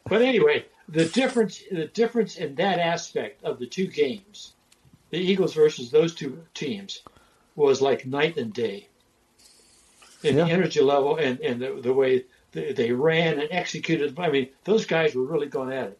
But 0.08 0.22
anyway, 0.22 0.64
the 0.88 1.04
difference 1.04 1.62
the 1.70 1.86
difference 1.86 2.36
in 2.36 2.54
that 2.56 2.78
aspect 2.78 3.44
of 3.44 3.58
the 3.58 3.66
two 3.66 3.86
games, 3.86 4.54
the 5.10 5.18
Eagles 5.18 5.54
versus 5.54 5.90
those 5.90 6.14
two 6.14 6.42
teams, 6.54 7.02
was 7.56 7.82
like 7.82 8.06
night 8.06 8.36
and 8.38 8.52
day. 8.52 8.88
In 10.22 10.36
Yeah. 10.36 10.44
the 10.44 10.50
energy 10.50 10.80
level 10.80 11.16
and, 11.16 11.38
and 11.40 11.60
the, 11.60 11.80
the 11.80 11.92
way 11.92 12.24
they, 12.52 12.72
they 12.72 12.92
ran 12.92 13.38
and 13.38 13.48
executed. 13.52 14.18
I 14.18 14.30
mean, 14.30 14.48
those 14.64 14.84
guys 14.86 15.14
were 15.14 15.22
really 15.24 15.46
going 15.46 15.72
at 15.72 15.88
it. 15.88 15.98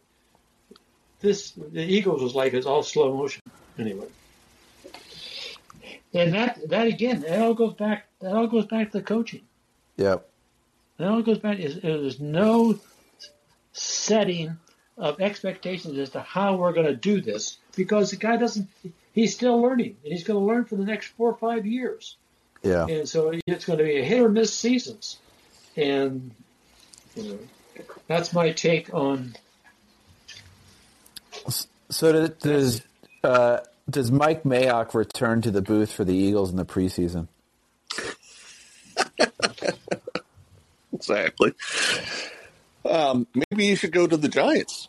This 1.20 1.50
the 1.52 1.82
Eagles 1.82 2.22
was 2.22 2.34
like 2.34 2.52
it's 2.54 2.66
all 2.66 2.82
slow 2.82 3.16
motion. 3.16 3.42
Anyway. 3.78 4.06
And 6.14 6.32
that 6.34 6.68
that 6.70 6.86
again, 6.86 7.20
that 7.20 7.40
all 7.40 7.54
goes 7.54 7.74
back 7.74 8.06
that 8.20 8.32
all 8.32 8.46
goes 8.46 8.66
back 8.66 8.92
to 8.92 8.98
the 8.98 9.04
coaching. 9.04 9.42
Yep. 9.96 10.28
It 10.98 11.04
all 11.04 11.22
goes 11.22 11.38
back. 11.38 11.58
Is 11.58 11.80
there's 11.80 12.20
no 12.20 12.78
setting 13.72 14.56
of 14.96 15.20
expectations 15.20 15.96
as 15.98 16.10
to 16.10 16.20
how 16.20 16.56
we're 16.56 16.72
going 16.72 16.86
to 16.86 16.96
do 16.96 17.20
this 17.20 17.58
because 17.76 18.10
the 18.10 18.16
guy 18.16 18.36
doesn't. 18.36 18.68
He's 19.12 19.34
still 19.34 19.60
learning, 19.60 19.96
and 20.04 20.12
he's 20.12 20.24
going 20.24 20.38
to 20.40 20.44
learn 20.46 20.64
for 20.64 20.76
the 20.76 20.84
next 20.84 21.08
four 21.08 21.30
or 21.30 21.36
five 21.36 21.66
years. 21.66 22.16
Yeah. 22.62 22.86
And 22.86 23.08
so 23.08 23.32
it's 23.46 23.64
going 23.64 23.78
to 23.78 23.84
be 23.84 23.98
a 23.98 24.04
hit 24.04 24.20
or 24.20 24.28
miss 24.28 24.52
seasons, 24.54 25.18
and 25.76 26.32
you 27.14 27.22
know, 27.24 27.38
that's 28.06 28.32
my 28.32 28.52
take 28.52 28.92
on. 28.92 29.36
So 31.90 32.12
does 32.12 32.30
does, 32.40 32.82
uh, 33.24 33.60
does 33.88 34.10
Mike 34.10 34.42
Mayock 34.42 34.94
return 34.94 35.40
to 35.42 35.50
the 35.50 35.62
booth 35.62 35.92
for 35.92 36.04
the 36.04 36.14
Eagles 36.14 36.50
in 36.50 36.56
the 36.56 36.64
preseason? 36.66 37.28
Exactly. 40.92 41.52
Um, 42.84 43.26
maybe 43.34 43.66
you 43.66 43.76
should 43.76 43.92
go 43.92 44.06
to 44.06 44.16
the 44.16 44.28
Giants. 44.28 44.88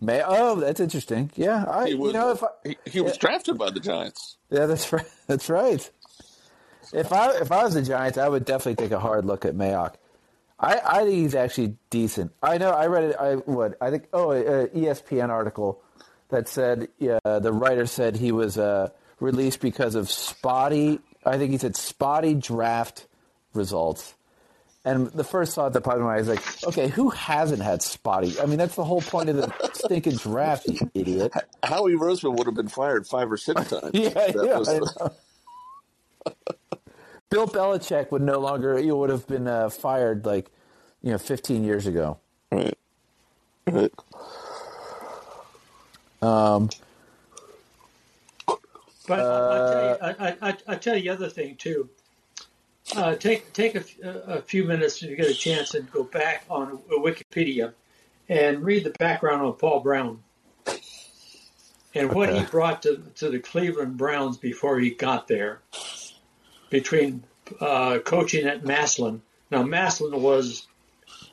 May 0.00 0.22
oh, 0.24 0.56
that's 0.56 0.80
interesting. 0.80 1.30
Yeah, 1.34 1.64
I 1.68 1.86
He 1.86 1.90
you 1.92 1.98
was, 1.98 2.12
know 2.12 2.30
if 2.30 2.42
I, 2.42 2.48
he, 2.64 2.76
he 2.86 3.00
was 3.00 3.16
drafted 3.18 3.58
by 3.58 3.70
the 3.70 3.80
Giants. 3.80 4.36
yeah, 4.50 4.66
that's 4.66 4.92
right. 4.92 5.06
That's 5.26 5.48
right. 5.48 5.90
If 6.92 7.12
I 7.12 7.30
if 7.40 7.52
I 7.52 7.64
was 7.64 7.74
the 7.74 7.82
Giants, 7.82 8.18
I 8.18 8.28
would 8.28 8.44
definitely 8.44 8.82
take 8.84 8.92
a 8.92 9.00
hard 9.00 9.24
look 9.24 9.44
at 9.44 9.54
Mayock. 9.54 9.94
I, 10.58 10.80
I 10.84 10.98
think 11.04 11.14
he's 11.14 11.34
actually 11.34 11.76
decent. 11.88 12.32
I 12.42 12.58
know 12.58 12.70
I 12.70 12.86
read 12.86 13.04
it. 13.04 13.16
I 13.18 13.34
what 13.36 13.76
I 13.80 13.90
think. 13.90 14.04
Oh, 14.12 14.32
a 14.32 14.66
ESPN 14.68 15.28
article 15.30 15.80
that 16.28 16.48
said 16.48 16.88
yeah, 16.98 17.18
the 17.24 17.52
writer 17.52 17.86
said 17.86 18.16
he 18.16 18.32
was 18.32 18.58
uh, 18.58 18.90
released 19.20 19.60
because 19.60 19.94
of 19.94 20.10
spotty. 20.10 21.00
I 21.24 21.38
think 21.38 21.52
he 21.52 21.58
said 21.58 21.76
spotty 21.76 22.34
draft 22.34 23.06
results. 23.54 24.14
And 24.82 25.08
the 25.08 25.24
first 25.24 25.54
thought 25.54 25.74
that 25.74 25.82
popped 25.82 25.98
in 25.98 26.04
my 26.04 26.14
head 26.14 26.22
is 26.22 26.28
like, 26.28 26.64
okay, 26.64 26.88
who 26.88 27.10
hasn't 27.10 27.60
had 27.60 27.82
spotty? 27.82 28.40
I 28.40 28.46
mean, 28.46 28.56
that's 28.56 28.76
the 28.76 28.84
whole 28.84 29.02
point 29.02 29.28
of 29.28 29.36
the 29.36 29.52
stinking 29.74 30.16
draft, 30.16 30.66
you 30.66 30.90
idiot. 30.94 31.32
Howie 31.62 31.92
Roseman 31.96 32.34
would 32.38 32.46
have 32.46 32.54
been 32.54 32.68
fired 32.68 33.06
five 33.06 33.30
or 33.30 33.36
six 33.36 33.68
times. 33.68 33.90
Yeah, 33.92 34.32
yeah. 34.34 34.34
was 34.58 34.68
I 34.70 34.78
the- 34.78 35.10
know. 36.26 36.32
Bill 37.30 37.46
Belichick 37.46 38.10
would 38.10 38.22
no 38.22 38.38
longer. 38.38 38.76
He 38.76 38.90
would 38.90 39.10
have 39.10 39.26
been 39.26 39.46
uh, 39.46 39.70
fired 39.70 40.26
like, 40.26 40.50
you 41.02 41.12
know, 41.12 41.18
15 41.18 41.64
years 41.64 41.86
ago. 41.86 42.18
right. 42.52 42.76
Right. 43.66 43.92
Um, 46.22 46.68
But 49.06 49.20
I'll 49.20 49.72
tell 49.72 49.84
you, 49.84 50.14
I, 50.20 50.48
I, 50.50 50.56
I, 50.68 50.74
tell 50.76 50.96
you 50.96 51.02
the 51.02 51.08
other 51.08 51.28
thing 51.28 51.56
too. 51.56 51.88
Uh, 52.94 53.14
take 53.14 53.52
take 53.52 53.74
a, 53.74 53.80
f- 53.80 53.96
a 54.02 54.42
few 54.42 54.64
minutes 54.64 55.02
if 55.02 55.10
you 55.10 55.16
get 55.16 55.28
a 55.28 55.34
chance 55.34 55.74
and 55.74 55.90
go 55.90 56.02
back 56.04 56.44
on 56.50 56.78
Wikipedia 56.90 57.72
and 58.28 58.62
read 58.62 58.84
the 58.84 58.90
background 58.98 59.42
on 59.42 59.52
Paul 59.54 59.80
Brown 59.80 60.22
and 61.94 62.12
what 62.12 62.32
he 62.32 62.42
brought 62.44 62.82
to, 62.82 63.02
to 63.16 63.30
the 63.30 63.38
Cleveland 63.38 63.96
Browns 63.96 64.36
before 64.36 64.78
he 64.78 64.90
got 64.90 65.26
there. 65.28 65.60
Between 66.70 67.24
uh, 67.60 67.98
coaching 67.98 68.46
at 68.46 68.64
Massillon, 68.64 69.22
now 69.50 69.62
Massillon 69.62 70.20
was 70.20 70.66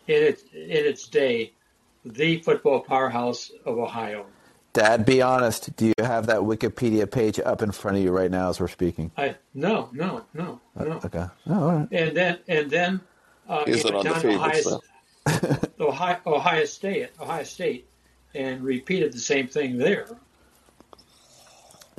in 0.08 0.24
its 0.24 0.44
in 0.54 0.86
its 0.86 1.08
day 1.08 1.54
the 2.06 2.40
football 2.40 2.82
powerhouse 2.82 3.52
of 3.66 3.78
Ohio. 3.78 4.26
Dad, 4.74 5.06
be 5.06 5.22
honest. 5.22 5.76
Do 5.76 5.88
you 5.88 5.94
have 6.00 6.28
that 6.28 6.42
Wikipedia 6.42 7.10
page 7.10 7.40
up 7.40 7.62
in 7.62 7.72
front 7.72 7.98
of 7.98 8.04
you 8.04 8.12
right 8.12 8.30
now 8.30 8.50
as 8.50 8.60
we're 8.60 8.68
speaking? 8.68 9.12
I 9.18 9.36
no 9.54 9.90
no 9.92 10.26
no 10.34 10.60
no. 10.76 11.02
Okay. 11.04 11.26
Oh, 11.48 11.54
all 11.54 11.76
right. 11.76 11.88
and 11.92 12.16
then 12.16 12.40
and 12.48 12.70
then 12.70 13.02
uh, 13.50 13.64
Is 13.66 13.82
he 13.82 13.90
it 13.90 13.96
on 13.96 14.04
the 14.04 14.10
down 14.12 14.22
to 14.22 14.30
Ohio, 14.36 14.82
Ohio, 15.80 16.18
Ohio 16.26 16.66
State, 16.66 17.10
Ohio 17.20 17.44
State, 17.44 17.88
and 18.36 18.64
repeated 18.64 19.14
the 19.14 19.20
same 19.20 19.48
thing 19.48 19.78
there. 19.78 20.08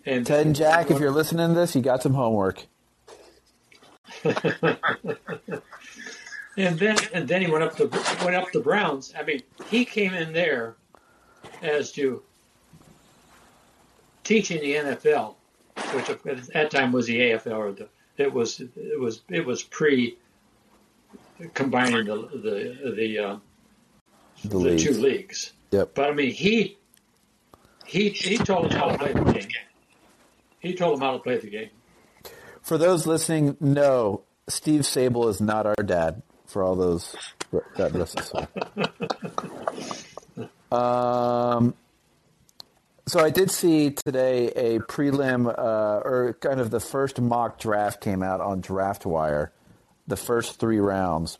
And 0.06 0.24
Ted 0.24 0.46
and 0.46 0.56
Jack, 0.56 0.90
if 0.90 1.00
you're 1.00 1.10
listening 1.10 1.48
to 1.48 1.54
this, 1.54 1.74
you 1.74 1.82
got 1.82 2.02
some 2.02 2.14
homework. 2.14 2.66
and 6.56 6.78
then 6.78 6.96
and 7.14 7.28
then 7.28 7.40
he 7.42 7.50
went 7.50 7.64
up 7.64 7.76
to 7.76 7.86
went 8.24 8.36
up 8.36 8.50
to 8.52 8.60
Browns. 8.60 9.14
I 9.18 9.22
mean, 9.22 9.42
he 9.70 9.84
came 9.84 10.14
in 10.14 10.32
there 10.32 10.76
as 11.62 11.92
to 11.92 12.22
teaching 14.24 14.60
the 14.60 14.74
NFL, 14.74 15.34
which 15.94 16.10
at 16.10 16.22
that 16.52 16.70
time 16.70 16.92
was 16.92 17.06
the 17.06 17.18
AFL 17.18 17.56
or 17.56 17.72
the 17.72 17.88
it 18.16 18.32
was 18.32 18.60
it 18.60 18.98
was 18.98 19.22
it 19.28 19.44
was 19.46 19.62
pre 19.62 20.18
combining 21.54 22.06
the 22.06 22.16
the 22.16 22.92
the, 22.96 23.18
uh, 23.18 23.36
The 24.42 24.48
the 24.48 24.58
leagues. 24.58 24.82
two 24.82 24.92
leagues. 24.94 25.52
Yep. 25.70 25.94
But 25.94 26.10
I 26.10 26.14
mean, 26.14 26.32
he 26.32 26.76
he 27.86 28.10
he 28.10 28.36
told 28.36 28.70
them 28.70 28.78
how 28.78 28.90
to 28.90 28.98
play 28.98 29.12
the 29.12 29.32
game. 29.32 29.48
He 30.60 30.74
told 30.74 30.96
them 30.96 31.02
how 31.02 31.12
to 31.12 31.18
play 31.20 31.38
the 31.38 31.48
game. 31.48 31.70
For 32.68 32.76
those 32.76 33.06
listening, 33.06 33.56
no, 33.60 34.24
Steve 34.46 34.82
Sabol 34.82 35.30
is 35.30 35.40
not 35.40 35.64
our 35.64 35.74
dad. 35.82 36.20
For 36.44 36.62
all 36.62 36.76
those 36.76 37.16
that 37.78 37.94
listen. 37.94 38.46
Um, 40.70 41.72
so 43.06 43.20
I 43.20 43.30
did 43.30 43.50
see 43.50 43.92
today 43.92 44.48
a 44.48 44.80
prelim, 44.80 45.48
uh, 45.48 46.02
or 46.04 46.36
kind 46.40 46.60
of 46.60 46.70
the 46.70 46.78
first 46.78 47.18
mock 47.18 47.58
draft 47.58 48.02
came 48.02 48.22
out 48.22 48.42
on 48.42 48.60
DraftWire 48.60 49.48
the 50.06 50.16
first 50.18 50.60
three 50.60 50.78
rounds, 50.78 51.38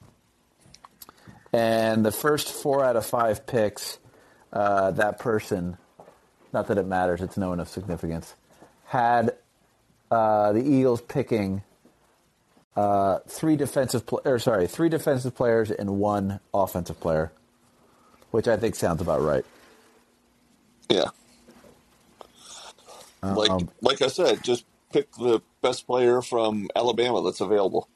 and 1.52 2.06
the 2.06 2.12
first 2.12 2.50
four 2.50 2.82
out 2.82 2.96
of 2.96 3.04
five 3.04 3.46
picks, 3.46 3.98
uh, 4.50 4.92
that 4.92 5.18
person, 5.18 5.76
not 6.54 6.68
that 6.68 6.78
it 6.78 6.86
matters, 6.86 7.20
it's 7.20 7.36
no 7.36 7.52
enough 7.52 7.68
significance, 7.68 8.34
had 8.86 9.36
uh, 10.10 10.52
the 10.52 10.62
Eagles 10.64 11.00
picking 11.02 11.62
uh, 12.76 13.18
three 13.26 13.56
defensive, 13.56 14.06
pl- 14.06 14.22
or 14.24 14.38
sorry, 14.38 14.66
three 14.66 14.88
defensive 14.88 15.34
players 15.34 15.70
and 15.70 15.98
one 15.98 16.40
offensive 16.54 17.00
player, 17.00 17.32
which 18.30 18.46
I 18.48 18.56
think 18.56 18.74
sounds 18.74 19.00
about 19.00 19.20
right. 19.20 19.44
Yeah. 20.88 21.06
Like 23.22 23.50
Um, 23.50 23.68
like 23.82 24.00
I 24.02 24.08
said, 24.08 24.42
just 24.44 24.64
pick 24.92 25.10
the 25.12 25.40
best 25.60 25.86
player 25.86 26.22
from 26.22 26.68
Alabama 26.74 27.22
that's 27.22 27.40
available. 27.40 27.88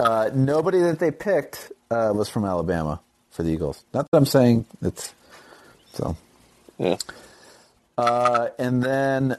Uh, 0.00 0.30
nobody 0.34 0.80
that 0.80 0.98
they 0.98 1.10
picked 1.10 1.72
uh, 1.90 2.12
was 2.14 2.28
from 2.28 2.44
Alabama 2.44 3.00
for 3.30 3.42
the 3.42 3.50
Eagles. 3.50 3.84
Not 3.94 4.10
that 4.10 4.16
I'm 4.16 4.26
saying 4.26 4.66
it's 4.82 5.14
so. 5.92 6.16
Yeah. 6.78 6.96
Uh, 7.96 8.48
and 8.58 8.82
then 8.82 9.36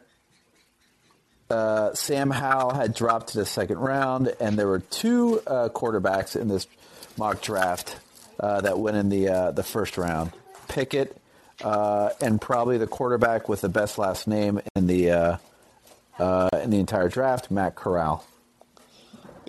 uh, 1.50 1.94
Sam 1.94 2.30
Howell 2.30 2.74
had 2.74 2.94
dropped 2.94 3.30
to 3.30 3.38
the 3.40 3.46
second 3.46 3.78
round, 3.80 4.34
and 4.40 4.58
there 4.58 4.68
were 4.68 4.80
two 4.80 5.42
uh, 5.48 5.70
quarterbacks 5.70 6.36
in 6.40 6.48
this 6.48 6.68
mock 7.18 7.42
draft 7.42 7.98
uh, 8.40 8.62
that 8.62 8.80
went 8.80 8.98
in 8.98 9.10
the 9.10 9.30
uh, 9.30 9.52
the 9.52 9.64
first 9.64 9.98
round. 9.98 10.32
Pickett 10.68 11.18
uh, 11.64 12.10
and 12.22 12.40
probably 12.40 12.78
the 12.78 12.88
quarterback 12.88 13.50
with 13.50 13.62
the 13.62 13.70
best 13.70 13.98
last 13.98 14.28
name 14.28 14.62
in 14.76 14.88
the 14.88 15.12
uh, 15.12 15.38
uh, 16.20 16.50
in 16.62 16.70
the 16.70 16.78
entire 16.80 17.10
draft, 17.10 17.50
Matt 17.52 17.76
Corral. 17.76 18.26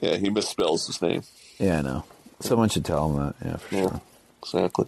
Yeah, 0.01 0.17
he 0.17 0.31
misspells 0.31 0.87
his 0.87 1.03
name. 1.03 1.23
Yeah, 1.59 1.79
I 1.79 1.83
know. 1.83 2.05
Someone 2.41 2.71
should 2.71 2.87
tell 2.87 3.11
him 3.11 3.17
that. 3.19 3.35
Yeah, 3.45 3.57
for 3.59 3.75
Yeah. 3.75 3.83
sure. 3.83 4.01
Exactly. 4.43 4.87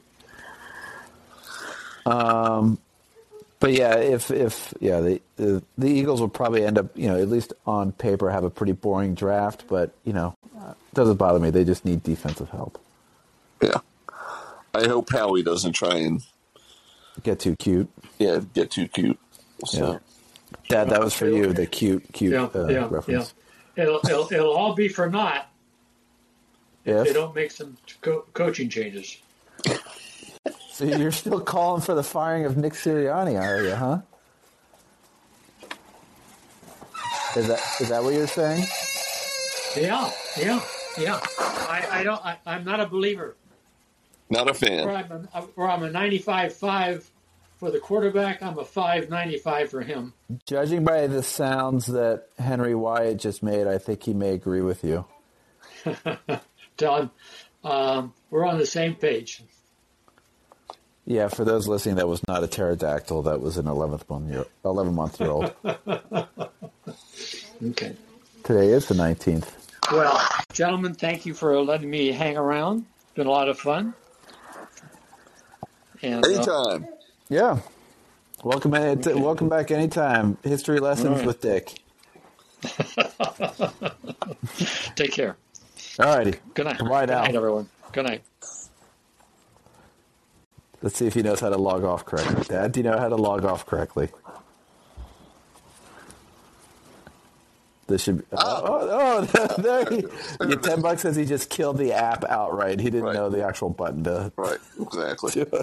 But 3.63 3.75
yeah, 3.75 3.97
if 3.97 4.31
if 4.33 4.75
yeah, 4.81 5.01
the, 5.01 5.23
the 5.37 5.65
the 5.79 5.89
Eagles 5.89 6.21
will 6.21 6.31
probably 6.31 6.67
end 6.67 6.79
up, 6.79 6.99
you 6.99 7.09
know, 7.09 7.19
at 7.21 7.31
least 7.31 7.55
on 7.67 7.93
paper, 7.93 8.31
have 8.31 8.45
a 8.45 8.51
pretty 8.51 8.73
boring 8.75 9.15
draft. 9.17 9.67
But 9.69 9.95
you 10.05 10.15
know, 10.15 10.35
it 10.57 10.95
doesn't 10.95 11.17
bother 11.17 11.41
me. 11.41 11.51
They 11.51 11.65
just 11.65 11.85
need 11.87 12.05
defensive 12.05 12.51
help. 12.51 12.81
Yeah. 13.63 13.79
I 14.75 14.89
hope 14.89 15.11
Howie 15.13 15.45
doesn't 15.45 15.75
try 15.75 15.97
and 15.99 16.23
Get 17.23 17.41
too 17.41 17.57
cute, 17.57 17.91
yeah 18.19 18.41
get 18.55 18.71
too 18.73 18.89
cute. 18.89 19.19
So 19.67 19.95
Yeah. 19.95 19.99
Dad. 20.69 20.91
That 20.91 21.01
was 21.03 21.15
for 21.15 21.29
you. 21.29 21.53
The 21.53 21.67
cute, 21.67 22.13
cute 22.13 22.33
Yeah, 22.33 22.49
uh, 22.55 22.69
yeah, 22.69 22.89
reference. 22.91 23.35
yeah. 23.77 23.85
It'll, 23.85 24.01
it'll 24.09 24.33
it'll 24.33 24.53
all 24.53 24.75
be 24.75 24.89
for 24.89 25.11
naught 25.11 25.47
if 26.85 27.03
they 27.03 27.13
don't 27.13 27.35
make 27.35 27.51
some 27.53 27.79
co- 28.03 28.27
coaching 28.35 28.71
changes. 28.71 29.19
So, 30.73 30.85
you're 30.85 31.12
still 31.12 31.41
calling 31.41 31.83
for 31.83 31.95
the 31.95 32.05
firing 32.05 32.47
of 32.47 32.57
Nick 32.57 32.75
Sirianni, 32.75 33.41
are 33.41 33.62
you? 33.62 33.75
Huh? 33.77 34.03
Is 37.37 37.49
that 37.49 37.61
is 37.81 37.89
that 37.91 38.05
what 38.05 38.14
you're 38.14 38.27
saying? 38.29 38.66
Yeah, 39.77 40.11
yeah, 40.37 40.61
yeah. 40.97 41.20
I, 41.66 41.87
I 41.91 42.05
don't. 42.05 42.25
I, 42.25 42.39
I'm 42.47 42.64
not 42.64 42.81
a 42.81 42.87
believer. 42.87 43.39
not 44.31 44.49
a 44.49 44.55
Or 44.83 44.91
fan. 44.91 44.93
I'm 44.93 45.11
a, 45.35 45.49
or 45.57 45.70
I'm 45.70 45.83
a 45.85 45.91
95-5 45.91 47.11
for 47.59 47.70
the 47.70 47.81
quarterback. 47.81 48.43
I'm 48.43 48.59
a 48.59 48.64
5.95 48.64 49.68
for 49.70 49.83
him. 49.83 50.14
Judging 50.47 50.85
by 50.85 51.07
the 51.09 51.23
sounds 51.23 51.87
that 51.89 52.27
Henry 52.39 52.75
Wyatt 52.75 53.18
just 53.18 53.43
made, 53.43 53.66
I 53.66 53.79
think 53.79 54.05
he 54.05 54.14
may 54.14 54.31
agree 54.33 54.62
with 54.62 54.85
you. 54.85 55.07
Don, 56.77 57.11
um, 57.64 58.14
we're 58.31 58.47
on 58.47 58.59
the 58.59 58.66
same 58.66 58.97
page. 58.97 59.43
Yeah, 61.05 61.28
for 61.28 61.44
those 61.44 61.66
listening, 61.66 61.96
that 61.96 62.09
was 62.09 62.26
not 62.28 62.44
a 62.44 62.46
pterodactyl. 62.46 63.22
That 63.22 63.40
was 63.40 63.57
an 63.57 63.64
11th 63.66 64.09
month 64.09 64.30
year, 64.30 64.44
11 64.64 64.94
month 64.94 65.20
year 65.20 65.30
old. 65.30 65.53
Okay. 67.64 67.94
Today 68.42 68.70
is 68.70 68.86
the 68.86 68.94
19th. 68.94 69.46
Well, 69.92 70.20
gentlemen, 70.53 70.94
thank 70.94 71.24
you 71.26 71.32
for 71.32 71.62
letting 71.62 71.88
me 71.88 72.11
hang 72.11 72.36
around. 72.36 72.86
It's 73.03 73.12
been 73.14 73.28
a 73.28 73.30
lot 73.30 73.48
of 73.48 73.57
fun. 73.57 73.94
And 76.03 76.26
uh, 76.26 76.28
Anytime. 76.28 76.88
Yeah. 77.28 77.61
Welcome, 78.42 78.74
at, 78.74 79.07
welcome 79.14 79.48
back 79.48 79.70
anytime. 79.70 80.38
History 80.42 80.80
lessons 80.80 81.18
Right. 81.18 81.26
with 81.26 81.40
Dick. 81.40 81.78
take 84.96 85.12
care. 85.12 85.36
All 86.00 86.16
righty. 86.16 86.34
Good 86.55 86.66
night. 86.66 86.78
Bye 86.80 87.07
Good 87.07 87.12
night, 87.12 87.34
everyone. 87.36 87.68
Good 87.92 88.07
night. 88.07 88.22
Let's 90.83 90.97
see 90.97 91.07
if 91.07 91.14
he 91.14 91.22
knows 91.22 91.41
how 91.41 91.49
to 91.49 91.57
log 91.59 91.85
off 91.85 92.05
correctly. 92.05 92.45
Dad, 92.49 92.72
do 92.72 92.80
you 92.80 92.85
know 92.85 92.99
how 92.99 93.09
to 93.09 93.16
log 93.16 93.45
off 93.45 93.64
correctly? 93.66 94.09
This 97.87 98.03
should 98.05 98.18
be. 98.18 98.24
Oh, 98.33 98.62
oh, 98.64 99.28
oh 99.35 99.47
there 99.62 99.85
he, 99.91 100.05
yeah, 100.49 100.57
10 100.57 100.80
bucks 100.80 101.03
says 101.03 101.16
he 101.16 101.24
just 101.24 101.51
killed 101.51 101.78
the 101.78 101.93
app 101.93 102.24
outright. 102.24 102.80
He 102.80 102.87
didn't 102.91 103.05
Right. 103.05 103.14
know 103.14 103.28
the 103.28 103.45
actual 103.45 103.70
button 103.70 104.05
to 104.05 104.33
Right. 104.37 104.59
Exactly. 104.80 105.47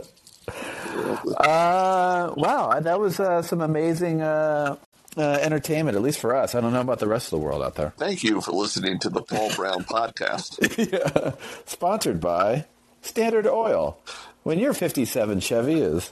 Uh, 1.37 2.33
wow, 2.35 2.79
that 2.79 2.99
was 2.99 3.19
uh, 3.19 3.39
some 3.43 3.61
amazing 3.61 4.19
uh, 4.23 4.75
uh, 5.15 5.21
entertainment, 5.21 5.95
at 5.95 6.01
least 6.01 6.19
for 6.19 6.35
us. 6.35 6.55
I 6.55 6.61
don't 6.61 6.73
know 6.73 6.81
about 6.81 6.97
the 6.97 7.07
rest 7.07 7.31
of 7.31 7.39
the 7.39 7.45
world 7.45 7.61
out 7.61 7.75
there. 7.75 7.93
Thank 7.97 8.23
you 8.23 8.41
for 8.41 8.51
listening 8.53 8.97
to 8.99 9.09
the 9.09 9.21
Paul 9.21 9.51
Brown 9.55 9.83
podcast. 9.89 10.57
yeah. 10.91 11.33
Sponsored 11.67 12.19
by 12.19 12.65
Standard 13.03 13.45
Oil. 13.45 13.99
When 14.43 14.59
your 14.59 14.73
57 14.73 15.39
Chevy 15.39 15.81
is. 15.81 16.11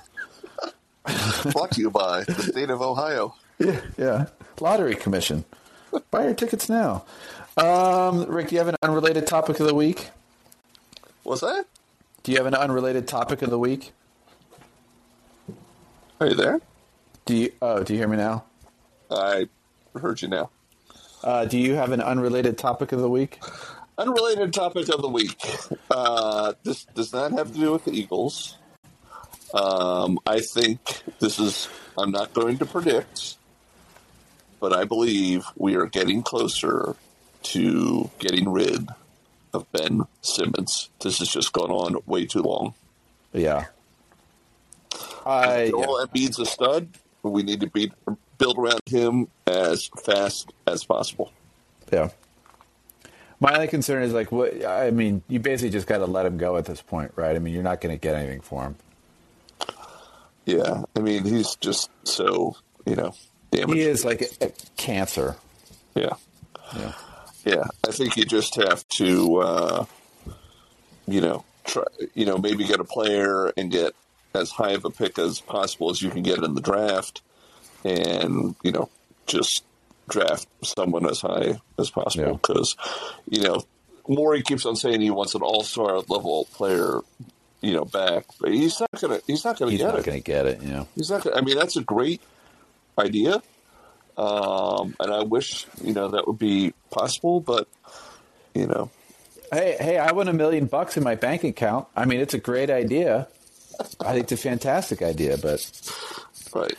Brought 1.52 1.72
to 1.72 1.82
you 1.82 1.90
by 1.90 2.24
the 2.24 2.34
state 2.36 2.70
of 2.70 2.82
Ohio. 2.82 3.36
Yeah, 3.60 3.82
yeah. 3.98 4.26
Lottery 4.60 4.96
Commission. 4.96 5.46
Buy 6.12 6.26
your 6.26 6.34
tickets 6.34 6.70
now. 6.70 7.06
Um, 7.56 8.26
Rick, 8.26 8.50
do 8.50 8.56
you 8.56 8.60
have 8.60 8.68
an 8.68 8.76
unrelated 8.82 9.26
topic 9.26 9.60
of 9.60 9.68
the 9.68 9.74
week? 9.74 10.10
What's 11.24 11.42
that? 11.42 11.66
Do 12.24 12.32
you 12.32 12.38
have 12.38 12.46
an 12.46 12.56
unrelated 12.56 13.08
topic 13.08 13.42
of 13.42 13.50
the 13.50 13.58
week? 13.58 13.92
Are 16.20 16.28
you 16.28 16.36
there? 16.36 16.60
Do 17.26 17.36
you? 17.36 17.52
Oh, 17.62 17.84
do 17.84 17.94
you 17.94 18.00
hear 18.00 18.08
me 18.08 18.18
now? 18.18 18.44
I 19.10 19.48
heard 20.00 20.22
you 20.22 20.28
now. 20.28 20.50
Uh, 21.24 21.46
do 21.46 21.58
you 21.58 21.76
have 21.76 21.92
an 21.92 22.02
unrelated 22.02 22.58
topic 22.58 22.92
of 22.92 23.00
the 23.00 23.10
week? 23.10 23.40
Unrelated 23.98 24.54
topic 24.54 24.90
of 24.90 25.02
the 25.02 25.10
week. 25.10 25.42
Uh, 25.90 26.54
this 26.64 26.86
does 26.94 27.12
not 27.14 27.32
have 27.32 27.52
to 27.52 27.58
do 27.58 27.72
with 27.72 27.86
the 27.86 27.92
Eagles. 27.92 28.56
Um, 29.54 30.20
I 30.26 30.40
think 30.42 30.80
this 31.20 31.40
is, 31.40 31.68
I'm 31.98 32.12
not 32.12 32.34
going 32.34 32.60
to 32.60 32.66
predict, 32.66 33.38
but 34.60 34.74
I 34.74 34.84
believe 34.84 35.46
we 35.56 35.76
are 35.76 35.88
getting 35.88 36.22
closer 36.22 36.96
to 37.44 38.10
getting 38.20 38.52
rid 38.52 38.88
of 39.54 39.72
Ben 39.72 40.04
Simmons. 40.22 40.90
This 41.02 41.20
has 41.20 41.30
just 41.30 41.54
gone 41.54 41.72
on 41.72 41.96
way 42.06 42.26
too 42.26 42.42
long. 42.42 42.76
Yeah. 43.34 43.66
I 45.26 45.64
yeah. 45.64 45.70
Joel 45.72 46.06
Embiid's 46.06 46.40
a 46.40 46.46
stud. 46.46 46.90
but 47.24 47.30
We 47.30 47.44
need 47.44 47.62
to 47.62 47.68
be, 47.68 47.92
build 48.38 48.58
around 48.58 48.82
him 48.86 49.28
as 49.48 49.90
fast 50.06 50.52
as 50.68 50.84
possible. 50.84 51.32
Yeah. 51.92 52.10
My 53.40 53.54
only 53.54 53.68
concern 53.68 54.04
is 54.04 54.14
like 54.14 54.32
what 54.32 54.66
I 54.66 54.90
mean. 54.92 55.22
You 55.28 55.40
basically 55.40 55.70
just 55.70 55.86
got 55.88 56.00
to 56.00 56.06
let 56.06 56.26
him 56.26 56.38
go 56.38 56.58
at 56.58 56.66
this 56.66 56.82
point, 56.82 57.12
right? 57.16 57.36
I 57.36 57.40
mean, 57.40 57.54
you're 57.54 57.64
not 57.64 57.82
going 57.82 57.94
to 57.94 58.00
get 58.00 58.16
anything 58.16 58.42
for 58.42 58.64
him. 58.64 58.76
Yeah, 60.46 60.84
I 60.96 61.00
mean 61.00 61.26
he's 61.26 61.56
just 61.56 61.90
so 62.04 62.56
you 62.86 62.96
know 62.96 63.14
damaged. 63.52 63.74
He 63.74 63.82
is 63.82 64.06
like 64.06 64.22
a, 64.22 64.46
a 64.46 64.52
cancer. 64.78 65.36
Yeah, 65.94 66.16
Yeah. 66.76 66.94
yeah. 67.44 67.64
I 67.86 67.92
think 67.92 68.16
you 68.18 68.24
just 68.26 68.56
have 68.56 68.88
to, 68.98 69.38
uh, 69.38 69.86
you 71.08 71.20
know, 71.22 71.44
try, 71.66 71.84
you 72.14 72.26
know, 72.26 72.38
maybe 72.38 72.66
get 72.66 72.80
a 72.80 72.84
player 72.86 73.52
and 73.58 73.70
get 73.72 73.94
as 74.34 74.52
high 74.52 74.72
of 74.72 74.86
a 74.86 74.90
pick 74.90 75.20
as 75.20 75.42
possible 75.42 75.90
as 75.90 76.02
you 76.02 76.10
can 76.12 76.22
get 76.24 76.38
in 76.44 76.54
the 76.54 76.62
draft, 76.62 77.22
and 77.84 78.56
you 78.64 78.72
know, 78.72 78.90
just 79.26 79.64
draft 80.08 80.48
someone 80.64 81.06
as 81.10 81.22
high 81.22 81.60
as 81.78 81.90
possible 81.90 82.34
because, 82.34 82.76
you 83.30 83.42
know, 83.42 83.64
Morey 84.08 84.42
keeps 84.42 84.66
on 84.66 84.76
saying 84.76 85.02
he 85.02 85.12
wants 85.12 85.36
an 85.36 85.42
all-star 85.42 85.98
level 86.08 86.48
player, 86.54 87.02
you 87.62 87.74
know, 87.74 87.86
back, 87.86 88.26
but 88.40 88.54
he's 88.54 88.80
not 88.80 88.90
gonna. 89.02 89.20
He's 89.28 89.44
not 89.44 89.60
gonna 89.60 89.72
He's 89.72 89.82
get 89.82 89.88
not 89.88 90.00
it. 90.00 90.06
going 90.06 90.18
to 90.20 90.24
get 90.24 90.46
it. 90.46 90.62
You 90.62 90.70
know. 90.70 90.88
He's 90.96 91.10
not. 91.10 91.24
Gonna, 91.24 91.36
I 91.36 91.42
mean, 91.42 91.58
that's 91.58 91.76
a 91.76 91.82
great 91.84 92.22
idea, 92.98 93.42
um, 94.18 94.96
and 95.00 95.12
I 95.14 95.24
wish 95.24 95.66
you 95.84 95.94
know 95.94 96.10
that 96.10 96.26
would 96.28 96.40
be 96.40 96.74
possible. 96.90 97.42
But 97.42 97.68
you 98.54 98.68
know, 98.68 98.90
Hey, 99.52 99.78
hey! 99.80 99.98
I 99.98 100.12
won 100.12 100.28
a 100.28 100.34
million 100.34 100.66
bucks 100.66 100.98
in 100.98 101.04
my 101.04 101.16
bank 101.16 101.44
account. 101.44 101.88
I 101.96 102.06
mean, 102.06 102.20
it's 102.20 102.34
a 102.34 102.40
great 102.40 102.70
idea. 102.70 103.28
I 104.02 104.12
think 104.14 104.24
it's 104.24 104.32
a 104.34 104.38
fantastic 104.38 105.02
idea, 105.02 105.38
but 105.38 105.70
right? 106.54 106.74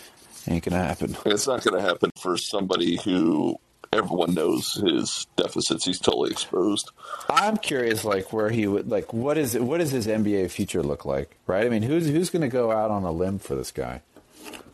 Ain't 0.49 0.65
gonna 0.65 0.83
happen. 0.83 1.17
It's 1.27 1.47
not 1.47 1.63
to 1.63 1.81
happen 1.81 2.11
for 2.17 2.37
somebody 2.37 2.97
who 2.97 3.59
everyone 3.93 4.35
knows 4.35 4.75
his 4.75 5.27
deficits. 5.37 5.85
He's 5.85 5.99
totally 5.99 6.31
exposed. 6.31 6.91
I'm 7.29 7.57
curious, 7.57 8.05
like 8.05 8.33
where 8.33 8.51
he 8.51 8.67
would 8.67 8.89
like 8.89 9.13
what 9.13 9.39
is 9.39 9.57
what 9.57 9.79
does 9.79 9.91
his 9.91 10.07
NBA 10.07 10.51
future 10.51 10.83
look 10.83 11.05
like, 11.05 11.37
right? 11.47 11.65
I 11.65 11.69
mean, 11.69 11.83
who's 11.83 12.07
who's 12.09 12.31
going 12.31 12.43
to 12.43 12.49
go 12.49 12.71
out 12.71 12.91
on 12.91 13.05
a 13.05 13.13
limb 13.13 13.39
for 13.39 13.55
this 13.55 13.71
guy? 13.71 14.03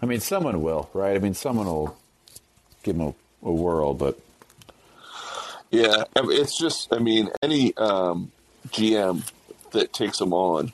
I 0.02 0.06
mean, 0.06 0.20
someone 0.20 0.62
will, 0.62 0.90
right? 0.92 1.16
I 1.16 1.18
mean, 1.18 1.34
someone 1.34 1.66
will 1.66 1.96
give 2.82 2.96
him 2.96 3.02
a, 3.02 3.14
a 3.48 3.52
whirl, 3.52 3.94
but 3.94 4.18
Yeah, 5.70 6.04
I 6.14 6.22
mean, 6.22 6.40
it's 6.40 6.58
just. 6.58 6.92
I 6.92 6.98
mean, 6.98 7.30
any 7.42 7.76
um, 7.76 8.30
GM 8.68 9.28
that 9.72 9.92
takes 9.92 10.20
him 10.20 10.32
on, 10.32 10.72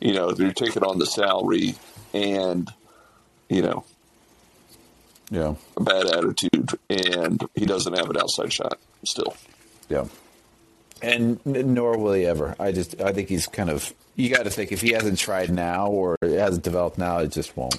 you 0.00 0.14
know, 0.14 0.32
they're 0.32 0.52
taking 0.52 0.82
on 0.82 0.98
the 0.98 1.06
salary 1.06 1.74
and 2.12 2.68
you 3.48 3.62
know 3.62 3.84
yeah, 5.30 5.54
a 5.76 5.82
bad 5.82 6.06
attitude, 6.06 6.70
and 6.88 7.42
he 7.54 7.66
doesn't 7.66 7.96
have 7.96 8.10
an 8.10 8.16
outside 8.16 8.52
shot 8.52 8.78
still. 9.04 9.34
yeah. 9.88 10.06
And 11.02 11.40
nor 11.46 11.96
will 11.96 12.12
he 12.12 12.26
ever. 12.26 12.54
I 12.60 12.72
just 12.72 13.00
I 13.00 13.12
think 13.12 13.28
he's 13.30 13.46
kind 13.46 13.70
of 13.70 13.94
you 14.16 14.28
got 14.28 14.42
to 14.44 14.50
think 14.50 14.70
if 14.70 14.82
he 14.82 14.92
hasn't 14.92 15.18
tried 15.18 15.50
now 15.50 15.86
or 15.86 16.16
it 16.20 16.38
hasn't 16.38 16.62
developed 16.62 16.98
now, 16.98 17.18
it 17.20 17.28
just 17.32 17.56
won't. 17.56 17.74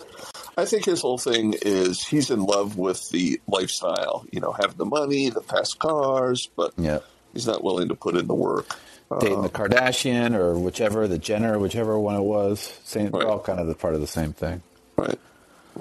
I 0.57 0.65
think 0.65 0.85
his 0.85 1.01
whole 1.01 1.19
thing 1.19 1.53
is 1.61 2.03
he's 2.03 2.31
in 2.31 2.43
love 2.43 2.77
with 2.79 3.07
the 3.11 3.39
lifestyle, 3.47 4.25
you 4.31 4.39
know, 4.39 4.51
having 4.53 4.77
the 4.77 4.85
money, 4.85 5.29
the 5.29 5.41
fast 5.41 5.77
cars, 5.77 6.49
but 6.55 6.73
Yeah. 6.79 6.99
he's 7.33 7.45
not 7.45 7.63
willing 7.63 7.89
to 7.89 7.95
put 7.95 8.15
in 8.17 8.25
the 8.27 8.33
work. 8.33 8.75
Dating 9.19 9.41
the 9.43 9.49
um, 9.49 9.49
Kardashian 9.49 10.35
or 10.35 10.57
whichever, 10.57 11.07
the 11.07 11.17
Jenner, 11.19 11.59
whichever 11.59 11.99
one 11.99 12.15
it 12.15 12.21
was, 12.23 12.79
same, 12.83 13.11
Right. 13.11 13.25
all 13.25 13.39
kind 13.39 13.59
of 13.59 13.67
the 13.67 13.75
part 13.75 13.93
of 13.93 14.01
the 14.01 14.07
same 14.07 14.33
thing. 14.33 14.63
Right. 14.97 15.19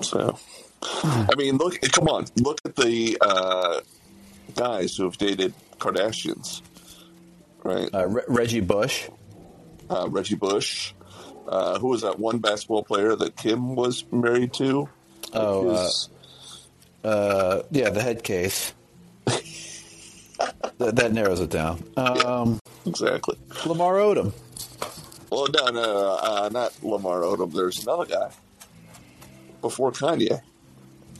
So, 0.02 0.38
I 0.82 1.30
mean, 1.36 1.56
look, 1.58 1.78
come 1.92 2.08
on, 2.08 2.26
look 2.36 2.60
at 2.64 2.74
the 2.76 3.18
uh, 3.20 3.80
guys 4.54 4.96
who 4.96 5.04
have 5.04 5.18
dated 5.18 5.52
Kardashians, 5.78 6.62
right? 7.64 7.88
Uh, 7.92 8.06
Re- 8.06 8.22
Reggie 8.28 8.60
Bush. 8.60 9.08
Uh, 9.88 10.08
Reggie 10.10 10.36
Bush. 10.36 10.94
Uh, 11.48 11.78
who 11.78 11.88
was 11.88 12.02
that 12.02 12.18
one 12.18 12.38
basketball 12.38 12.82
player 12.84 13.14
that 13.16 13.36
Kim 13.36 13.74
was 13.74 14.04
married 14.12 14.52
to? 14.54 14.88
Oh, 15.34 15.68
uh, 15.68 15.82
His- 15.84 16.08
Uh, 17.04 17.62
yeah, 17.70 17.90
the 17.90 18.02
head 18.02 18.22
case. 18.22 18.72
that, 19.26 20.96
that 20.96 21.12
narrows 21.12 21.40
it 21.40 21.50
down. 21.50 21.82
Um, 21.96 22.58
exactly. 22.86 23.36
Lamar 23.66 23.94
Odom. 23.94 24.32
Well, 25.30 25.46
no, 25.52 25.66
no, 25.66 25.72
no, 25.82 26.18
uh, 26.22 26.48
not 26.52 26.72
Lamar 26.82 27.20
Odom. 27.22 27.52
There's 27.52 27.82
another 27.82 28.06
guy 28.06 28.30
before 29.60 29.92
Kanye. 29.92 30.40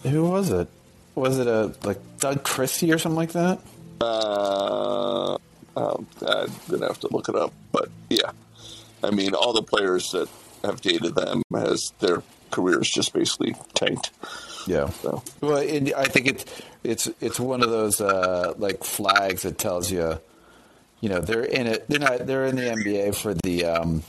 Who 0.03 0.25
was 0.25 0.51
it? 0.51 0.69
Was 1.15 1.39
it 1.39 1.47
a 1.47 1.75
like 1.85 1.99
Doug 2.19 2.45
Christie 2.45 2.93
or 2.93 2.99
something 2.99 3.17
like 3.17 3.33
that? 3.33 3.61
Uh, 4.01 5.35
um, 5.77 6.07
I'm 6.27 6.53
gonna 6.71 6.87
have 6.87 7.01
to 7.01 7.09
look 7.11 7.29
it 7.29 7.35
up, 7.35 7.53
but 7.73 7.89
yeah, 8.09 8.31
I 9.03 9.11
mean, 9.11 9.35
all 9.35 9.53
the 9.53 9.63
players 9.63 10.11
that 10.13 10.29
have 10.65 10.81
dated 10.81 11.15
them 11.15 11.43
has 11.55 11.93
their 12.01 12.23
careers 12.51 12.89
just 12.89 13.13
basically 13.13 13.55
tanked. 13.75 14.11
Yeah. 14.67 14.89
So 14.91 15.23
Well, 15.41 15.59
and 15.59 15.93
I 15.95 16.05
think 16.05 16.27
it's 16.27 16.45
it's 16.85 17.11
it's 17.21 17.41
one 17.41 17.63
of 17.63 17.71
those 17.71 18.01
uh, 18.01 18.55
like 18.59 18.85
flags 18.85 19.43
that 19.43 19.59
tells 19.59 19.91
you, 19.91 20.19
you 21.01 21.09
know, 21.09 21.21
they're 21.21 21.45
in 21.45 21.67
it. 21.67 21.89
They're 21.89 22.01
not. 22.01 22.27
They're 22.27 22.47
in 22.47 22.57
the 22.57 22.63
NBA 22.63 23.15
for 23.15 23.35
the, 23.35 23.65
um, 23.65 24.03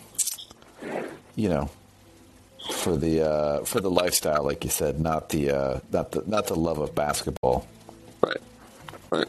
you 1.35 1.49
know, 1.49 1.69
for 2.71 2.95
the 2.97 3.21
uh, 3.29 3.63
for 3.63 3.79
the 3.79 3.91
lifestyle, 3.91 4.43
like 4.43 4.63
you 4.63 4.69
said, 4.69 4.99
not 4.99 5.29
the 5.29 5.51
uh, 5.51 5.79
not 5.91 6.11
the 6.11 6.23
not 6.27 6.47
the 6.47 6.55
love 6.55 6.79
of 6.79 6.93
basketball. 6.95 7.67
right, 8.21 8.37
right. 9.11 9.27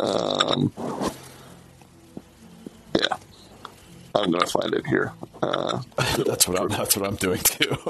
Um, 0.00 0.72
yeah, 2.94 3.16
I'm 4.14 4.30
gonna 4.30 4.46
find 4.46 4.74
it 4.74 4.86
here. 4.86 5.12
Uh, 5.42 5.82
that's 6.24 6.46
what 6.48 6.60
I'm. 6.60 6.68
That's 6.68 6.96
what 6.96 7.06
I'm 7.08 7.16
doing 7.16 7.40
too. 7.40 7.76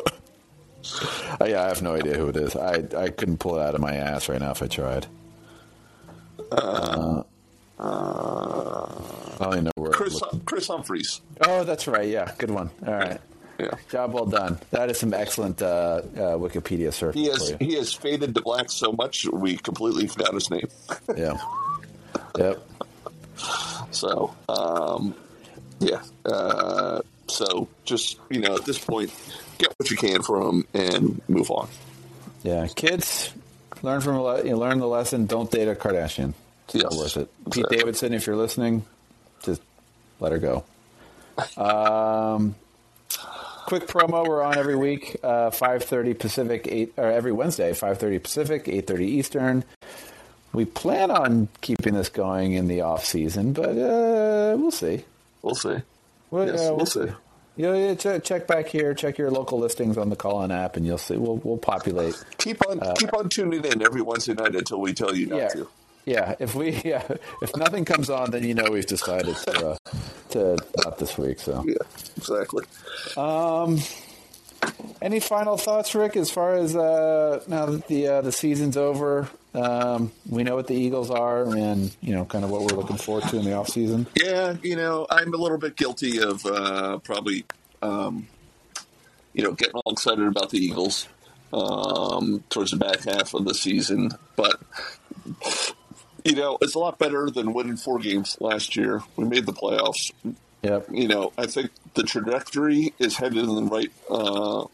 Uh, 1.41 1.45
yeah, 1.45 1.63
I 1.65 1.69
have 1.69 1.81
no 1.81 1.95
idea 1.95 2.19
who 2.19 2.29
it 2.29 2.37
is. 2.37 2.57
I 2.57 2.83
I 2.97 3.09
couldn't 3.09 3.39
pull 3.39 3.57
it 3.57 3.63
out 3.63 3.77
of 3.77 3.81
my 3.81 3.95
ass 3.95 4.29
right 4.29 4.41
now 4.41 4.51
if 4.51 4.63
I 4.65 4.67
tried. 4.67 5.07
Uh, 6.51 7.23
I 7.79 9.37
don't 9.39 9.53
even 9.53 9.65
know 9.65 9.71
where. 9.77 9.93
Kris 9.93 10.21
Kris 10.45 10.67
Humphries. 10.67 11.21
Oh, 11.41 11.63
that's 11.63 11.87
right. 11.87 12.09
Yeah, 12.09 12.33
good 12.37 12.51
one. 12.51 12.71
All 12.85 12.95
right. 12.95 13.21
Yeah, 13.63 13.71
Job 13.91 14.13
well 14.13 14.27
done. 14.27 14.59
That 14.71 14.91
is 14.91 14.99
some 14.99 15.15
excellent 15.15 15.63
uh, 15.63 15.67
uh, 15.67 16.01
Wikipedia 16.37 16.89
surfing 16.89 17.15
he 17.15 17.27
has 17.27 17.51
for 17.51 17.63
you. 17.63 17.69
he 17.69 17.75
has 17.77 17.93
faded 17.95 18.35
to 18.35 18.41
black 18.43 18.71
so 18.71 18.93
much 18.93 19.25
we 19.33 19.57
completely 19.57 20.07
forgot 20.09 20.35
his 20.35 20.51
name. 20.51 20.69
Yeah. 21.17 21.39
Yep. 22.39 22.63
So, 23.91 24.35
um, 24.49 25.15
yeah. 25.81 26.03
Uh, 26.25 27.01
so 27.29 27.69
just 27.85 28.19
you 28.31 28.41
know, 28.41 28.57
at 28.57 28.65
this 28.65 28.79
point, 28.79 29.11
get 29.59 29.73
what 29.79 29.91
you 29.91 29.97
can 29.97 30.23
from 30.23 30.43
him 30.43 30.67
and 30.75 31.23
move 31.29 31.51
on. 31.51 31.69
Yeah. 32.43 32.67
Kids, 32.75 33.33
learn 33.83 34.01
from 34.01 34.17
a 34.17 34.23
le- 34.23 34.45
you 34.45 34.51
know, 34.51 34.59
learn 34.59 34.79
the 34.79 34.87
lesson. 34.87 35.27
Don't 35.27 35.51
date 35.51 35.69
a 35.69 35.75
Kardashian. 35.75 36.35
It's 36.69 36.83
not 36.83 36.95
worth 36.95 37.17
it. 37.19 37.29
Pete 37.45 37.65
exactly. 37.65 37.77
Davidson, 37.79 38.13
if 38.15 38.27
you're 38.27 38.37
listening, 38.37 38.85
just 39.45 39.61
let 40.21 40.33
her 40.33 40.39
go. 40.39 40.65
Um, 41.57 42.55
quick 43.67 43.87
promo. 43.87 44.27
We're 44.27 44.43
on 44.43 44.57
every 44.59 44.77
week, 44.77 45.17
uh, 45.23 45.51
5:30 45.51 46.19
Pacific, 46.19 46.69
eight 46.71 46.93
or 46.97 47.11
every 47.11 47.33
Wednesday, 47.33 47.73
5:30 47.73 48.19
Pacific, 48.23 48.65
8:30 48.69 49.07
Eastern. 49.07 49.65
We 50.53 50.65
plan 50.67 51.11
on 51.11 51.49
keeping 51.63 51.95
this 51.95 52.09
going 52.11 52.53
in 52.53 52.69
the 52.69 52.83
off 52.83 53.05
season, 53.07 53.53
but 53.55 53.71
uh, 53.71 54.55
we'll 54.59 54.71
see. 54.71 55.05
We'll 55.41 55.55
see. 55.55 55.77
Well, 56.31 56.47
Yes, 56.47 56.61
yeah, 56.61 56.71
we'll 56.71 56.87
see. 56.87 57.07
Yeah, 57.57 57.75
yeah 57.75 57.95
check, 57.95 58.25
check 58.25 58.47
back 58.47 58.69
here. 58.69 58.95
Check 58.95 59.19
your 59.19 59.31
local 59.31 59.59
listings 59.59 59.97
on 59.99 60.09
the 60.11 60.17
call-in 60.17 60.51
app, 60.51 60.77
and 60.77 60.87
you'll 60.87 60.99
see. 60.99 61.17
We'll 61.17 61.37
we'll 61.39 61.59
populate. 61.59 62.23
Keep 62.39 62.67
on 62.69 62.81
keep 62.97 63.13
on 63.15 63.29
tuning 63.29 63.65
in 63.65 63.83
every 63.83 64.03
Wednesday 64.03 64.35
night 64.35 64.55
until 64.55 64.81
we 64.81 64.93
tell 64.95 65.15
you 65.15 65.27
not 65.27 65.39
Yeah, 65.39 65.49
to. 65.49 65.69
Yeah. 66.05 66.35
If 66.39 66.55
we 66.55 66.71
yeah, 66.85 67.07
if 67.43 67.57
nothing 67.57 67.85
comes 67.85 68.11
on, 68.11 68.31
then 68.31 68.45
you 68.45 68.55
know 68.55 68.71
we've 68.71 68.87
decided 68.87 69.37
to 69.37 69.69
uh, 69.71 69.77
to 70.31 70.57
not 70.85 70.99
this 70.99 71.17
week. 71.19 71.39
So, 71.41 71.65
Yeah, 71.67 71.75
exactly. 72.17 72.65
any 75.01 75.21
final 75.21 75.57
thoughts, 75.57 75.95
Rick? 75.95 76.17
As 76.17 76.31
far 76.31 76.55
as 76.55 76.75
uh, 76.77 77.43
now 77.49 77.67
that 77.67 77.89
the 77.89 78.09
uh, 78.09 78.21
the 78.23 78.33
season's 78.33 78.77
over, 78.77 79.29
um, 79.55 80.13
we 80.29 80.45
know 80.45 80.55
what 80.55 80.67
the 80.67 80.75
Eagles 80.75 81.11
are, 81.11 81.45
and 81.45 81.95
you 82.01 82.15
know 82.15 82.25
kind 82.25 82.45
of 82.45 82.51
what 82.51 82.63
we're 82.63 82.77
looking 82.79 82.97
forward 82.97 83.25
to 83.25 83.39
in 83.39 83.45
the 83.45 83.53
off 83.55 83.69
season. 83.69 84.07
Yeah, 84.15 84.57
you 84.63 84.77
know, 84.77 85.07
I'm 85.11 85.35
a 85.35 85.37
little 85.37 85.59
bit 85.59 85.77
guilty 85.77 86.23
of 86.23 86.45
uh, 86.47 86.99
probably, 86.99 87.45
um, 87.83 88.27
you 89.35 89.43
know, 89.43 89.53
getting 89.53 89.75
all 89.75 89.93
excited 89.93 90.27
about 90.27 90.51
the 90.51 90.59
Eagles 90.59 91.09
um, 91.53 92.43
towards 92.49 92.71
the 92.71 92.77
back 92.79 93.05
half 93.05 93.35
of 93.35 93.45
the 93.45 93.55
season. 93.55 94.11
But, 94.37 94.61
you 96.25 96.35
know, 96.35 96.59
it's 96.61 96.75
a 96.75 96.79
lot 96.79 96.99
better 96.99 97.31
than 97.31 97.53
winning 97.53 97.77
four 97.77 97.99
games 97.99 98.37
last 98.41 98.77
year. 98.77 99.03
We 99.17 99.25
made 99.25 99.47
the 99.47 99.53
playoffs. 99.53 100.13
Yep. 100.63 100.87
You 100.91 101.09
know, 101.09 101.33
I 101.37 101.47
think 101.47 101.71
the 101.95 102.05
trajectory 102.05 102.95
is 102.99 103.17
headed 103.17 103.39
in 103.39 103.55
the 103.55 103.63
right, 103.65 103.91
uh, 104.09 104.67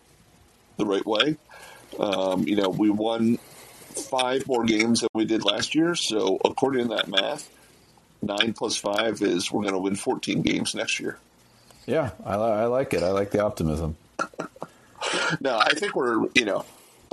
the 0.77 0.85
right 0.85 1.07
way. 1.07 1.37
Um, 1.99 2.47
you 2.47 2.57
know, 2.57 2.69
we 2.69 2.91
won 2.91 3.39
five 3.39 4.47
more 4.47 4.65
games 4.65 5.01
than 5.01 5.09
we 5.15 5.25
did 5.25 5.45
last 5.45 5.75
year. 5.75 5.95
So, 5.95 6.39
according 6.45 6.89
to 6.89 6.97
that 6.97 7.09
math, 7.09 7.49
nine 8.21 8.53
plus 8.53 8.77
five 8.77 9.23
is 9.23 9.51
we're 9.51 9.63
going 9.63 9.75
to 9.75 9.81
win 9.81 9.97
14 9.97 10.43
games 10.43 10.75
next 10.75 11.01
year. 11.01 11.19
Yeah, 11.87 12.11
I, 12.25 12.35
I 12.35 12.65
like 12.67 12.93
it. 12.93 13.03
I 13.03 13.11
like 13.11 13.31
the 13.31 13.41
optimism. 13.41 13.97
No, 15.41 15.57
I 15.57 15.71
think 15.75 15.95
we're, 15.95 16.27
you 16.35 16.45
know, 16.45 16.65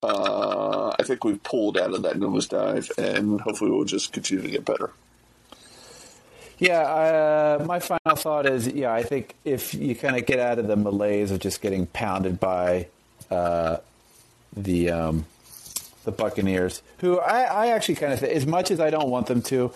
uh, 0.05 0.95
I 0.99 1.03
think 1.03 1.23
we've 1.23 1.41
pulled 1.43 1.77
out 1.77 1.93
of 1.93 2.03
that 2.03 2.15
nosedive 2.15 2.91
and 2.97 3.41
hopefully 3.41 3.71
we'll 3.71 3.85
just 3.85 4.13
continue 4.13 4.43
to 4.43 4.49
get 4.49 4.65
better. 4.65 4.91
Yeah, 6.57 6.79
uh, 6.79 7.65
my 7.65 7.79
final 7.79 8.15
thought 8.15 8.45
is, 8.45 8.67
yeah, 8.67 8.93
I 8.93 9.03
think 9.03 9.35
if 9.43 9.73
you 9.73 9.95
kind 9.95 10.15
of 10.15 10.25
get 10.25 10.39
out 10.39 10.57
of 10.57 10.67
the 10.67 10.77
malaise 10.77 11.31
of 11.31 11.39
just 11.39 11.61
getting 11.61 11.85
pounded 11.87 12.39
by 12.39 12.87
uh, 13.29 13.77
the 14.55 14.89
um, 14.91 15.25
the 16.05 16.11
Buccaneers, 16.11 16.81
who 16.99 17.19
I, 17.19 17.41
I 17.41 17.67
actually 17.67 17.95
kind 17.95 18.13
of 18.13 18.19
think, 18.19 18.33
as 18.33 18.45
much 18.45 18.71
as 18.71 18.79
I 18.79 18.89
don't 18.89 19.09
want 19.09 19.27
them 19.27 19.41
to, 19.43 19.71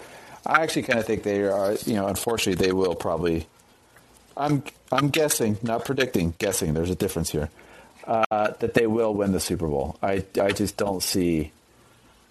I 0.45 0.61
actually 0.61 0.83
kind 0.83 0.99
of 0.99 1.05
think 1.05 1.23
they 1.23 1.43
are, 1.43 1.75
you 1.85 1.95
know, 1.95 2.07
unfortunately 2.07 2.65
they 2.65 2.71
will 2.71 2.95
probably. 2.95 3.47
I'm 4.37 4.63
I'm 4.89 5.09
guessing, 5.09 5.57
not 5.61 5.83
predicting, 5.83 6.33
guessing. 6.37 6.75
There's 6.75 6.89
a 6.89 6.95
difference 6.95 7.31
here. 7.31 7.49
Uh, 8.09 8.53
that 8.59 8.73
they 8.73 8.87
will 8.87 9.13
win 9.13 9.31
the 9.33 9.39
Super 9.39 9.67
Bowl. 9.67 9.95
I 10.01 10.25
I 10.41 10.51
just 10.51 10.77
don't 10.77 11.03
see. 11.03 11.51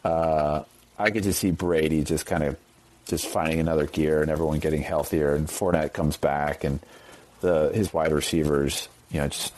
Uh, 0.05 0.65
I 0.99 1.11
could 1.11 1.23
just 1.23 1.39
see 1.39 1.53
Brady 1.53 2.03
just 2.03 2.27
kind 2.27 2.43
of 2.43 2.57
just 3.07 3.29
finding 3.29 3.61
another 3.61 3.87
gear 3.87 4.21
and 4.21 4.29
everyone 4.29 4.59
getting 4.59 4.83
healthier 4.83 5.37
and 5.37 5.47
Fournette 5.47 5.93
comes 5.93 6.17
back 6.17 6.65
and 6.65 6.81
the 7.43 7.71
his 7.73 7.93
wide 7.93 8.11
receivers, 8.11 8.89
you 9.13 9.21
know, 9.21 9.29
just 9.29 9.55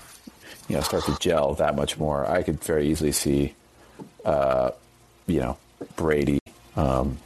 you 0.68 0.76
know, 0.76 0.82
start 0.82 1.04
to 1.04 1.16
gel 1.18 1.54
that 1.54 1.74
much 1.74 1.96
more. 1.96 2.26
I 2.26 2.42
could 2.42 2.62
very 2.62 2.88
easily 2.90 3.12
see 3.12 3.54
uh, 4.24 4.72
you 5.26 5.40
know, 5.40 5.56
Brady 5.96 6.40
um, 6.76 7.18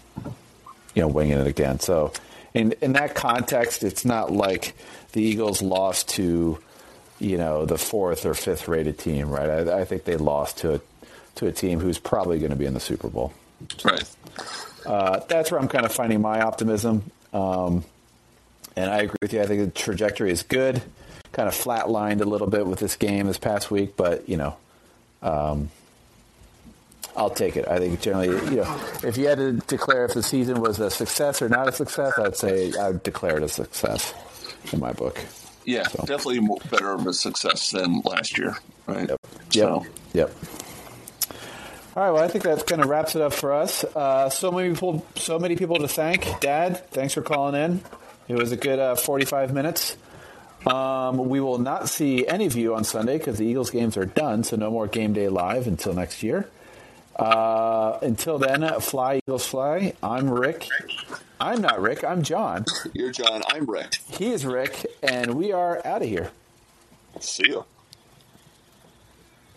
you 0.94 1.02
know, 1.02 1.08
winging 1.08 1.38
it 1.38 1.46
again. 1.48 1.80
So, 1.80 2.12
in 2.52 2.72
in 2.80 2.92
that 2.92 3.14
context, 3.14 3.82
it's 3.82 4.04
not 4.04 4.30
like 4.30 4.74
the 5.12 5.22
Eagles 5.22 5.62
lost 5.62 6.10
to, 6.10 6.58
you 7.18 7.38
know, 7.38 7.64
the 7.64 7.78
fourth 7.78 8.26
or 8.26 8.34
fifth 8.34 8.68
rated 8.68 8.98
team, 8.98 9.30
right? 9.30 9.68
I, 9.68 9.80
I 9.80 9.84
think 9.84 10.04
they 10.04 10.16
lost 10.16 10.58
to 10.58 10.74
a 10.74 10.80
to 11.36 11.46
a 11.46 11.52
team 11.52 11.80
who's 11.80 11.98
probably 11.98 12.38
going 12.38 12.50
to 12.50 12.56
be 12.56 12.66
in 12.66 12.74
the 12.74 12.80
Super 12.80 13.08
Bowl. 13.08 13.32
Right. 13.84 14.04
Uh, 14.86 15.20
that's 15.28 15.50
where 15.50 15.60
I'm 15.60 15.68
kind 15.68 15.84
of 15.84 15.92
finding 15.92 16.20
my 16.20 16.40
optimism. 16.42 17.10
Um, 17.32 17.84
and 18.76 18.90
I 18.90 18.98
agree 18.98 19.16
with 19.20 19.32
you. 19.32 19.40
I 19.40 19.46
think 19.46 19.74
the 19.74 19.80
trajectory 19.80 20.30
is 20.30 20.42
good. 20.42 20.82
Kind 21.32 21.48
of 21.48 21.54
flatlined 21.54 22.20
a 22.20 22.24
little 22.24 22.46
bit 22.46 22.66
with 22.66 22.78
this 22.78 22.96
game 22.96 23.26
this 23.26 23.38
past 23.38 23.70
week, 23.70 23.96
but 23.96 24.28
you 24.28 24.36
know, 24.36 24.56
um, 25.22 25.70
I'll 27.16 27.30
take 27.30 27.56
it. 27.56 27.66
I 27.68 27.78
think 27.78 28.00
generally, 28.00 28.28
you 28.28 28.56
know, 28.56 28.80
if 29.02 29.16
you 29.16 29.26
had 29.26 29.38
to 29.38 29.52
declare 29.52 30.04
if 30.04 30.14
the 30.14 30.22
season 30.22 30.60
was 30.60 30.80
a 30.80 30.90
success 30.90 31.42
or 31.42 31.48
not 31.48 31.68
a 31.68 31.72
success, 31.72 32.18
I'd 32.18 32.36
say 32.36 32.72
I 32.78 32.88
would 32.88 33.02
declare 33.02 33.36
it 33.36 33.42
a 33.42 33.48
success 33.48 34.12
in 34.72 34.80
my 34.80 34.92
book. 34.92 35.18
Yeah, 35.64 35.86
so. 35.88 36.00
definitely 36.00 36.40
more, 36.40 36.58
better 36.70 36.92
of 36.92 37.06
a 37.06 37.12
success 37.12 37.70
than 37.70 38.00
last 38.04 38.38
year, 38.38 38.56
right? 38.86 39.08
Yep. 39.08 39.20
So. 39.50 39.86
Yep. 40.12 40.34
All 41.96 42.02
right. 42.02 42.10
Well, 42.10 42.24
I 42.24 42.28
think 42.28 42.44
that 42.44 42.66
kind 42.66 42.82
of 42.82 42.88
wraps 42.88 43.14
it 43.14 43.22
up 43.22 43.32
for 43.32 43.52
us. 43.52 43.84
Uh, 43.84 44.28
so 44.28 44.50
many 44.50 44.70
people, 44.70 45.06
so 45.16 45.38
many 45.38 45.54
people 45.54 45.78
to 45.78 45.88
thank. 45.88 46.40
Dad, 46.40 46.90
thanks 46.90 47.14
for 47.14 47.22
calling 47.22 47.54
in. 47.54 47.80
It 48.26 48.36
was 48.36 48.52
a 48.52 48.56
good 48.56 48.78
uh, 48.78 48.96
45 48.96 49.54
minutes. 49.54 49.96
Um, 50.66 51.28
we 51.28 51.40
will 51.40 51.58
not 51.58 51.88
see 51.88 52.26
any 52.26 52.46
of 52.46 52.56
you 52.56 52.74
on 52.74 52.84
Sunday 52.84 53.18
because 53.18 53.38
the 53.38 53.46
Eagles 53.46 53.70
games 53.70 53.96
are 53.96 54.06
done, 54.06 54.44
so 54.44 54.56
no 54.56 54.70
more 54.70 54.86
game 54.86 55.12
day 55.12 55.28
live 55.28 55.66
until 55.66 55.92
next 55.92 56.22
year. 56.22 56.48
Uh, 57.16 57.98
until 58.02 58.38
then, 58.38 58.80
fly 58.80 59.16
Eagles 59.26 59.46
fly. 59.46 59.94
I'm 60.02 60.30
Rick. 60.30 60.68
I'm 61.40 61.60
not 61.60 61.80
Rick. 61.80 62.02
I'm 62.04 62.22
John. 62.22 62.64
You're 62.92 63.12
John. 63.12 63.42
I'm 63.48 63.66
Rick. 63.66 63.96
He 64.08 64.32
is 64.32 64.44
Rick, 64.44 64.86
and 65.02 65.34
we 65.34 65.52
are 65.52 65.84
out 65.86 66.02
of 66.02 66.08
here. 66.08 66.30
See 67.20 67.44
you. 67.48 67.64